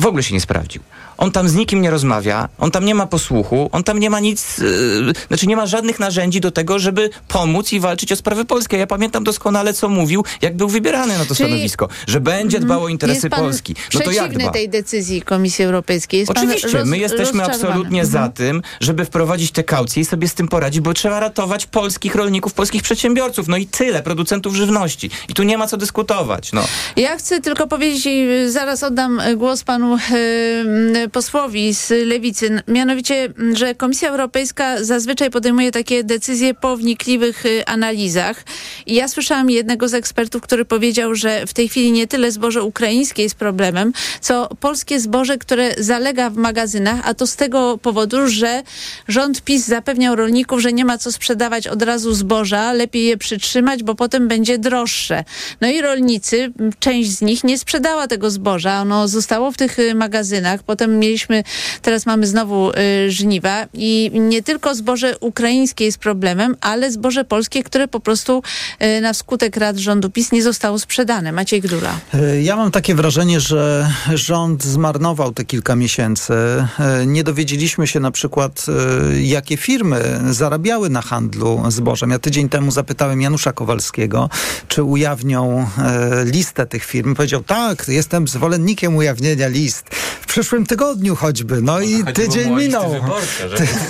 w 0.00 0.06
ogóle 0.06 0.22
się 0.22 0.34
nie 0.34 0.40
sprawdził. 0.40 0.82
On 1.18 1.32
tam 1.32 1.48
z 1.48 1.54
nikim 1.54 1.82
nie 1.82 1.90
rozmawia, 1.90 2.48
on 2.58 2.70
tam 2.70 2.84
nie 2.84 2.94
ma 2.94 3.06
posłuchu, 3.06 3.68
on 3.72 3.84
tam 3.84 3.98
nie 3.98 4.10
ma 4.10 4.20
nic, 4.20 4.58
yy, 4.58 5.12
znaczy 5.28 5.46
nie 5.46 5.56
ma 5.56 5.66
żadnych 5.66 6.00
narzędzi 6.00 6.40
do 6.40 6.50
tego, 6.50 6.78
żeby 6.78 7.10
pomóc 7.28 7.72
i 7.72 7.80
walczyć 7.80 8.12
o 8.12 8.16
sprawy 8.16 8.44
polskie. 8.44 8.76
Ja 8.76 8.86
pamiętam 8.86 9.24
doskonale, 9.24 9.72
co 9.74 9.88
mówił, 9.88 10.24
jak 10.42 10.56
był 10.56 10.68
wybierany 10.68 11.18
na 11.18 11.24
to 11.24 11.34
Czyli- 11.34 11.48
stanowisko, 11.48 11.88
że 12.06 12.20
będzie 12.20 12.60
dbał 12.60 12.82
o 12.84 12.88
interesy 12.88 13.16
jest 13.16 13.28
pan 13.28 13.40
Polski. 13.40 13.74
No 13.94 14.00
to 14.00 14.10
jak 14.10 14.38
dba? 14.38 14.50
tej 14.50 14.68
decyzji 14.68 15.22
Komisji 15.22 15.64
Europejskiej. 15.64 16.20
Jest 16.20 16.30
Oczywiście, 16.30 16.68
roz- 16.68 16.88
my 16.88 16.98
jesteśmy 16.98 17.44
absolutnie 17.44 18.00
Mhm. 18.00 18.06
za 18.06 18.28
tym, 18.28 18.62
żeby 18.80 19.04
wprowadzić 19.04 19.50
te 19.50 19.64
kaucje 19.64 20.02
i 20.02 20.04
sobie 20.04 20.28
z 20.28 20.34
tym 20.34 20.48
poradzić, 20.48 20.80
bo 20.80 20.94
trzeba 20.94 21.20
ratować 21.20 21.66
polskich 21.66 22.14
rolników, 22.14 22.52
polskich 22.52 22.82
przedsiębiorców, 22.82 23.48
no 23.48 23.56
i 23.56 23.66
tyle, 23.66 24.02
producentów 24.02 24.54
żywności. 24.54 25.10
I 25.28 25.34
tu 25.34 25.42
nie 25.42 25.58
ma 25.58 25.66
co 25.66 25.76
dyskutować, 25.76 26.52
no. 26.52 26.64
Ja 26.96 27.16
chcę 27.16 27.40
tylko 27.40 27.66
powiedzieć, 27.66 28.06
i 28.06 28.26
zaraz 28.48 28.82
oddam 28.82 29.20
y, 29.20 29.36
głos 29.36 29.64
panu 29.64 29.96
y, 29.96 31.07
posłowi 31.12 31.74
z 31.74 31.90
Lewicy, 32.06 32.62
mianowicie, 32.68 33.32
że 33.54 33.74
Komisja 33.74 34.08
Europejska 34.08 34.84
zazwyczaj 34.84 35.30
podejmuje 35.30 35.72
takie 35.72 36.04
decyzje 36.04 36.54
po 36.54 36.76
wnikliwych 36.76 37.46
y, 37.46 37.66
analizach. 37.66 38.44
I 38.86 38.94
ja 38.94 39.08
słyszałam 39.08 39.50
jednego 39.50 39.88
z 39.88 39.94
ekspertów, 39.94 40.42
który 40.42 40.64
powiedział, 40.64 41.14
że 41.14 41.46
w 41.46 41.54
tej 41.54 41.68
chwili 41.68 41.92
nie 41.92 42.06
tyle 42.06 42.32
zboże 42.32 42.62
ukraińskie 42.62 43.22
jest 43.22 43.34
problemem, 43.34 43.92
co 44.20 44.48
polskie 44.60 45.00
zboże, 45.00 45.38
które 45.38 45.74
zalega 45.78 46.30
w 46.30 46.36
magazynach, 46.36 47.00
a 47.04 47.14
to 47.14 47.26
z 47.26 47.36
tego 47.36 47.78
powodu, 47.78 48.28
że 48.28 48.62
rząd 49.08 49.42
PiS 49.42 49.66
zapewniał 49.66 50.16
rolników, 50.16 50.60
że 50.60 50.72
nie 50.72 50.84
ma 50.84 50.98
co 50.98 51.12
sprzedawać 51.12 51.68
od 51.68 51.82
razu 51.82 52.14
zboża, 52.14 52.72
lepiej 52.72 53.04
je 53.04 53.16
przytrzymać, 53.16 53.82
bo 53.82 53.94
potem 53.94 54.28
będzie 54.28 54.58
droższe. 54.58 55.24
No 55.60 55.68
i 55.68 55.80
rolnicy, 55.80 56.52
część 56.78 57.10
z 57.10 57.22
nich 57.22 57.44
nie 57.44 57.58
sprzedała 57.58 58.06
tego 58.06 58.30
zboża, 58.30 58.80
ono 58.80 59.08
zostało 59.08 59.50
w 59.50 59.56
tych 59.56 59.78
y, 59.78 59.94
magazynach, 59.94 60.62
potem 60.62 60.97
mieliśmy, 60.98 61.44
teraz 61.82 62.06
mamy 62.06 62.26
znowu 62.26 62.70
y, 62.70 63.10
żniwa 63.10 63.66
i 63.74 64.10
nie 64.14 64.42
tylko 64.42 64.74
zboże 64.74 65.18
ukraińskie 65.18 65.84
jest 65.84 65.98
problemem, 65.98 66.56
ale 66.60 66.92
zboże 66.92 67.24
polskie, 67.24 67.62
które 67.62 67.88
po 67.88 68.00
prostu 68.00 68.42
y, 68.82 69.00
na 69.00 69.14
skutek 69.14 69.56
rad 69.56 69.76
rządu 69.76 70.10
PiS 70.10 70.32
nie 70.32 70.42
zostało 70.42 70.78
sprzedane. 70.78 71.32
Maciej 71.32 71.60
Gdula. 71.60 71.98
E, 72.14 72.42
Ja 72.42 72.56
mam 72.56 72.70
takie 72.70 72.94
wrażenie, 72.94 73.40
że 73.40 73.90
rząd 74.14 74.64
zmarnował 74.64 75.32
te 75.32 75.44
kilka 75.44 75.76
miesięcy. 75.76 76.32
Nie 77.06 77.24
dowiedzieliśmy 77.24 77.86
się 77.86 78.00
na 78.00 78.10
przykład, 78.10 78.66
jakie 79.22 79.56
firmy 79.56 80.20
zarabiały 80.30 80.90
na 80.90 81.02
handlu 81.02 81.62
zbożem. 81.68 82.10
Ja 82.10 82.18
tydzień 82.18 82.48
temu 82.48 82.70
zapytałem 82.70 83.20
Janusza 83.22 83.52
Kowalskiego, 83.52 84.30
czy 84.68 84.82
ujawnią 84.82 85.66
listę 86.24 86.66
tych 86.66 86.84
firm. 86.84 87.14
Powiedział, 87.14 87.42
tak, 87.42 87.84
jestem 87.88 88.28
zwolennikiem 88.28 88.96
ujawnienia 88.96 89.48
list. 89.48 89.86
W 90.20 90.26
przyszłym 90.26 90.66
tygodniu 90.66 90.87
choćby. 91.16 91.62
No 91.62 91.80
i 91.80 92.04
tydzień 92.04 92.54
minął. 92.54 92.94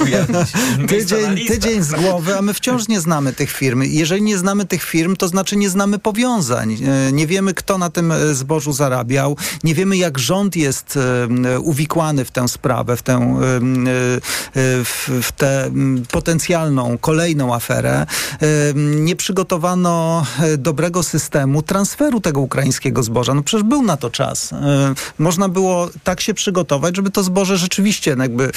Tydzień, 0.89 1.47
tydzień 1.49 1.83
z 1.83 1.93
głowy, 1.93 2.39
a 2.39 2.43
my 2.43 2.55
wciąż 2.55 2.89
nie 2.89 3.01
znamy 3.01 3.33
tych 3.33 3.51
firm. 3.51 3.83
Jeżeli 3.83 4.23
nie 4.23 4.39
znamy 4.39 4.65
tych 4.65 4.83
firm, 4.83 5.17
to 5.17 5.29
znaczy 5.29 5.57
nie 5.57 5.71
znamy 5.71 5.99
powiązań. 5.99 6.79
E, 7.09 7.13
Nie 7.13 7.27
wiemy, 7.27 7.55
kto 7.55 7.79
na 7.79 7.91
tym 7.91 8.13
e, 8.13 8.35
zbożu 8.35 8.73
zarabiał. 8.73 9.37
Nie 9.65 9.75
wiemy, 9.75 9.97
jak 9.97 10.19
rząd 10.19 10.57
jest 10.57 10.99
e, 11.45 11.61
uwikłany 11.61 12.25
w 12.25 12.31
tę 12.31 12.49
sprawę, 12.49 12.97
w 12.97 13.03
tę, 13.03 13.41
w, 15.23 15.33
tę 15.37 15.71
potencjalną 16.11 16.99
kolejną 16.99 17.55
aferę. 17.55 18.07
Nie 18.75 19.17
przygotowano 19.17 20.27
dobrego 20.59 21.03
systemu 21.03 21.63
transferu 21.63 22.21
tego 22.21 22.41
ukraińskiego 22.41 23.03
zboża. 23.03 23.35
No 23.35 23.43
przecież 23.43 23.67
był 23.67 23.83
na 23.83 23.97
to 23.97 24.11
czas. 24.11 24.51
Można 25.19 25.49
było 25.49 25.91
tak 26.05 26.21
się 26.21 26.35
przygotować, 26.35 26.88
żeby 26.97 27.11
to 27.11 27.23
zboże 27.23 27.59
rzeczywiście 27.59 28.17
no 28.17 28.25
jakby 28.25 28.51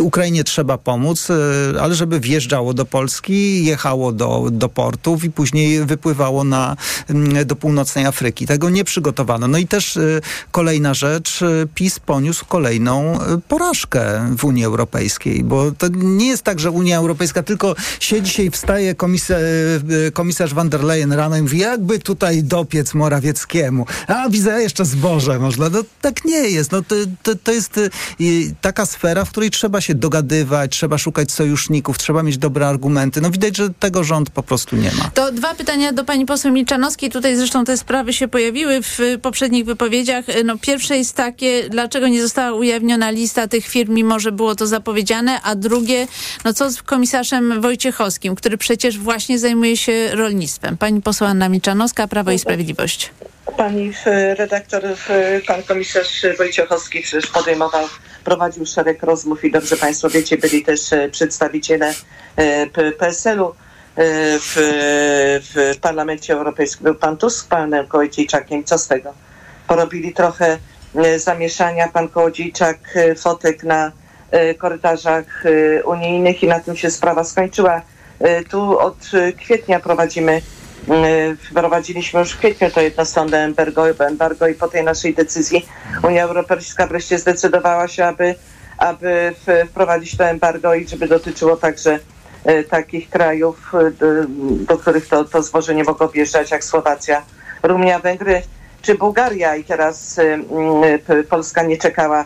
Ukrainie 0.00 0.44
trzeba 0.44 0.78
pomóc, 0.78 1.30
y, 1.30 1.34
ale 1.80 1.94
żeby 1.94 2.20
wjeżdżało 2.20 2.74
do 2.74 2.84
Polski, 2.84 3.64
jechało 3.64 4.12
do, 4.12 4.48
do 4.52 4.68
portów 4.68 5.24
i 5.24 5.30
później 5.30 5.84
wypływało 5.84 6.44
na, 6.44 6.76
mm, 7.08 7.46
do 7.46 7.56
północnej 7.56 8.06
Afryki. 8.06 8.46
Tego 8.46 8.70
nie 8.70 8.84
przygotowano. 8.84 9.48
No 9.48 9.58
i 9.58 9.66
też 9.66 9.96
y, 9.96 10.20
kolejna 10.50 10.94
rzecz, 10.94 11.42
y, 11.42 11.68
PiS 11.74 12.00
poniósł 12.00 12.46
kolejną 12.46 13.18
porażkę 13.48 14.34
w 14.36 14.44
Unii 14.44 14.64
Europejskiej, 14.64 15.44
bo 15.44 15.72
to 15.72 15.88
nie 15.88 16.26
jest 16.26 16.42
tak, 16.42 16.60
że 16.60 16.70
Unia 16.70 16.98
Europejska 16.98 17.42
tylko 17.42 17.74
siedzi 18.00 18.42
i 18.42 18.50
wstaje 18.50 18.94
komisarz, 18.94 19.42
komisarz 20.12 20.54
van 20.54 20.68
der 20.68 20.84
Leyen 20.84 21.12
rano 21.12 21.36
i 21.36 21.42
mówi, 21.42 21.58
jakby 21.58 21.98
tutaj 21.98 22.42
dopiec 22.42 22.94
Morawieckiemu. 22.94 23.86
A 24.06 24.28
widzę 24.28 24.62
jeszcze 24.62 24.84
zboże 24.84 25.38
można. 25.38 25.68
No 25.68 25.82
tak 26.00 26.24
nie 26.24 26.48
jest. 26.48 26.72
No, 26.72 26.82
to, 26.82 26.94
to, 27.22 27.34
to 27.34 27.52
jest 27.52 27.57
jest 27.58 27.78
y, 27.78 27.90
y, 28.20 28.54
taka 28.60 28.86
sfera, 28.86 29.24
w 29.24 29.30
której 29.30 29.50
trzeba 29.50 29.80
się 29.80 29.94
dogadywać, 29.94 30.70
trzeba 30.70 30.98
szukać 30.98 31.32
sojuszników, 31.32 31.98
trzeba 31.98 32.22
mieć 32.22 32.38
dobre 32.38 32.68
argumenty. 32.68 33.20
No 33.20 33.30
widać, 33.30 33.56
że 33.56 33.70
tego 33.70 34.04
rząd 34.04 34.30
po 34.30 34.42
prostu 34.42 34.76
nie 34.76 34.90
ma. 34.98 35.10
To 35.14 35.32
dwa 35.32 35.54
pytania 35.54 35.92
do 35.92 36.04
pani 36.04 36.26
poseł 36.26 36.52
Milczanowskiej. 36.52 37.10
Tutaj 37.10 37.36
zresztą 37.36 37.64
te 37.64 37.76
sprawy 37.76 38.12
się 38.12 38.28
pojawiły 38.28 38.82
w 38.82 39.00
y, 39.00 39.18
poprzednich 39.18 39.64
wypowiedziach. 39.64 40.24
No, 40.44 40.58
pierwsze 40.58 40.96
jest 40.96 41.16
takie, 41.16 41.68
dlaczego 41.70 42.08
nie 42.08 42.22
została 42.22 42.52
ujawniona 42.52 43.10
lista 43.10 43.48
tych 43.48 43.66
firm, 43.66 43.94
mimo 43.94 44.18
że 44.20 44.32
było 44.32 44.54
to 44.54 44.66
zapowiedziane, 44.66 45.42
a 45.42 45.54
drugie, 45.54 46.06
no 46.44 46.54
co 46.54 46.70
z 46.70 46.82
komisarzem 46.82 47.60
Wojciechowskim, 47.60 48.34
który 48.34 48.58
przecież 48.58 48.98
właśnie 48.98 49.38
zajmuje 49.38 49.76
się 49.76 50.10
rolnictwem. 50.12 50.76
Pani 50.76 51.02
poseł 51.02 51.28
Anna 51.28 51.48
Milczanowska, 51.48 52.08
Prawo 52.08 52.30
i 52.30 52.38
Sprawiedliwość. 52.38 53.10
Pani 53.56 53.92
redaktor, 54.38 54.82
pan 55.46 55.62
komisarz 55.62 56.26
Wojciechowski 56.38 57.00
przecież 57.00 57.30
podejmował, 57.30 57.86
prowadził 58.24 58.66
szereg 58.66 59.02
rozmów 59.02 59.44
i 59.44 59.50
dobrze 59.50 59.76
Państwo 59.76 60.10
wiecie, 60.10 60.36
byli 60.38 60.64
też 60.64 60.92
e, 60.92 61.08
przedstawiciele 61.08 61.94
e, 62.36 62.66
PSL-u 62.92 63.48
e, 63.48 63.54
w, 64.38 64.52
w 65.54 65.78
Parlamencie 65.80 66.32
Europejskim. 66.32 66.84
Był 66.84 66.94
pan 66.94 67.16
Tusk 67.16 67.44
z 67.44 67.48
panem 67.48 67.86
Kołodziejczakiem. 67.86 68.64
Co 68.64 68.78
z 68.78 68.88
tego? 68.88 69.12
Porobili 69.66 70.12
trochę 70.12 70.58
zamieszania. 71.16 71.88
Pan 71.88 72.08
Kołodziejczak 72.08 72.78
fotek 73.18 73.62
na 73.64 73.92
korytarzach 74.58 75.44
unijnych 75.84 76.42
i 76.42 76.46
na 76.48 76.60
tym 76.60 76.76
się 76.76 76.90
sprawa 76.90 77.24
skończyła. 77.24 77.82
Tu 78.50 78.78
od 78.78 78.96
kwietnia 79.38 79.80
prowadzimy 79.80 80.42
Wprowadziliśmy 81.50 82.20
już 82.20 82.32
w 82.32 82.38
kwietniu 82.38 82.70
to 82.70 82.80
jednostronne 82.80 83.44
embargo, 83.44 84.06
embargo 84.06 84.48
i 84.48 84.54
po 84.54 84.68
tej 84.68 84.84
naszej 84.84 85.14
decyzji 85.14 85.66
Unia 86.02 86.24
Europejska 86.24 86.86
wreszcie 86.86 87.18
zdecydowała 87.18 87.88
się, 87.88 88.04
aby, 88.04 88.34
aby 88.78 89.34
wprowadzić 89.70 90.16
to 90.16 90.24
embargo 90.24 90.74
i 90.74 90.88
żeby 90.88 91.08
dotyczyło 91.08 91.56
także 91.56 91.98
e, 92.44 92.64
takich 92.64 93.10
krajów, 93.10 93.72
e, 93.74 93.90
do, 94.66 94.78
których 94.78 95.08
to, 95.08 95.24
to 95.24 95.42
zboże 95.42 95.74
nie 95.74 95.84
mogło 95.84 96.08
wjeżdżać, 96.08 96.50
jak 96.50 96.64
Słowacja, 96.64 97.22
Rumunia, 97.62 97.98
Węgry 97.98 98.42
czy 98.82 98.94
Bułgaria. 98.94 99.56
I 99.56 99.64
teraz 99.64 100.20
Polska 101.30 101.62
nie 101.62 101.76
czekała. 101.76 102.24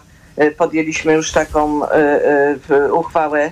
Podjęliśmy 0.57 1.13
już 1.13 1.33
taką 1.33 1.81
uchwałę 2.93 3.51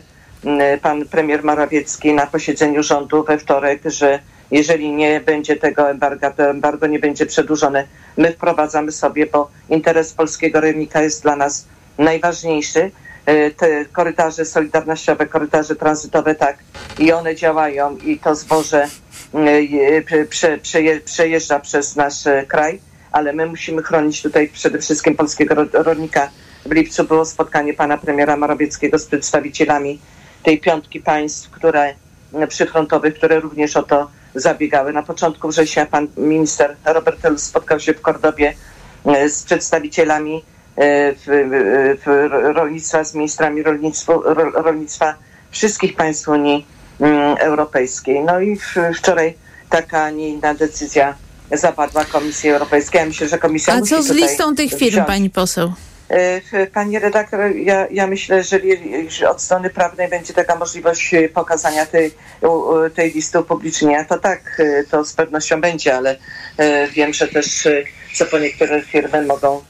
pan 0.82 1.04
premier 1.04 1.44
Morawiecki 1.44 2.14
na 2.14 2.26
posiedzeniu 2.26 2.82
rządu 2.82 3.24
we 3.24 3.38
wtorek, 3.38 3.80
że 3.84 4.18
jeżeli 4.50 4.92
nie 4.92 5.20
będzie 5.20 5.56
tego 5.56 5.90
embarga, 5.90 6.30
to 6.30 6.42
embargo 6.50 6.86
nie 6.86 6.98
będzie 6.98 7.26
przedłużone. 7.26 7.84
My 8.16 8.32
wprowadzamy 8.32 8.92
sobie, 8.92 9.26
bo 9.26 9.50
interes 9.68 10.12
polskiego 10.12 10.60
rolnika 10.60 11.02
jest 11.02 11.22
dla 11.22 11.36
nas 11.36 11.66
najważniejszy. 11.98 12.90
E, 13.26 13.50
Te 13.50 13.84
korytarze 13.84 14.44
solidarnościowe, 14.44 15.26
korytarze 15.26 15.76
tranzytowe, 15.76 16.34
tak, 16.34 16.58
i 16.98 17.12
one 17.12 17.34
działają 17.34 17.96
i 17.96 18.18
to 18.18 18.34
zboże 18.34 18.86
e, 19.34 19.62
je- 19.62 20.02
prze- 20.02 20.24
prze- 20.26 20.58
przeje- 20.58 21.00
przejeżdża 21.00 21.60
przez 21.60 21.96
nasz 21.96 22.26
e, 22.26 22.44
kraj, 22.48 22.80
ale 23.12 23.32
my 23.32 23.46
musimy 23.46 23.82
chronić 23.82 24.22
tutaj 24.22 24.48
przede 24.48 24.78
wszystkim 24.78 25.16
polskiego 25.16 25.54
ro- 25.54 25.66
rolnika. 25.72 26.30
W 26.66 26.72
lipcu 26.72 27.04
było 27.04 27.24
spotkanie 27.24 27.74
pana 27.74 27.98
premiera 27.98 28.36
Morawieckiego 28.36 28.98
z 28.98 29.06
przedstawicielami 29.06 29.98
tej 30.42 30.60
piątki 30.60 31.00
państw, 31.00 31.50
które 31.50 31.94
przyfrontowych, 32.48 33.14
które 33.14 33.40
również 33.40 33.76
o 33.76 33.82
to 33.82 34.10
zabiegały. 34.34 34.92
Na 34.92 35.02
początku 35.02 35.48
września 35.48 35.86
pan 35.86 36.08
minister 36.16 36.76
Robert 36.84 37.20
Telus 37.20 37.42
spotkał 37.42 37.80
się 37.80 37.94
w 37.94 38.00
Kordobie 38.00 38.54
e, 39.06 39.28
z 39.28 39.42
przedstawicielami 39.42 40.44
e, 40.76 41.12
w, 41.12 41.24
w, 42.04 42.28
rolnictwa, 42.54 43.04
z 43.04 43.14
ministrami 43.14 43.62
rolnictwa, 43.62 44.12
ro- 44.12 44.50
rolnictwa 44.50 45.14
wszystkich 45.50 45.96
państw 45.96 46.28
Unii 46.28 46.66
mm, 47.00 47.36
Europejskiej. 47.40 48.24
No 48.24 48.40
i 48.40 48.56
w, 48.56 48.74
wczoraj 48.96 49.34
taka, 49.70 50.02
a 50.04 50.10
nie 50.10 50.28
inna 50.28 50.54
decyzja 50.54 51.14
zapadła 51.52 52.04
Komisji 52.04 52.50
Europejskiej. 52.50 52.98
Ja 52.98 53.06
myślę, 53.06 53.28
że 53.28 53.38
Komisja 53.38 53.74
A 53.74 53.80
co 53.80 54.02
z 54.02 54.10
listą 54.10 54.54
tych 54.54 54.74
firm, 54.74 55.04
pani 55.04 55.30
poseł? 55.30 55.72
E, 56.10 56.66
Pani 56.66 56.98
redaktor, 56.98 57.56
ja, 57.56 57.86
ja 57.90 58.06
myślę, 58.06 58.42
że 59.08 59.30
od 59.30 59.42
strony 59.42 59.70
prawnej 59.70 60.08
będzie 60.08 60.34
taka 60.34 60.56
możliwość 60.56 61.14
e, 61.14 61.28
pokazania 61.28 61.86
tej, 61.86 62.10
tej 62.94 63.12
listy 63.12 63.40
upublicznienia, 63.40 64.04
to 64.04 64.18
tak, 64.18 64.60
e, 64.60 64.84
to 64.84 65.04
z 65.04 65.12
pewnością 65.12 65.60
będzie, 65.60 65.96
ale 65.96 66.16
wiem, 66.94 67.12
że 67.12 67.28
też 67.28 67.68
co 68.14 68.26
po 68.26 68.38
niektóre 68.38 68.82
firmy 68.82 69.22
mogą 69.22 69.62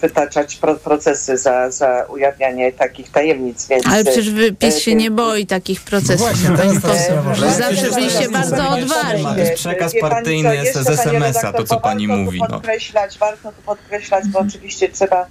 wytaczać 0.00 0.56
pro, 0.56 0.74
procesy 0.74 1.38
za, 1.38 1.70
za 1.70 2.04
ujawnianie 2.08 2.72
takich 2.72 3.10
tajemnic, 3.10 3.68
więc... 3.68 3.86
Ale 3.86 4.04
przecież 4.04 4.28
e, 4.28 4.30
wy, 4.30 4.52
PiS 4.52 4.78
się 4.78 4.90
e, 4.90 4.94
nie 4.94 5.10
boi 5.10 5.46
takich 5.46 5.80
procesów, 5.80 6.18
właśnie, 6.20 6.56
pani 6.56 6.80
teraz. 6.80 7.10
Że 7.32 7.50
Zawsze 7.50 7.90
byliście 7.90 8.28
bardzo 8.28 8.68
odważni. 8.70 9.24
To 9.24 9.38
jest 9.38 9.54
przekaz 9.54 9.92
pani 10.00 10.12
partyjny 10.12 10.72
co, 10.72 10.82
z- 10.82 10.88
SMS-a, 10.88 11.52
to, 11.52 11.64
co 11.64 11.80
pani 11.80 12.08
mówi, 12.08 12.40
no. 12.40 12.46
podkreślać, 12.46 13.18
warto 13.18 13.52
tu 13.52 13.62
podkreślać, 13.62 14.28
bo 14.28 14.38
oczywiście 14.38 14.88
trzeba 14.88 15.26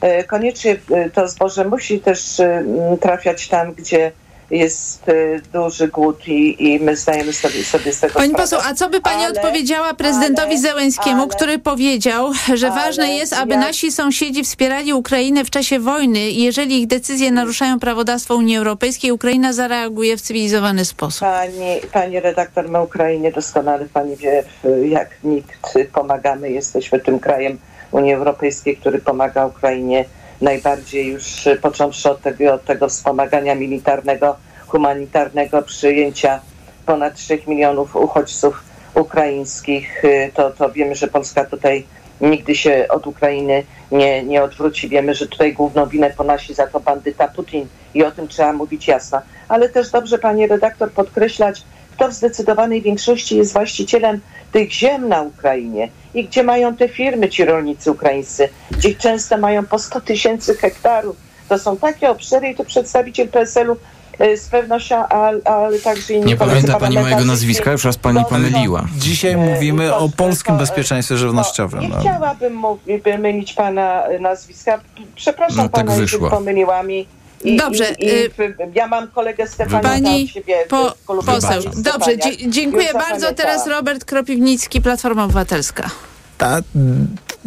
e, 0.00 0.24
koniecznie 0.24 0.76
e, 0.90 1.10
to 1.10 1.28
zboże 1.28 1.64
musi 1.64 2.00
też 2.00 2.40
e, 2.40 2.64
trafiać 3.00 3.48
tam, 3.48 3.72
gdzie 3.72 4.12
jest 4.50 5.08
e, 5.08 5.40
duży 5.52 5.88
głód 5.88 6.28
i, 6.28 6.64
i 6.72 6.80
my 6.80 6.96
zdajemy 6.96 7.32
sobie, 7.32 7.64
sobie 7.64 7.92
z 7.92 8.00
tego 8.00 8.14
Pani 8.14 8.28
sprawę. 8.28 8.42
poseł, 8.44 8.60
a 8.70 8.74
co 8.74 8.88
by 8.90 9.00
pani 9.00 9.24
Ale- 9.24 9.28
odpowiedziała 9.34 9.94
prezydentowi 9.94 10.48
ale- 10.48 10.58
Zełenskiemu, 10.58 11.22
ale- 11.22 11.30
który 11.30 11.58
powiedział, 11.58 12.32
że 12.54 12.70
ważne 12.70 13.08
jest, 13.14 13.32
aby 13.32 13.52
ja- 13.54 13.60
nasi 13.60 13.92
sąsiedzi 13.92 14.44
wspierali 14.44 14.92
Ukrainę 14.92 15.44
w 15.44 15.50
czasie 15.50 15.78
wojny 15.80 16.30
i 16.30 16.42
jeżeli 16.42 16.80
ich 16.80 16.86
decyzje 16.86 17.30
naruszają 17.30 17.80
prawodawstwo 17.80 18.34
Unii 18.36 18.56
Europejskiej, 18.56 19.12
Ukraina 19.12 19.52
zareaguje 19.52 20.16
w 20.16 20.20
cywilizowany 20.22 20.84
sposób. 20.84 21.20
Pani, 21.20 21.80
pani 21.92 22.20
redaktor, 22.20 22.68
my 22.68 22.82
Ukrainie 22.82 23.32
doskonale 23.32 23.86
pani 23.92 24.16
wie, 24.16 24.44
jak 24.88 25.10
nikt 25.24 25.74
pomagamy. 25.92 26.50
Jesteśmy 26.50 27.00
tym 27.00 27.18
krajem 27.20 27.58
Unii 27.90 28.12
Europejskiej, 28.14 28.76
który 28.76 28.98
pomaga 28.98 29.46
Ukrainie 29.46 30.04
najbardziej 30.40 31.06
już 31.06 31.48
począwszy 31.62 32.10
od 32.10 32.20
tego, 32.20 32.58
tego 32.58 32.88
wspomagania 32.88 33.54
militarnego, 33.54 34.36
humanitarnego, 34.66 35.62
przyjęcia 35.62 36.40
ponad 36.86 37.14
3 37.14 37.38
milionów 37.46 37.96
uchodźców 37.96 38.62
ukraińskich. 38.94 40.04
E, 40.04 40.32
To, 40.32 40.50
to 40.50 40.70
wiemy, 40.72 40.94
że 40.94 41.08
Polska 41.08 41.44
tutaj 41.44 41.86
nigdy 42.20 42.54
się 42.54 42.86
od 42.90 43.06
Ukrainy 43.06 43.62
nie, 43.92 44.22
nie 44.22 44.42
odwróci. 44.42 44.88
Wiemy, 44.88 45.14
że 45.14 45.26
tutaj 45.26 45.52
główną 45.52 45.86
winę 45.86 46.10
ponosi 46.10 46.54
za 46.54 46.66
to 46.66 46.80
bandyta 46.80 47.28
Putin 47.28 47.66
i 47.94 48.04
o 48.04 48.10
tym 48.10 48.28
trzeba 48.28 48.52
mówić 48.52 48.88
jasno. 48.88 49.20
Ale 49.48 49.68
też 49.68 49.90
dobrze, 49.90 50.18
pani 50.18 50.46
redaktor, 50.46 50.90
podkreślać, 50.90 51.62
kto 51.98 52.08
w 52.08 52.12
zdecydowanej 52.12 52.82
większości 52.82 53.36
jest 53.36 53.52
właścicielem 53.52 54.20
tych 54.52 54.72
ziem 54.72 55.08
na 55.08 55.22
Ukrainie 55.22 55.88
i 56.14 56.24
gdzie 56.24 56.42
mają 56.42 56.76
te 56.76 56.88
firmy 56.88 57.28
ci 57.28 57.44
rolnicy 57.44 57.90
ukraińscy, 57.90 58.48
gdzie 58.70 58.94
często 58.94 59.38
mają 59.38 59.66
po 59.66 59.78
100 59.78 60.00
tysięcy 60.00 60.54
hektarów. 60.54 61.16
To 61.48 61.58
są 61.58 61.76
takie 61.76 62.10
obszary 62.10 62.48
i 62.48 62.54
tu 62.54 62.64
przedstawiciel 62.64 63.28
PSL-u 63.28 63.76
e, 64.18 64.36
z 64.36 64.48
pewnością, 64.48 65.06
ale, 65.08 65.40
ale 65.44 65.78
także 65.78 66.14
inni 66.14 66.26
Nie 66.26 66.36
pamięta 66.36 66.78
pani 66.78 66.98
mojego 66.98 67.24
nazwiska, 67.24 67.72
już 67.72 67.84
raz 67.84 67.96
pani 67.96 68.18
No, 68.18 68.24
pomyliła. 68.24 68.86
Dzisiaj 68.98 69.32
E, 69.32 69.36
mówimy 69.36 69.94
o 69.94 70.08
to- 70.08 70.16
polskim 70.16 70.54
to- 70.54 70.60
bezpieczeństwie 70.60 71.16
żywnościowym. 71.16 71.80
Nie 71.80 71.88
No. 71.88 72.00
chciałabym 72.00 72.54
mówić, 72.54 73.02
by 73.02 73.18
mylić 73.18 73.52
pana 73.52 74.02
nazwiska. 74.20 74.80
Przepraszam 75.14 75.56
No, 75.56 75.62
tak 75.62 75.86
pana, 75.86 75.96
wyszło. 75.96 76.30
pomyliła 76.30 76.82
mi. 76.82 77.06
I, 77.44 77.56
Dobrze, 77.56 77.84
I, 77.98 78.04
i, 78.06 78.10
y- 78.10 78.30
ja 78.74 78.86
mam 78.86 79.08
kolegę 79.08 79.46
Stefana 79.46 79.82
Pani 79.88 80.28
siebie 80.28 80.56
po, 80.68 80.94
poseł. 81.06 81.62
pani 81.62 81.82
Dobrze, 81.82 82.12
Stefania. 82.12 82.36
dziękuję 82.48 82.84
Już 82.84 82.92
bardzo. 82.92 83.32
Teraz 83.34 83.66
Robert 83.66 84.04
Kropiwnicki, 84.04 84.80
Platforma 84.80 85.24
Obywatelska. 85.24 85.90
Ta 86.38 86.60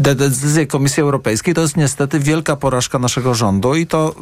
de- 0.02 0.16
decyzja 0.16 0.66
Komisji 0.66 1.04
Europejskiej 1.04 1.54
to 1.54 1.62
jest 1.62 1.78
niestety 1.78 2.20
wielka 2.20 2.56
porażka 2.56 3.00
naszego 3.00 3.36
rządu 3.36 3.76
i 3.76 3.88
to 3.88 4.16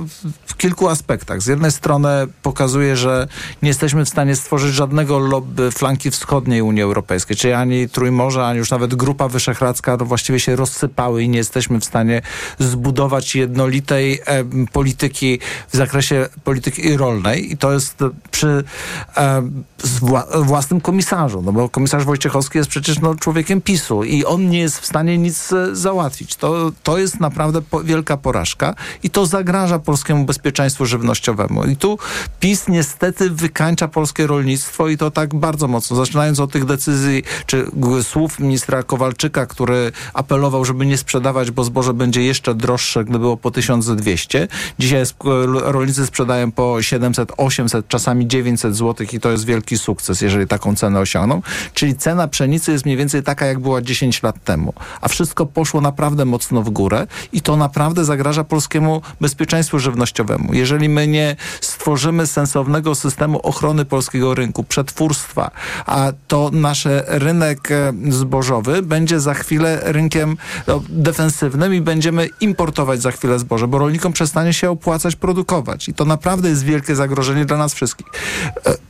w, 0.47 0.57
kilku 0.57 0.89
aspektach. 0.89 1.41
Z 1.41 1.47
jednej 1.47 1.71
strony 1.71 2.09
pokazuje, 2.41 2.97
że 2.97 3.27
nie 3.61 3.67
jesteśmy 3.67 4.05
w 4.05 4.09
stanie 4.09 4.35
stworzyć 4.35 4.73
żadnego 4.73 5.19
lobby 5.19 5.71
flanki 5.71 6.11
wschodniej 6.11 6.61
Unii 6.61 6.81
Europejskiej, 6.81 7.37
czyli 7.37 7.53
ani 7.53 7.89
Trójmorze, 7.89 8.45
ani 8.45 8.57
już 8.57 8.71
nawet 8.71 8.95
Grupa 8.95 9.27
Wyszehradzka 9.27 9.97
no 9.99 10.05
właściwie 10.05 10.39
się 10.39 10.55
rozsypały 10.55 11.23
i 11.23 11.29
nie 11.29 11.37
jesteśmy 11.37 11.79
w 11.79 11.85
stanie 11.85 12.21
zbudować 12.59 13.35
jednolitej 13.35 14.19
em, 14.25 14.67
polityki 14.71 15.39
w 15.71 15.77
zakresie 15.77 16.29
polityki 16.43 16.97
rolnej 16.97 17.51
i 17.51 17.57
to 17.57 17.73
jest 17.73 18.01
e, 18.01 18.09
przy 18.31 18.63
z 19.83 19.99
wła- 19.99 20.43
własnym 20.43 20.81
komisarzu, 20.81 21.41
no 21.41 21.51
bo 21.51 21.69
komisarz 21.69 22.05
Wojciechowski 22.05 22.57
jest 22.57 22.69
przecież 22.69 22.99
no, 22.99 23.15
człowiekiem 23.15 23.61
PiSu 23.61 24.03
i 24.03 24.25
on 24.25 24.49
nie 24.49 24.59
jest 24.59 24.79
w 24.79 24.85
stanie 24.85 25.17
nic 25.17 25.53
e, 25.53 25.68
załatwić. 25.75 26.35
To, 26.35 26.71
to 26.83 26.97
jest 26.97 27.19
naprawdę 27.19 27.61
po, 27.61 27.83
wielka 27.83 28.17
porażka 28.17 28.75
i 29.03 29.09
to 29.09 29.25
zagraża 29.25 29.79
polskiemu 29.79 30.25
bezpieczeństwu 30.25 30.85
żywnościowemu. 30.85 31.65
I 31.65 31.75
tu 31.75 31.97
PiS 32.39 32.67
niestety 32.67 33.29
wykańcza 33.29 33.87
polskie 33.87 34.27
rolnictwo 34.27 34.87
i 34.87 34.97
to 34.97 35.11
tak 35.11 35.35
bardzo 35.35 35.67
mocno. 35.67 35.97
Zaczynając 35.97 36.39
od 36.39 36.51
tych 36.51 36.65
decyzji, 36.65 37.23
czy 37.45 37.65
słów 38.03 38.39
ministra 38.39 38.83
Kowalczyka, 38.83 39.45
który 39.45 39.91
apelował, 40.13 40.65
żeby 40.65 40.85
nie 40.85 40.97
sprzedawać, 40.97 41.51
bo 41.51 41.63
zboże 41.63 41.93
będzie 41.93 42.23
jeszcze 42.23 42.55
droższe, 42.55 43.05
gdy 43.05 43.19
było 43.19 43.37
po 43.37 43.51
1200. 43.51 44.47
Dzisiaj 44.79 45.03
rolnicy 45.53 46.05
sprzedają 46.05 46.51
po 46.51 46.81
700, 46.81 47.31
800, 47.37 47.87
czasami 47.87 48.27
900 48.27 48.75
zł 48.75 49.07
i 49.13 49.19
to 49.19 49.31
jest 49.31 49.45
wielki 49.45 49.77
sukces, 49.77 50.21
jeżeli 50.21 50.47
taką 50.47 50.75
cenę 50.75 50.99
osiągną. 50.99 51.41
Czyli 51.73 51.95
cena 51.95 52.27
pszenicy 52.27 52.71
jest 52.71 52.85
mniej 52.85 52.97
więcej 52.97 53.23
taka, 53.23 53.45
jak 53.45 53.59
była 53.59 53.81
10 53.81 54.23
lat 54.23 54.43
temu. 54.43 54.73
A 55.01 55.07
wszystko 55.07 55.45
poszło 55.49 55.81
naprawdę 55.81 56.25
mocno 56.25 56.61
w 56.61 56.69
górę 56.69 57.07
i 57.33 57.41
to 57.41 57.57
naprawdę 57.57 58.05
zagraża 58.05 58.43
polskiemu 58.43 59.01
bezpieczeństwu 59.21 59.79
żywnościowemu. 59.79 60.53
Jeżeli 60.53 60.89
my 60.89 61.07
nie 61.07 61.35
stworzymy 61.61 62.27
sensownego 62.27 62.95
systemu 62.95 63.39
ochrony 63.39 63.85
polskiego 63.85 64.35
rynku, 64.35 64.63
przetwórstwa, 64.63 65.51
a 65.85 66.11
to 66.27 66.49
nasz 66.53 66.87
rynek 67.07 67.71
e, 67.71 67.93
zbożowy 68.09 68.81
będzie 68.81 69.19
za 69.19 69.33
chwilę 69.33 69.79
rynkiem 69.83 70.37
no, 70.67 70.81
defensywnym 70.89 71.73
i 71.73 71.81
będziemy 71.81 72.29
importować 72.41 73.01
za 73.01 73.11
chwilę 73.11 73.39
zboże, 73.39 73.67
bo 73.67 73.77
rolnikom 73.77 74.13
przestanie 74.13 74.53
się 74.53 74.69
opłacać 74.69 75.15
produkować. 75.15 75.89
I 75.89 75.93
to 75.93 76.05
naprawdę 76.05 76.49
jest 76.49 76.63
wielkie 76.63 76.95
zagrożenie 76.95 77.45
dla 77.45 77.57
nas 77.57 77.73
wszystkich. 77.73 78.07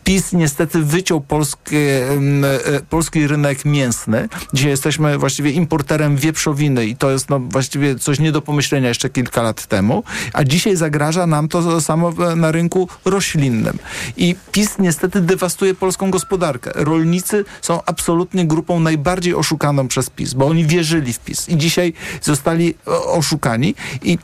PiS 0.09 0.33
niestety 0.33 0.83
wyciął 0.83 1.21
polskie, 1.21 2.09
em, 2.11 2.45
e, 2.45 2.49
polski 2.89 3.27
rynek 3.27 3.65
mięsny. 3.65 4.29
Dzisiaj 4.53 4.71
jesteśmy 4.71 5.17
właściwie 5.17 5.51
importerem 5.51 6.17
wieprzowiny 6.17 6.85
i 6.85 6.95
to 6.95 7.11
jest 7.11 7.29
no, 7.29 7.39
właściwie 7.39 7.95
coś 7.95 8.19
nie 8.19 8.31
do 8.31 8.41
pomyślenia 8.41 8.87
jeszcze 8.87 9.09
kilka 9.09 9.41
lat 9.41 9.65
temu, 9.65 10.03
a 10.33 10.43
dzisiaj 10.43 10.75
zagraża 10.75 11.27
nam 11.27 11.47
to 11.47 11.81
samo 11.81 12.11
na 12.35 12.51
rynku 12.51 12.89
roślinnym. 13.05 13.79
I 14.17 14.35
PiS 14.51 14.75
niestety 14.79 15.21
dewastuje 15.21 15.73
polską 15.73 16.11
gospodarkę. 16.11 16.71
Rolnicy 16.75 17.45
są 17.61 17.83
absolutnie 17.85 18.47
grupą 18.47 18.79
najbardziej 18.79 19.33
oszukaną 19.35 19.87
przez 19.87 20.09
PiS, 20.09 20.33
bo 20.33 20.47
oni 20.47 20.65
wierzyli 20.65 21.13
w 21.13 21.19
PiS 21.19 21.49
i 21.49 21.57
dzisiaj 21.57 21.93
zostali 22.21 22.75
oszukani 23.05 23.75
i 24.03 24.17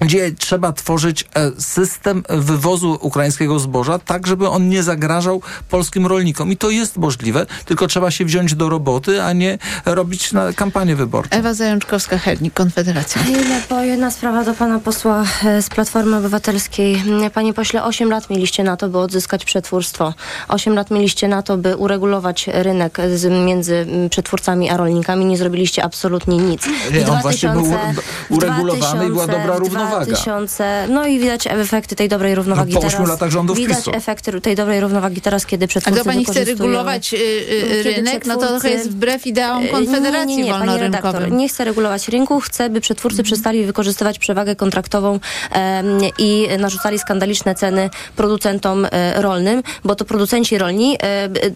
gdzie 0.00 0.32
trzeba 0.32 0.72
tworzyć 0.72 1.24
e, 1.34 1.60
system 1.60 2.22
wywozu 2.28 2.98
ukraińskiego 3.00 3.58
zboża, 3.58 3.98
tak 3.98 4.26
żeby 4.26 4.48
on 4.48 4.68
nie 4.68 4.82
zagrażał 4.82 5.42
polskim 5.68 6.06
rolnikom. 6.06 6.52
I 6.52 6.56
to 6.56 6.70
jest 6.70 6.96
możliwe, 6.96 7.46
tylko 7.64 7.86
trzeba 7.86 8.10
się 8.10 8.24
wziąć 8.24 8.54
do 8.54 8.68
roboty, 8.68 9.22
a 9.22 9.32
nie 9.32 9.58
robić 9.84 10.32
na 10.32 10.52
kampanię 10.52 10.96
wyborczą. 10.96 11.36
Ewa 11.36 11.52
Zajączkowska-Hernik, 11.52 12.50
Konfederacja. 12.54 13.22
Bo 13.70 13.82
jedna 13.82 14.10
sprawa 14.10 14.44
do 14.44 14.54
pana 14.54 14.78
posła 14.78 15.24
e, 15.44 15.62
z 15.62 15.68
Platformy 15.68 16.16
Obywatelskiej. 16.16 16.94
Mm, 16.94 17.30
Panie 17.30 17.54
pośle, 17.54 17.84
8 17.84 18.10
lat 18.10 18.30
mieliście 18.30 18.64
na 18.64 18.76
to, 18.76 18.88
by 18.88 18.98
odzyskać 18.98 19.44
przetwórstwo. 19.44 20.14
8 20.48 20.74
lat 20.74 20.90
mieliście 20.90 21.28
na 21.28 21.42
to, 21.42 21.56
by 21.56 21.76
uregulować 21.76 22.48
rynek 22.52 22.98
z, 23.14 23.24
między 23.46 23.76
mm, 23.76 24.08
przetwórcami 24.08 24.70
a 24.70 24.76
rolnikami. 24.76 25.24
Nie 25.24 25.36
zrobiliście 25.36 25.84
absolutnie 25.84 26.36
nic. 26.36 26.66
Nie, 26.92 27.08
on 27.08 27.22
właśnie 27.22 27.48
był 27.48 27.62
2000 27.62 28.02
uregulowany 28.30 29.06
i 29.06 29.08
była 29.08 29.26
2000, 29.26 29.40
dobra 29.40 29.58
równowaga. 29.58 29.85
2000, 29.90 30.86
no 30.90 31.06
i 31.06 31.18
widać 31.18 31.46
efekty 31.46 31.96
tej 31.96 32.08
dobrej 32.08 32.34
równowagi 32.34 32.74
No, 32.74 32.80
po 32.80 32.88
teraz. 32.88 33.08
latach 33.08 33.30
rządów 33.30 33.56
widać 33.56 33.78
PiSu. 33.78 33.90
efekty 33.94 34.40
tej 34.40 34.56
dobrej 34.56 34.80
równowagi 34.80 35.20
teraz, 35.20 35.46
kiedy 35.46 35.64
A 35.64 35.68
przetwórcy 35.68 35.98
to 35.98 36.04
pani 36.04 36.24
chce 36.24 36.44
regulować 36.44 37.14
y, 37.14 37.16
y, 37.16 37.82
rynek, 37.82 38.26
no 38.26 38.36
to 38.36 38.48
trochę 38.48 38.70
jest 38.70 38.90
wbrew 38.90 39.26
ideałom 39.26 39.64
E, 39.64 39.68
Konfederacji 39.68 40.36
nie, 40.36 40.42
nie, 40.42 40.66
nie, 40.66 40.78
redaktor, 40.78 41.32
nie 41.32 41.48
chcę 41.48 41.64
regulować 41.64 42.08
rynku, 42.08 42.40
chcę, 42.40 42.70
by 42.70 42.80
przetwórcy 42.80 43.22
przestali 43.22 43.66
wykorzystywać 43.66 44.18
przewagę 44.18 44.56
kontraktową 44.56 45.20
i 46.18 46.48
narzucali 46.58 46.98
skandaliczne 46.98 47.54
ceny 47.54 47.90
producentom 48.16 48.86
e, 48.90 49.22
rolnym, 49.22 49.62
bo 49.84 49.94
to 49.94 50.04
producenci 50.04 50.58
rolni 50.58 50.98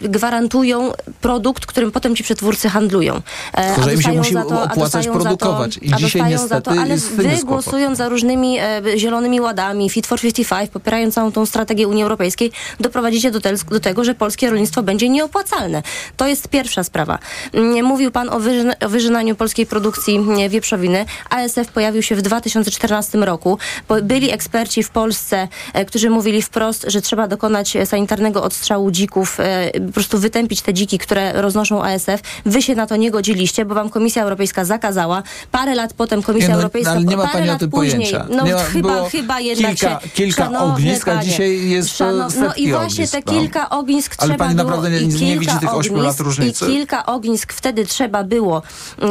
gwarantują 0.00 0.92
produkt, 1.20 1.66
którym 1.66 1.92
potem 1.92 2.16
ci 2.16 2.24
przetwórcy 2.24 2.68
handlują. 2.68 3.20
E, 3.54 3.66
Tylko, 3.74 3.80
a 3.80 3.84
że 3.84 3.94
im 3.94 4.02
się 4.02 4.12
musi 4.12 4.34
to- 4.34 4.62
a 4.62 4.72
opłacać 4.72 5.04
za 5.04 5.12
to- 5.12 5.18
produkować. 5.18 5.78
I 5.82 5.92
a 5.92 5.96
dzisiaj 5.96 6.20
za 6.22 6.60
to, 6.60 6.74
niestety 6.74 6.80
ale 6.80 6.96
wy 6.96 7.44
głosując 7.44 7.98
za 7.98 8.08
różnymi 8.20 8.58
e, 8.58 8.82
zielonymi 8.96 9.40
ładami, 9.40 9.90
Fit 9.90 10.06
for 10.06 10.20
55, 10.20 10.70
popierając 10.70 11.14
całą 11.14 11.32
tą 11.32 11.46
strategię 11.46 11.88
Unii 11.88 12.02
Europejskiej, 12.02 12.52
doprowadzicie 12.80 13.30
do, 13.30 13.40
tel, 13.40 13.56
do 13.70 13.80
tego, 13.80 14.04
że 14.04 14.14
polskie 14.14 14.50
rolnictwo 14.50 14.82
będzie 14.82 15.08
nieopłacalne. 15.08 15.82
To 16.16 16.26
jest 16.26 16.48
pierwsza 16.48 16.84
sprawa. 16.84 17.18
Mm, 17.52 17.84
Mówił 17.84 18.10
pan 18.10 18.28
o, 18.28 18.40
wyżyna, 18.40 18.74
o 18.86 18.88
wyżynaniu 18.88 19.36
polskiej 19.36 19.66
produkcji 19.66 20.20
wieprzowiny. 20.48 21.04
ASF 21.30 21.68
pojawił 21.72 22.02
się 22.02 22.16
w 22.16 22.22
2014 22.22 23.18
roku. 23.18 23.58
Byli 24.02 24.30
eksperci 24.30 24.82
w 24.82 24.90
Polsce, 24.90 25.48
e, 25.72 25.84
którzy 25.84 26.10
mówili 26.10 26.42
wprost, 26.42 26.84
że 26.88 27.00
trzeba 27.00 27.28
dokonać 27.28 27.76
sanitarnego 27.84 28.42
odstrzału 28.42 28.90
dzików, 28.90 29.40
e, 29.40 29.70
po 29.86 29.92
prostu 29.92 30.18
wytępić 30.18 30.62
te 30.62 30.74
dziki, 30.74 30.98
które 30.98 31.42
roznoszą 31.42 31.82
ASF. 31.82 32.20
Wy 32.46 32.62
się 32.62 32.74
na 32.74 32.86
to 32.86 32.96
nie 32.96 33.10
godziliście, 33.10 33.64
bo 33.64 33.74
wam 33.74 33.90
Komisja 33.90 34.22
Europejska 34.22 34.64
zakazała. 34.64 35.22
Parę 35.50 35.74
lat 35.74 35.92
potem 35.92 36.22
Komisja 36.22 36.48
Nie, 36.48 36.54
no, 36.54 36.60
Europejska... 36.60 36.90
ale 36.90 37.04
nie 37.04 37.16
ma 37.16 37.28
pani 37.28 37.50
o 37.50 37.58
tym 37.58 37.70
później, 37.70 37.92
pojęcia. 37.92 38.09
No 38.30 38.44
chyba, 38.72 38.94
było 38.94 39.08
chyba 39.08 39.40
jednak 39.40 39.70
kilka- 39.74 40.00
się... 40.00 40.08
kilka 40.14 40.50
ognisk, 40.60 41.08
a 41.08 41.24
dzisiaj 41.24 41.68
jest, 41.68 42.00
e, 42.00 42.12
No 42.12 42.54
i 42.56 42.70
właśnie 42.72 43.04
ognisk, 43.04 43.12
te 43.12 43.22
no. 43.26 43.32
kilka 43.32 43.70
ognisk 43.70 44.14
Ale 44.18 44.28
trzeba 44.28 44.44
pani 44.44 44.54
było... 44.56 44.68
naprawdę 44.70 44.90
nie- 44.90 45.06
nie 45.06 45.18
kilka 45.18 45.40
widzi 45.40 45.58
tych 45.60 45.74
ośmiu 45.74 45.96
lat 45.96 46.04
ognisk, 46.06 46.20
różnicy? 46.20 46.64
I 46.64 46.68
kilka 46.68 47.06
ognisk 47.06 47.52
wtedy 47.52 47.86
trzeba 47.86 48.24
było 48.24 48.62
e, 49.02 49.04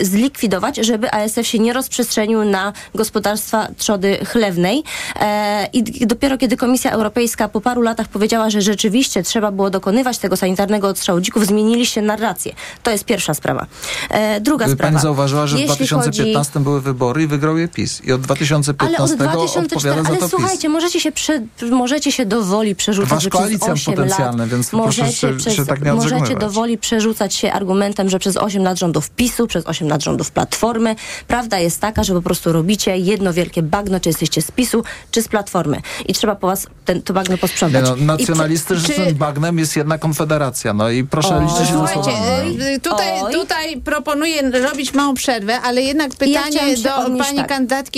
e, 0.00 0.04
zlikwidować, 0.04 0.76
żeby 0.76 1.12
ASF 1.12 1.46
się 1.46 1.58
nie 1.58 1.72
rozprzestrzenił 1.72 2.44
na 2.44 2.72
gospodarstwa 2.94 3.68
trzody 3.76 4.18
chlewnej. 4.26 4.82
E, 5.20 5.68
I 5.72 6.06
dopiero 6.06 6.38
kiedy 6.38 6.56
Komisja 6.56 6.90
Europejska 6.90 7.48
po 7.48 7.60
paru 7.60 7.82
latach 7.82 8.08
powiedziała, 8.08 8.50
że 8.50 8.62
rzeczywiście 8.62 9.22
trzeba 9.22 9.50
było 9.50 9.70
dokonywać 9.70 10.18
tego 10.18 10.36
sanitarnego 10.36 10.88
odstrzału 10.88 11.20
dzików, 11.20 11.46
zmieniliście 11.46 12.02
narrację. 12.02 12.52
To 12.82 12.90
jest 12.90 13.04
pierwsza 13.04 13.34
sprawa. 13.34 13.66
E, 14.10 14.40
druga 14.40 14.64
Gdyby 14.64 14.76
sprawa. 14.78 14.92
pani 14.92 15.02
zauważyła, 15.02 15.46
że 15.46 15.56
w 15.56 15.60
Jeśli 15.60 15.86
2015 15.86 16.60
były 16.60 16.80
wybory 16.80 17.22
i 17.22 17.26
wygrał 17.26 17.58
je 17.58 17.68
PiS. 17.68 18.04
I 18.04 18.12
od 18.16 18.22
2015 18.22 18.96
ale 18.96 19.04
od 19.04 19.18
2004, 19.18 19.66
odpowiada 19.66 20.02
za 20.02 20.08
ale 20.08 20.18
to 20.18 20.24
PiS. 20.24 20.30
słuchajcie, 20.30 20.68
możecie 20.68 21.00
się, 21.00 21.12
prze, 21.12 21.42
możecie 21.70 22.12
się 22.12 22.26
do 22.26 22.42
woli 22.42 22.74
przerzucać, 22.74 23.10
Wasz 23.10 23.22
że 23.22 23.30
przez 23.30 23.40
koalicjant 23.42 23.72
8 23.74 23.94
potencjalny, 23.94 24.38
lat 24.38 24.48
więc 24.48 24.70
proszę 24.70 24.82
możecie, 25.02 25.12
się- 25.16 25.36
przez, 25.36 25.54
się 25.54 25.66
tak 25.66 25.84
nie 25.84 25.92
możecie 25.92 26.14
odżegnywać. 26.16 26.40
do 26.44 26.50
woli 26.50 26.78
przerzucać 26.78 27.34
się 27.34 27.52
argumentem, 27.52 28.08
że 28.10 28.18
przez 28.18 28.36
8 28.36 28.62
lat 28.64 28.78
rządów 28.78 29.10
PiSu, 29.10 29.46
przez 29.46 29.66
8 29.66 29.88
lat 29.88 30.02
rządów 30.02 30.30
Platformy. 30.30 30.96
Prawda 31.28 31.58
jest 31.58 31.80
taka, 31.80 32.04
że 32.04 32.14
po 32.14 32.22
prostu 32.22 32.52
robicie 32.52 32.96
jedno 32.98 33.32
wielkie 33.32 33.62
bagno, 33.62 34.00
czy 34.00 34.08
jesteście 34.08 34.42
z 34.42 34.50
PiSu, 34.50 34.84
czy 35.10 35.22
z 35.22 35.28
Platformy. 35.28 35.80
I 36.08 36.14
trzeba 36.14 36.34
po 36.36 36.46
was 36.46 36.66
ten, 36.84 37.02
to 37.02 37.12
bagno 37.12 37.32
Nie 37.34 37.38
posprzątać. 37.38 37.84
no, 37.84 37.92
I 37.92 37.96
prze- 37.96 38.04
nacjonalistycznym 38.06 39.08
czy- 39.08 39.14
bagnem 39.14 39.58
jest 39.58 39.76
jedna 39.76 39.98
konfederacja. 39.98 40.72
No 40.74 40.90
i 40.90 41.04
proszę 41.04 41.36
O, 41.36 41.40
liczyć 41.42 41.56
się 41.58 41.64
ze 41.64 41.72
Słuchajcie, 41.72 42.02
słowami. 42.02 42.62
y, 42.62 42.80
tutaj, 42.80 43.32
tutaj 43.32 43.80
proponuję 43.80 44.50
robić 44.50 44.94
małą 44.94 45.14
przerwę, 45.14 45.60
ale 45.60 45.82
jednak 45.82 46.14
pytanie 46.14 46.76
się 46.76 46.82
do 46.82 46.90
pani 47.18 47.36
tak. 47.36 47.48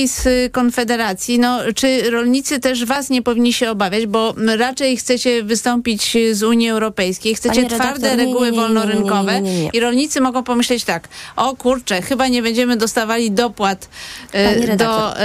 Z 0.09 0.53
Konfederacji. 0.53 1.39
No, 1.39 1.59
czy 1.75 2.11
rolnicy 2.11 2.61
też 2.61 2.85
was 2.85 3.11
nie 3.11 3.23
powinni 3.23 3.53
się 3.53 3.71
obawiać, 3.71 4.07
bo 4.07 4.35
raczej 4.59 4.97
chcecie 4.97 5.43
wystąpić 5.43 6.17
z 6.33 6.43
Unii 6.43 6.71
Europejskiej, 6.71 7.35
chcecie 7.35 7.63
redaktor, 7.63 7.87
twarde 7.87 8.11
nie, 8.11 8.17
reguły 8.17 8.47
nie, 8.47 8.53
nie, 8.53 8.63
wolnorynkowe 8.63 9.41
i 9.73 9.81
rolnicy 9.81 10.21
mogą 10.21 10.43
pomyśleć 10.43 10.85
tak, 10.85 11.09
o 11.37 11.57
kurczę, 11.57 12.03
chyba 12.03 12.29
nie 12.29 12.43
będziemy 12.43 12.77
dostawali 12.77 13.31
dopłat 13.31 13.89
Pani 14.33 14.77
do 14.77 15.13
y, 15.13 15.23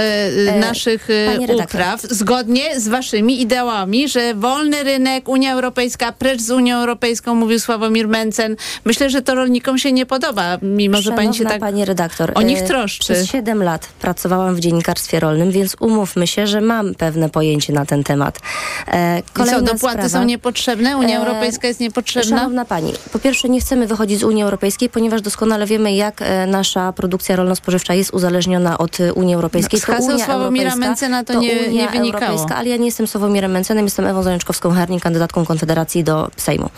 e, 0.50 0.58
naszych 0.58 1.08
redaktor. 1.08 1.64
upraw, 1.64 2.02
zgodnie 2.02 2.80
z 2.80 2.88
waszymi 2.88 3.42
ideałami, 3.42 4.08
że 4.08 4.34
wolny 4.34 4.82
rynek, 4.82 5.28
Unia 5.28 5.52
Europejska, 5.52 6.12
precz 6.12 6.40
z 6.40 6.50
Unią 6.50 6.76
Europejską, 6.76 7.34
mówił 7.34 7.58
Sławomir 7.58 8.08
Mencen. 8.08 8.56
Myślę, 8.84 9.10
że 9.10 9.22
to 9.22 9.34
rolnikom 9.34 9.78
się 9.78 9.92
nie 9.92 10.06
podoba, 10.06 10.58
mimo 10.62 11.02
że 11.02 11.12
pani 11.12 11.34
się 11.34 11.44
Szanowna 11.44 11.50
tak 11.50 11.60
pani 11.60 11.84
redaktor, 11.84 12.32
o 12.34 12.42
nich 12.42 12.58
e, 12.58 12.62
troszczy. 12.62 13.14
Przez 13.14 13.26
7 13.26 13.62
lat 13.62 13.88
pracowałam 14.00 14.54
w 14.54 14.60
dziennikarstwie 14.78 15.20
rolnym, 15.20 15.50
więc 15.50 15.76
umówmy 15.80 16.26
się, 16.26 16.46
że 16.46 16.60
mam 16.60 16.94
pewne 16.94 17.28
pojęcie 17.30 17.72
na 17.72 17.86
ten 17.86 18.04
temat. 18.04 18.38
E, 18.86 19.18
I 19.18 19.22
co, 19.22 19.28
kolejna 19.32 19.60
dopłaty 19.60 19.80
sprawa. 19.94 20.08
są 20.08 20.24
niepotrzebne? 20.24 20.96
Unia 20.96 21.16
E, 21.16 21.18
Europejska 21.18 21.68
jest 21.68 21.80
niepotrzebna? 21.80 22.36
Szanowna 22.38 22.64
Pani, 22.64 22.92
po 23.12 23.18
pierwsze 23.18 23.48
nie 23.48 23.60
chcemy 23.60 23.86
wychodzić 23.86 24.20
z 24.20 24.22
Unii 24.22 24.42
Europejskiej, 24.42 24.88
ponieważ 24.88 25.22
doskonale 25.22 25.66
wiemy, 25.66 25.92
jak 25.94 26.22
e, 26.22 26.46
nasza 26.46 26.92
produkcja 26.92 27.36
rolno-spożywcza 27.36 27.94
jest 27.94 28.14
uzależniona 28.14 28.78
od 28.78 29.00
e, 29.00 29.12
Unii 29.12 29.34
Europejskiej. 29.34 29.80
Z 29.80 29.84
To 29.84 29.92
haseł 29.92 30.18
Sławomira 30.18 30.76
Mencena 30.76 31.24
to 31.24 31.34
nie- 31.40 31.52
Unia 31.52 31.68
nie 31.84 31.88
wynikało. 31.88 32.24
Europejska, 32.24 32.56
ale 32.56 32.68
ja 32.68 32.76
nie 32.76 32.84
jestem 32.86 33.06
Sławomirem 33.06 33.50
Mencenem, 33.50 33.84
jestem 33.84 34.06
Ewą 34.06 34.22
Zajączkowską-Herning, 34.22 35.00
kandydatką 35.00 35.44
Konfederacji 35.46 36.04
do 36.04 36.30
Sejmu. 36.36 36.70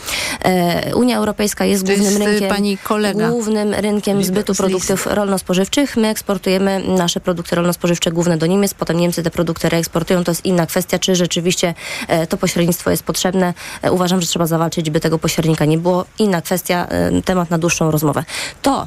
E, 0.44 0.94
Unia 0.96 1.16
Europejska 1.18 1.64
jest 1.64 1.82
To 1.86 1.92
głównym 1.92 2.12
jest, 2.12 2.22
e, 2.22 2.26
rynkiem, 2.26 2.48
pani 2.48 2.78
kolega. 2.78 3.28
głównym 3.28 3.74
rynkiem 3.74 4.24
zbytu 4.24 4.54
z 4.54 4.56
produktów 4.56 5.06
rolno-spożywczych. 5.06 5.96
My 5.96 6.08
eksportujemy 6.08 6.82
nasze 6.88 7.20
produkty 7.20 7.56
rolno-spożywcze 7.56 7.85
główne 8.12 8.38
do 8.38 8.46
Niemiec, 8.46 8.74
potem 8.74 8.96
Niemcy 8.96 9.22
te 9.22 9.30
produkty 9.30 9.68
reeksportują. 9.68 10.24
To 10.24 10.30
jest 10.30 10.44
inna 10.44 10.66
kwestia, 10.66 10.98
czy 10.98 11.16
rzeczywiście 11.16 11.74
e, 12.08 12.26
to 12.26 12.36
pośrednictwo 12.36 12.90
jest 12.90 13.02
potrzebne. 13.02 13.54
E, 13.82 13.92
uważam, 13.92 14.20
że 14.20 14.26
trzeba 14.26 14.46
zawalczyć, 14.46 14.90
by 14.90 15.00
tego 15.00 15.18
pośrednika 15.18 15.64
nie 15.64 15.78
było. 15.78 16.04
Inna 16.18 16.42
kwestia, 16.42 16.86
e, 16.88 17.22
temat 17.22 17.50
na 17.50 17.58
dłuższą 17.58 17.90
rozmowę. 17.90 18.24
To, 18.62 18.86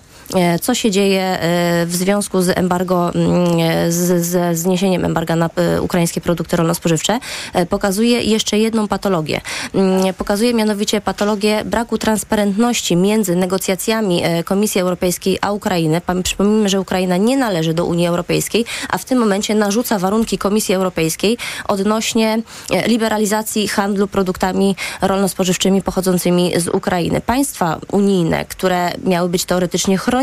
co 0.62 0.76
się 0.76 0.92
dzieje 0.92 1.22
e, 1.22 1.86
w 1.86 1.96
związku 1.96 2.42
z 2.42 2.58
embargo, 2.58 3.12
mm, 3.16 3.60
e, 3.60 3.92
z, 3.92 4.26
ze 4.26 4.56
zniesieniem 4.56 5.06
embarga 5.06 5.36
na 5.36 5.50
e, 5.56 5.82
ukraińskie 5.82 6.22
produkty 6.22 6.58
rolno-spożywcze, 6.58 7.20
e, 7.54 7.66
pokazuje 7.66 8.22
jeszcze 8.22 8.58
jedną 8.60 8.88
patologię. 8.88 9.42
Mm, 9.74 10.14
Pokazuje 10.14 10.54
mianowicie 10.54 11.02
patologię 11.02 11.62
braku 11.66 11.98
transparentności 11.98 12.96
między 12.96 13.36
negocjacjami 13.36 14.22
e, 14.24 14.44
Komisji 14.44 14.82
Europejskiej 14.82 15.38
a 15.42 15.52
Ukrainy. 15.52 16.02
Przypomnijmy, 16.24 16.70
że 16.70 16.82
Ukraina 16.82 17.18
nie 17.18 17.38
należy 17.38 17.74
do 17.74 17.86
Unii 17.86 18.08
Europejskiej, 18.08 18.66
a 18.90 18.98
w 18.98 19.06
tym 19.06 19.20
momencie 19.20 19.56
narzuca 19.56 20.00
warunki 20.00 20.38
Komisji 20.38 20.76
Europejskiej 20.76 21.38
odnośnie 21.68 22.42
e, 22.72 22.88
liberalizacji 22.88 23.68
handlu 23.68 24.08
produktami 24.08 24.76
rolno-spożywczymi 25.02 25.82
pochodzącymi 25.82 26.52
z 26.58 26.68
Ukrainy. 26.68 27.22
Państwa 27.22 27.80
unijne, 27.92 28.46
które 28.46 28.92
miały 29.04 29.30
być 29.30 29.46
teoretycznie 29.46 29.98
chronione, 29.98 30.19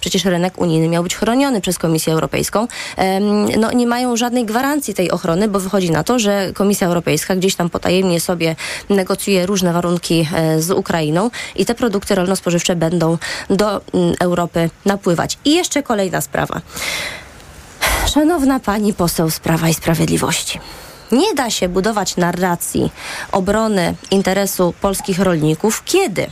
przecież 0.00 0.24
rynek 0.24 0.60
unijny 0.60 0.88
miał 0.88 1.02
być 1.02 1.16
chroniony 1.16 1.60
przez 1.60 1.78
Komisję 1.78 2.12
Europejską, 2.12 2.68
no 3.58 3.72
nie 3.72 3.86
mają 3.86 4.16
żadnej 4.16 4.44
gwarancji 4.44 4.94
tej 4.94 5.10
ochrony, 5.10 5.48
bo 5.48 5.60
wychodzi 5.60 5.90
na 5.90 6.04
to, 6.04 6.18
że 6.18 6.52
Komisja 6.54 6.86
Europejska 6.86 7.36
gdzieś 7.36 7.56
tam 7.56 7.70
potajemnie 7.70 8.20
sobie 8.20 8.56
negocjuje 8.90 9.46
różne 9.46 9.72
warunki 9.72 10.28
e, 10.34 10.62
z 10.62 10.70
Ukrainą 10.70 11.30
i 11.56 11.66
te 11.66 11.74
produkty 11.74 12.14
rolno-spożywcze 12.14 12.76
będą 12.76 13.18
do 13.50 13.80
mm, 13.94 14.14
Europy 14.20 14.70
napływać. 14.84 15.38
I 15.44 15.54
jeszcze 15.54 15.82
kolejna 15.82 16.20
sprawa. 16.20 16.60
Szanowna 18.14 18.60
pani 18.60 18.92
poseł 18.92 19.30
z 19.30 19.40
Prawa 19.40 19.68
i 19.68 19.74
Sprawiedliwości. 19.74 20.60
Nie 21.12 21.34
da 21.34 21.50
się 21.50 21.68
budować 21.68 22.16
narracji 22.16 22.92
obrony 23.32 23.94
interesu 24.10 24.74
polskich 24.80 25.18
rolników, 25.18 25.84
kiedy 25.84 26.26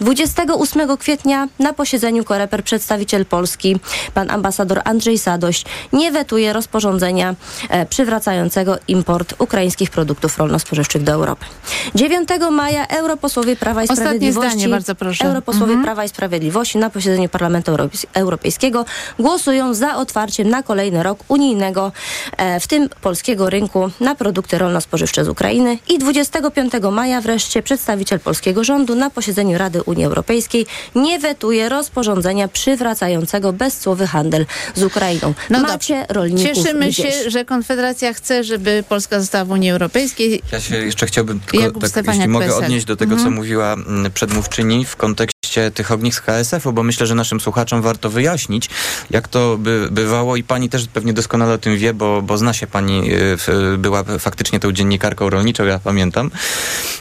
28 0.00 0.96
kwietnia 0.96 1.48
na 1.58 1.72
posiedzeniu 1.72 2.24
Koreper 2.24 2.64
przedstawiciel 2.64 3.26
Polski, 3.26 3.76
pan 4.14 4.30
ambasador 4.30 4.80
Andrzej 4.84 5.18
Sadoś, 5.18 5.64
nie 5.92 6.12
wetuje 6.12 6.52
rozporządzenia 6.52 7.34
e, 7.68 7.86
przywracającego 7.86 8.78
import 8.88 9.34
ukraińskich 9.38 9.90
produktów 9.90 10.38
rolno-spożywczych 10.38 11.02
do 11.02 11.12
Europy. 11.12 11.46
9 11.94 12.28
maja 12.50 12.86
europosłowie 12.86 13.56
Prawa 13.56 13.80
i 13.80 13.84
Ostatnie 13.84 14.04
Sprawiedliwości 14.04 14.50
zdanie, 14.58 14.68
bardzo 14.68 14.94
proszę. 14.94 15.24
europosłowie 15.24 15.72
Mhm. 15.72 15.84
Prawa 15.84 16.04
i 16.04 16.08
Sprawiedliwości 16.08 16.78
na 16.78 16.90
posiedzeniu 16.90 17.28
Parlamentu 17.28 17.72
Europejs- 17.72 18.06
Europejskiego 18.14 18.84
głosują 19.18 19.74
za 19.74 19.96
otwarciem 19.96 20.48
na 20.48 20.62
kolejny 20.62 21.02
rok 21.02 21.18
unijnego, 21.28 21.92
e, 22.36 22.60
w 22.60 22.66
tym 22.66 22.88
polskiego 23.02 23.50
rynku 23.50 23.90
na 24.00 24.14
produkty 24.14 24.58
rolno-spożywcze 24.58 25.24
z 25.24 25.28
Ukrainy 25.28 25.78
i 25.88 25.98
25 25.98 26.90
maja 26.92 27.20
wreszcie 27.20 27.62
przedstawiciel 27.62 28.20
polskiego 28.20 28.64
rządu 28.64 28.94
na 28.94 29.10
posiedzeniu 29.10 29.58
Rady 29.58 29.82
Unii 29.88 30.04
Europejskiej 30.04 30.66
nie 30.94 31.18
wetuje 31.18 31.68
rozporządzenia 31.68 32.48
przywracającego 32.48 33.52
bezcłowy 33.52 34.06
handel 34.06 34.46
z 34.74 34.82
Ukrainą. 34.82 35.34
No 35.50 35.60
Macie 35.60 36.06
rolników 36.08 36.44
Cieszymy 36.56 36.88
gdzieś. 36.88 37.14
się, 37.14 37.30
że 37.30 37.44
Konfederacja 37.44 38.12
chce, 38.12 38.44
żeby 38.44 38.84
Polska 38.88 39.20
została 39.20 39.44
w 39.44 39.50
Unii 39.50 39.70
Europejskiej. 39.70 40.42
Ja 40.52 40.60
się 40.60 40.76
jeszcze 40.76 41.06
chciałbym 41.06 41.40
tylko, 41.40 41.80
tak, 41.80 42.06
jeśli 42.06 42.28
mogę 42.28 42.54
odnieść 42.54 42.86
do 42.86 42.96
tego, 42.96 43.14
Mhm. 43.14 43.30
co 43.32 43.36
mówiła 43.36 43.72
mm, 43.72 44.12
przedmówczyni 44.12 44.84
w 44.84 44.96
kontekście 44.96 45.35
tych 45.74 45.92
ognisk 45.92 46.24
KSF-u, 46.24 46.72
bo 46.72 46.82
myślę, 46.82 47.06
że 47.06 47.14
naszym 47.14 47.40
słuchaczom 47.40 47.82
warto 47.82 48.10
wyjaśnić, 48.10 48.70
jak 49.10 49.28
to 49.28 49.56
by, 49.58 49.88
bywało 49.90 50.36
i 50.36 50.42
pani 50.42 50.68
też 50.68 50.88
pewnie 50.88 51.12
doskonale 51.12 51.54
o 51.54 51.58
tym 51.58 51.76
wie, 51.76 51.94
bo, 51.94 52.22
bo 52.22 52.38
zna 52.38 52.52
się 52.52 52.66
pani, 52.66 53.12
y, 53.12 53.78
była 53.78 54.04
faktycznie 54.18 54.60
tą 54.60 54.72
dziennikarką 54.72 55.30
rolniczą, 55.30 55.64
ja 55.64 55.78
pamiętam. 55.78 56.30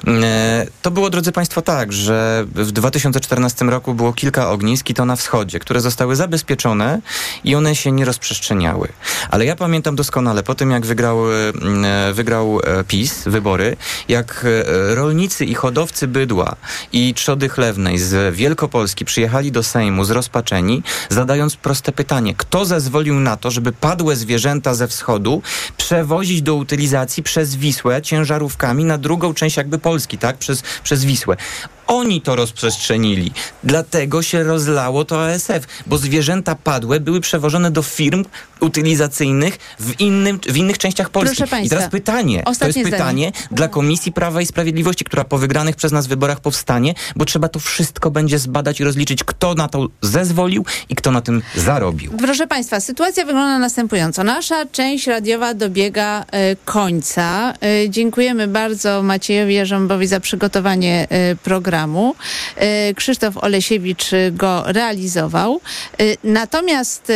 E, 0.07 0.67
To 0.81 0.91
było, 0.91 1.09
drodzy 1.09 1.31
Państwo, 1.31 1.61
tak, 1.61 1.93
że 1.93 2.45
w 2.55 2.71
2014 2.71 3.65
roku 3.65 3.93
było 3.93 4.13
kilka 4.13 4.49
ognisk 4.51 4.89
i 4.89 4.93
to 4.93 5.05
na 5.05 5.15
wschodzie, 5.15 5.59
które 5.59 5.81
zostały 5.81 6.15
zabezpieczone 6.15 7.01
i 7.43 7.55
one 7.55 7.75
się 7.75 7.91
nie 7.91 8.05
rozprzestrzeniały. 8.05 8.87
Ale 9.29 9.45
ja 9.45 9.55
pamiętam 9.55 9.95
doskonale 9.95 10.43
po 10.43 10.55
tym, 10.55 10.71
jak 10.71 10.85
wygrał, 10.85 11.31
e, 11.31 12.13
wygrał 12.13 12.59
e, 12.59 12.83
PiS 12.83 13.23
wybory, 13.25 13.77
jak 14.07 14.45
e, 14.45 14.95
rolnicy 14.95 15.45
i 15.45 15.53
hodowcy 15.53 16.07
bydła 16.07 16.55
i 16.93 17.13
trzody 17.13 17.49
chlewnej 17.49 17.99
z 17.99 18.35
Wielkopolski 18.45 19.05
przyjechali 19.05 19.51
do 19.51 19.63
Sejmu 19.63 20.05
zrozpaczeni, 20.05 20.83
zadając 21.09 21.55
proste 21.55 21.91
pytanie, 21.91 22.33
kto 22.37 22.65
zezwolił 22.65 23.19
na 23.19 23.37
to, 23.37 23.51
żeby 23.51 23.71
padłe 23.71 24.15
zwierzęta 24.15 24.73
ze 24.75 24.87
wschodu 24.87 25.41
przewozić 25.77 26.41
do 26.41 26.55
utylizacji 26.55 27.23
przez 27.23 27.55
Wisłę 27.55 28.01
ciężarówkami 28.01 28.85
na 28.85 28.97
drugą 28.97 29.33
część 29.33 29.57
jakby 29.57 29.79
Polski, 29.79 30.17
tak? 30.17 30.37
Przez, 30.37 30.63
przez 30.83 31.05
Wisłę. 31.05 31.37
Oni 31.87 32.21
to 32.21 32.35
rozprzestrzenili. 32.35 33.31
Dlatego 33.63 34.21
się 34.21 34.43
rozlało 34.43 35.05
to 35.05 35.25
ASF, 35.25 35.65
bo 35.87 35.97
zwierzęta 35.97 36.55
padłe 36.55 36.99
były 36.99 37.21
przewożone 37.21 37.71
do 37.71 37.81
firm 37.81 38.25
utylizacyjnych 38.59 39.57
w, 39.79 39.99
innym, 39.99 40.39
w 40.49 40.57
innych 40.57 40.77
częściach 40.77 41.09
Polski. 41.09 41.37
Proszę 41.37 41.51
państwa, 41.51 41.75
I 41.75 41.77
teraz 41.77 41.91
pytanie, 41.91 42.43
to 42.59 42.67
jest 42.67 42.79
pytanie 42.83 43.31
dla 43.51 43.67
Komisji 43.67 44.11
Prawa 44.11 44.41
i 44.41 44.45
Sprawiedliwości, 44.45 45.05
która 45.05 45.23
po 45.23 45.37
wygranych 45.37 45.75
przez 45.75 45.91
nas 45.91 46.07
wyborach 46.07 46.39
powstanie, 46.39 46.93
bo 47.15 47.25
trzeba 47.25 47.49
to 47.49 47.59
wszystko 47.59 48.11
będzie 48.11 48.39
zbadać 48.39 48.79
i 48.79 48.83
rozliczyć, 48.83 49.23
kto 49.23 49.53
na 49.53 49.67
to 49.67 49.87
zezwolił 50.01 50.65
i 50.89 50.95
kto 50.95 51.11
na 51.11 51.21
tym 51.21 51.41
zarobił. 51.55 52.11
Proszę 52.17 52.47
Państwa, 52.47 52.79
sytuacja 52.79 53.25
wygląda 53.25 53.59
następująco. 53.59 54.23
Nasza 54.23 54.65
część 54.65 55.07
radiowa 55.07 55.53
dobiega 55.53 56.25
e, 56.31 56.55
końca. 56.55 57.53
E, 57.61 57.89
dziękujemy 57.89 58.47
bardzo 58.47 59.03
Maciejowi 59.03 59.53
Jarząbowi 59.53 60.07
za 60.07 60.19
przygotowanie 60.19 61.07
e, 61.09 61.35
programu. 61.35 62.15
Krzysztof 62.95 63.37
Olesiewicz 63.37 64.05
go 64.31 64.63
realizował. 64.65 65.61
Natomiast 66.23 67.11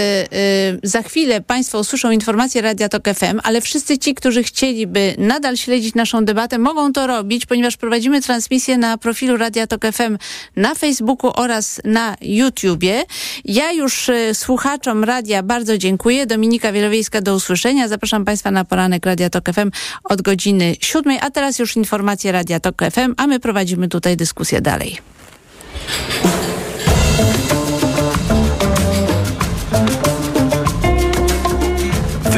za 0.84 1.04
chwilę 1.04 1.29
Państwo 1.48 1.80
usłyszą 1.80 2.12
informacje 2.12 2.62
Radia 2.62 2.90
Tok 2.90 3.04
FM, 3.16 3.40
ale 3.44 3.62
wszyscy 3.62 3.98
ci, 3.98 4.16
którzy 4.16 4.44
chcieliby 4.44 5.16
nadal 5.18 5.58
śledzić 5.58 5.96
naszą 5.96 6.26
debatę, 6.26 6.58
mogą 6.58 6.94
to 6.94 7.08
robić, 7.08 7.46
ponieważ 7.46 7.78
prowadzimy 7.78 8.22
transmisję 8.22 8.78
na 8.78 8.98
profilu 8.98 9.38
Radia 9.38 9.68
Tok 9.68 9.86
FM 9.86 10.18
na 10.56 10.76
Facebooku 10.76 11.32
oraz 11.36 11.82
na 11.86 12.16
YouTubie. 12.22 13.04
Ja 13.46 13.72
już 13.72 14.10
e, 14.10 14.36
słuchaczom 14.36 15.04
radia 15.04 15.44
bardzo 15.44 15.78
dziękuję. 15.78 16.26
Dominika 16.26 16.72
Wielowiejska 16.72 17.22
do 17.22 17.36
usłyszenia. 17.36 17.88
Zapraszam 17.88 18.26
Państwa 18.26 18.52
na 18.52 18.66
poranek 18.66 19.06
Radia 19.06 19.30
Tok 19.30 19.50
FM 19.54 19.72
od 20.04 20.22
godziny 20.22 20.76
siódmej, 20.82 21.20
a 21.22 21.30
teraz 21.30 21.60
już 21.60 21.76
informacje 21.76 22.32
Radia 22.32 22.60
Tok 22.60 22.82
FM, 22.92 23.14
a 23.18 23.28
my 23.28 23.40
prowadzimy 23.40 23.88
tutaj 23.88 24.18
dyskusję 24.18 24.62
dalej. 24.62 24.98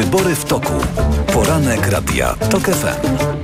Wybory 0.02 0.34
w 0.34 0.44
toku. 0.44 0.72
Poranek 1.32 1.90
Radia 1.90 2.34
TOK 2.50 2.62
FM. 2.62 3.41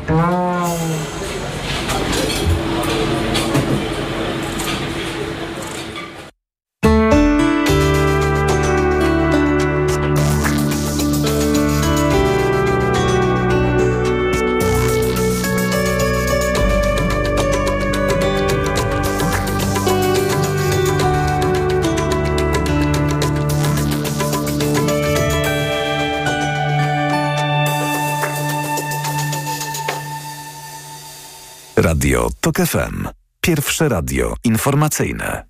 Radio 31.81 32.29
TOK 32.41 32.57
FM. 32.57 33.09
Pierwsze 33.41 33.89
radio 33.89 34.35
informacyjne. 34.45 35.45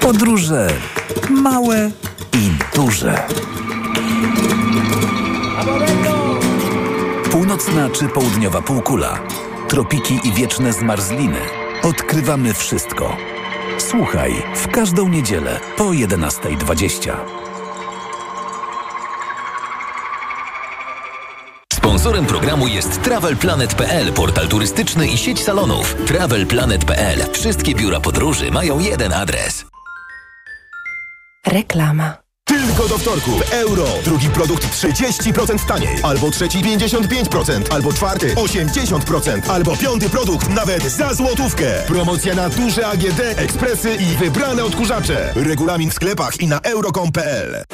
Podróże 0.00 0.68
małe 1.30 1.90
i 2.32 2.50
duże. 2.76 3.26
Północna 7.30 7.90
czy 7.90 8.08
południowa 8.08 8.62
półkula. 8.62 9.18
Tropiki 9.68 10.20
i 10.24 10.32
wieczne 10.32 10.72
zmarzliny. 10.72 11.40
Odkrywamy 11.82 12.54
wszystko. 12.54 13.16
Słuchaj 13.78 14.42
w 14.54 14.68
każdą 14.68 15.08
niedzielę 15.08 15.60
po 15.76 15.84
11.20. 15.84 17.43
Sponsorem 21.84 22.26
programu 22.26 22.66
jest 22.66 23.02
TravelPlanet.pl, 23.02 24.12
portal 24.12 24.48
turystyczny 24.48 25.06
i 25.06 25.18
sieć 25.18 25.42
salonów. 25.42 25.96
TravelPlanet.pl. 26.06 27.32
Wszystkie 27.32 27.74
biura 27.74 28.00
podróży 28.00 28.50
mają 28.50 28.78
jeden 28.78 29.12
adres. 29.12 29.64
Reklama. 31.46 32.16
Tylko 32.44 32.88
do 32.88 32.98
wtorku. 32.98 33.30
W 33.30 33.52
euro. 33.52 33.86
Drugi 34.04 34.28
produkt 34.28 34.66
30% 34.66 35.66
taniej. 35.68 35.96
Albo 36.02 36.30
trzeci 36.30 36.58
55%. 36.58 37.74
Albo 37.74 37.92
czwarty 37.92 38.34
80%. 38.34 39.50
Albo 39.50 39.76
piąty 39.76 40.10
produkt 40.10 40.48
nawet 40.48 40.82
za 40.82 41.14
złotówkę. 41.14 41.82
Promocja 41.86 42.34
na 42.34 42.48
duże 42.48 42.86
AGD, 42.86 43.20
ekspresy 43.36 43.94
i 43.94 44.16
wybrane 44.16 44.64
odkurzacze. 44.64 45.32
Regulamin 45.36 45.90
w 45.90 45.94
sklepach 45.94 46.40
i 46.40 46.46
na 46.46 46.60
euro.com.pl 46.60 47.64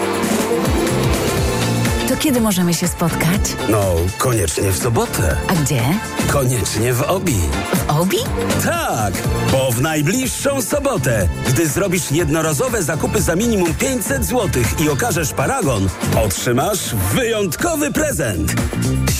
kiedy 2.21 2.41
możemy 2.41 2.75
się 2.75 2.89
spotkać? 2.89 3.41
No, 3.69 3.95
koniecznie 4.19 4.73
w 4.73 4.79
sobotę. 4.79 5.37
A 5.49 5.55
gdzie? 5.55 5.83
Koniecznie 6.29 6.93
w 6.93 7.03
Obi. 7.03 7.37
W 7.75 7.91
Obi? 7.91 8.17
Tak, 8.65 9.15
bo 9.53 9.73
w 9.73 9.81
najbliższą 9.81 10.63
sobotę, 10.63 11.29
gdy 11.49 11.69
zrobisz 11.69 12.11
jednorazowe 12.11 12.83
zakupy 12.83 13.23
za 13.23 13.37
minimum 13.37 13.75
500 13.75 14.25
zł 14.25 14.63
i 14.85 14.89
okażesz 14.89 15.33
paragon, 15.33 15.89
otrzymasz 16.25 16.95
wyjątkowy 17.15 17.93
prezent. 17.93 18.55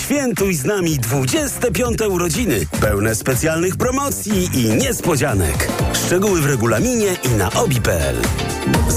Świętuj 0.03 0.55
z 0.55 0.65
nami 0.65 0.99
25. 0.99 2.01
urodziny, 2.09 2.65
pełne 2.81 3.15
specjalnych 3.15 3.77
promocji 3.77 4.49
i 4.53 4.69
niespodzianek. 4.69 5.67
Szczegóły 6.05 6.41
w 6.41 6.45
regulaminie 6.45 7.15
i 7.23 7.29
na 7.29 7.51
obi.pl. 7.51 8.15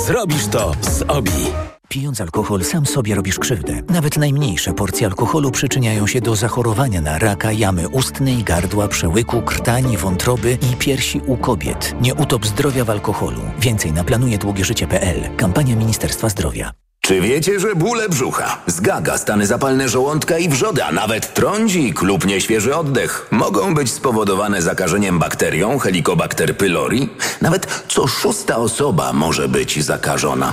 Zrobisz 0.07 0.47
to 0.47 0.73
z 0.81 1.03
Obi. 1.03 1.53
Pijąc 1.95 2.21
alkohol 2.21 2.65
sam 2.65 2.87
sobie 2.87 3.15
robisz 3.15 3.39
krzywdę. 3.39 3.83
Nawet 3.89 4.17
najmniejsze 4.17 4.75
porcje 4.75 5.07
alkoholu 5.07 5.51
przyczyniają 5.51 6.07
się 6.07 6.21
do 6.21 6.37
zachorowania 6.37 7.01
na 7.01 7.19
raka 7.19 7.53
jamy 7.53 7.89
ustnej, 7.89 8.45
gardła, 8.45 8.89
przełyku, 8.89 9.43
krtani, 9.43 9.97
wątroby 9.97 10.59
i 10.73 10.77
piersi 10.77 11.21
u 11.27 11.37
kobiet. 11.37 11.95
Nie 12.01 12.15
utop 12.15 12.47
zdrowia 12.47 12.85
w 12.85 12.91
alkoholu. 12.91 13.41
Więcej 13.59 13.93
na 13.93 14.05
planujedługieżycie.pl. 14.05 15.37
Kampania 15.37 15.77
Ministerstwa 15.77 16.29
Zdrowia. 16.29 16.84
Czy 17.05 17.21
wiecie, 17.21 17.61
że 17.61 17.75
bóle 17.75 18.09
brzucha, 18.09 18.59
zgaga, 18.67 19.19
stany 19.19 19.47
zapalne 19.47 19.89
żołądka 19.89 20.39
i 20.39 20.49
wrzody, 20.49 20.85
a 20.85 20.93
nawet 20.93 21.35
trądzik 21.35 22.03
lub 22.03 22.27
nieświeży 22.27 22.77
oddech 22.77 23.29
mogą 23.31 23.75
być 23.75 23.93
spowodowane 23.93 24.63
zakażeniem 24.63 25.19
bakterią 25.19 25.79
Helicobacter 25.79 26.57
pylori? 26.57 27.09
Nawet 27.41 27.85
co 27.89 28.07
szósta 28.07 28.57
osoba 28.57 29.13
może 29.13 29.49
być 29.49 29.85
zakażona. 29.85 30.53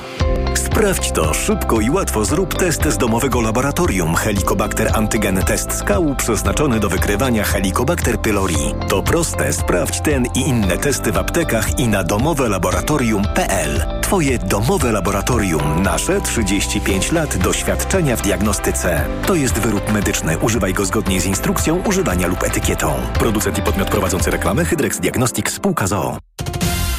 Sprawdź 0.56 1.12
to 1.12 1.34
szybko 1.34 1.80
i 1.80 1.90
łatwo. 1.90 2.26
Zrób 2.26 2.56
test 2.56 2.84
z 2.90 2.98
domowego 2.98 3.42
laboratorium 3.42 4.16
Helicobacter 4.16 4.92
Antygen 4.94 5.44
Test 5.44 5.74
Skału 5.74 6.16
przeznaczony 6.16 6.80
do 6.80 6.90
wykrywania 6.90 7.44
Helicobacter 7.44 8.20
pylori. 8.20 8.74
To 8.90 9.04
proste. 9.04 9.54
Sprawdź 9.54 10.02
ten 10.02 10.26
i 10.36 10.40
inne 10.40 10.78
testy 10.78 11.12
w 11.12 11.18
aptekach 11.18 11.80
i 11.80 11.88
na 11.88 12.04
domowelaboratorium.pl. 12.04 14.02
Twoje 14.02 14.38
domowe 14.38 14.92
laboratorium. 14.92 15.84
Nasze 15.84 16.22
35 16.46 17.12
lat 17.12 17.38
doświadczenia 17.38 18.16
w 18.16 18.22
diagnostyce. 18.22 19.06
To 19.28 19.36
jest 19.36 19.60
wyrób 19.60 19.94
medyczny. 19.94 20.38
Używaj 20.38 20.74
go 20.74 20.86
zgodnie 20.86 21.22
z 21.22 21.26
instrukcją 21.26 21.84
używania 21.84 22.28
lub 22.28 22.44
etykietą. 22.44 22.94
Producent 23.14 23.58
i 23.58 23.62
podmiot 23.62 23.90
prowadzący 23.90 24.32
reklamę 24.32 24.66
Hydrex 24.66 25.00
Diagnostics 25.00 25.54
Spółka 25.54 25.88
ZOO. 25.88 26.18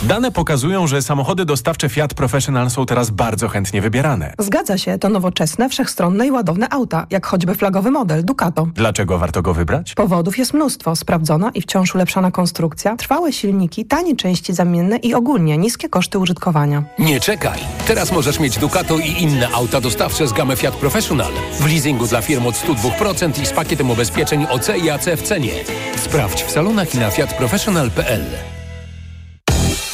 Dane 0.02 0.30
pokazują, 0.32 0.86
że 0.86 1.02
samochody 1.02 1.44
dostawcze 1.44 1.88
Fiat 1.88 2.14
Professional 2.14 2.70
są 2.70 2.86
teraz 2.86 3.10
bardzo 3.10 3.48
chętnie 3.48 3.80
wybierane. 3.82 4.34
Zgadza 4.38 4.78
się, 4.78 4.98
to 4.98 5.08
nowoczesne, 5.08 5.68
wszechstronne 5.68 6.26
i 6.26 6.30
ładowne 6.30 6.68
auta, 6.70 7.06
jak 7.10 7.26
choćby 7.26 7.54
flagowy 7.54 7.90
model 7.90 8.24
Ducato. 8.24 8.68
Dlaczego 8.74 9.18
warto 9.18 9.42
go 9.42 9.54
wybrać? 9.54 9.94
Powodów 9.94 10.38
jest 10.38 10.54
mnóstwo. 10.54 10.96
Sprawdzona 10.96 11.50
i 11.54 11.62
wciąż 11.62 11.94
ulepszana 11.94 12.30
konstrukcja, 12.30 12.96
trwałe 12.96 13.32
silniki, 13.32 13.84
tanie 13.84 14.16
części 14.16 14.52
zamienne 14.52 14.96
i 14.96 15.14
ogólnie 15.14 15.58
niskie 15.58 15.88
koszty 15.88 16.18
użytkowania. 16.18 16.82
Nie 16.98 17.20
czekaj! 17.20 17.58
Teraz 17.86 18.12
możesz 18.12 18.40
mieć 18.40 18.58
Ducato 18.58 18.98
i 18.98 19.22
inne 19.22 19.48
auta 19.48 19.80
dostawcze 19.80 20.28
z 20.28 20.32
gamy 20.32 20.56
Fiat 20.56 20.74
Professional. 20.74 21.32
W 21.60 21.66
leasingu 21.66 22.06
dla 22.06 22.22
firm 22.22 22.46
od 22.46 22.54
102% 22.54 23.42
i 23.42 23.46
z 23.46 23.52
pakietem 23.52 23.90
ubezpieczeń 23.90 24.46
OC 24.50 24.68
i 24.84 24.90
AC 24.90 25.04
w 25.16 25.22
cenie. 25.22 25.52
Sprawdź 25.96 26.42
w 26.42 26.50
salonach 26.50 26.94
i 26.94 26.98
na 26.98 27.10
fiatprofessional.pl. 27.10 28.24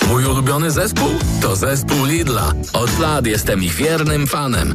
Mój 0.08 0.24
ulubiony 0.24 0.70
zespół? 0.70 1.08
To 1.42 1.56
zespół 1.56 2.04
Lidla. 2.04 2.52
Od 2.72 2.98
lat 2.98 3.26
jestem 3.26 3.62
ich 3.62 3.74
wiernym 3.74 4.26
fanem. 4.26 4.74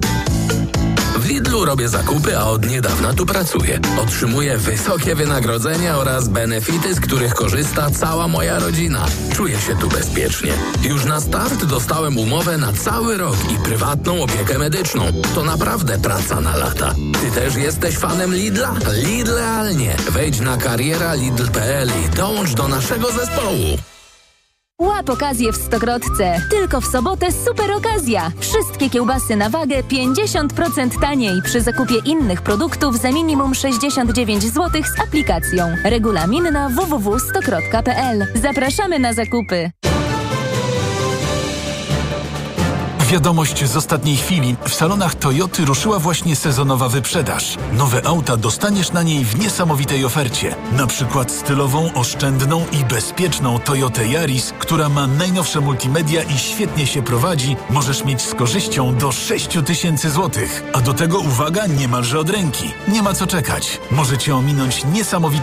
W 1.18 1.26
Lidlu 1.26 1.66
robię 1.66 1.90
zakupy, 1.90 2.38
a 2.38 2.44
od 2.44 2.70
niedawna 2.70 3.14
tu 3.14 3.26
pracuję. 3.26 3.80
Otrzymuję 4.02 4.58
wysokie 4.58 5.16
wynagrodzenia 5.16 5.98
oraz 5.98 6.28
benefity, 6.28 6.94
z 6.94 7.00
których 7.00 7.34
korzysta 7.34 7.90
cała 7.90 8.28
moja 8.28 8.60
rodzina. 8.60 9.06
Czuję 9.36 9.62
się 9.62 9.76
tu 9.76 9.88
bezpiecznie. 9.88 10.54
Już 10.84 11.06
na 11.06 11.22
start 11.22 11.66
dostałem 11.66 12.18
umowę 12.18 12.58
na 12.58 12.74
cały 12.74 13.18
rok 13.18 13.38
i 13.52 13.64
prywatną 13.64 14.24
opiekę 14.24 14.58
medyczną. 14.58 15.06
To 15.36 15.44
naprawdę 15.44 16.00
praca 16.00 16.42
na 16.42 16.58
lata. 16.58 16.96
Ty 17.22 17.32
też 17.32 17.56
jesteś 17.56 17.98
fanem 17.98 18.34
Lidla? 18.34 18.76
Lidlealnie. 18.92 19.96
Wejdź 20.10 20.40
na 20.40 20.58
kariera 20.58 21.14
lidl.pl 21.14 21.90
i 22.06 22.16
dołącz 22.16 22.54
do 22.54 22.68
naszego 22.68 23.12
zespołu. 23.12 23.78
Łap 24.84 25.10
okazję 25.10 25.52
w 25.52 25.56
Stokrotce. 25.56 26.42
Tylko 26.50 26.82
w 26.82 26.86
sobotę 26.86 27.32
super 27.32 27.72
okazja. 27.72 28.32
Wszystkie 28.40 28.90
kiełbasy 28.90 29.36
na 29.36 29.50
wagę 29.50 29.84
50% 29.84 31.02
taniej 31.02 31.42
przy 31.42 31.62
zakupie 31.62 31.96
innych 32.06 32.42
produktów 32.42 32.98
za 32.98 33.12
minimum 33.12 33.56
69 33.56 34.44
zł 34.44 34.70
z 34.96 35.00
aplikacją. 35.08 35.68
Regulamin 35.84 36.44
na 36.52 36.70
www.stokrotka.pl. 36.70 38.28
Zapraszamy 38.36 39.00
na 39.00 39.14
zakupy. 39.14 39.72
Wiadomość 43.14 43.66
z 43.66 43.78
ostatniej 43.78 44.18
chwili. 44.18 44.56
W 44.68 44.74
salonach 44.74 45.16
Toyoty 45.16 45.66
ruszyła 45.66 46.00
właśnie 46.00 46.36
sezonowa 46.36 46.90
wyprzedaż. 46.90 47.58
Nowe 47.74 48.06
auta 48.06 48.38
dostaniesz 48.38 48.92
na 48.92 49.04
niej 49.04 49.26
w 49.26 49.40
niesamowitej 49.40 50.06
ofercie. 50.06 50.56
Na 50.72 50.88
przykład 50.88 51.32
stylową, 51.32 51.94
oszczędną 51.94 52.66
i 52.72 52.86
bezpieczną 52.86 53.60
Toyotę 53.60 54.08
Yaris, 54.08 54.54
która 54.60 54.90
ma 54.90 55.08
najnowsze 55.08 55.62
multimedia 55.62 56.24
i 56.24 56.38
świetnie 56.38 56.88
się 56.88 57.04
prowadzi, 57.04 57.56
możesz 57.70 58.06
mieć 58.06 58.22
z 58.22 58.34
korzyścią 58.34 58.96
do 58.96 59.12
6 59.12 59.58
tysięcy 59.66 60.10
złotych. 60.10 60.64
A 60.74 60.82
do 60.82 60.94
tego 60.94 61.20
uwaga 61.20 61.68
niemalże 61.68 62.20
od 62.20 62.30
ręki. 62.30 62.74
Nie 62.88 63.02
ma 63.02 63.14
co 63.14 63.28
czekać. 63.28 63.80
Może 63.92 64.18
cię 64.18 64.36
ominąć 64.36 64.86
niesamowita 64.86 65.34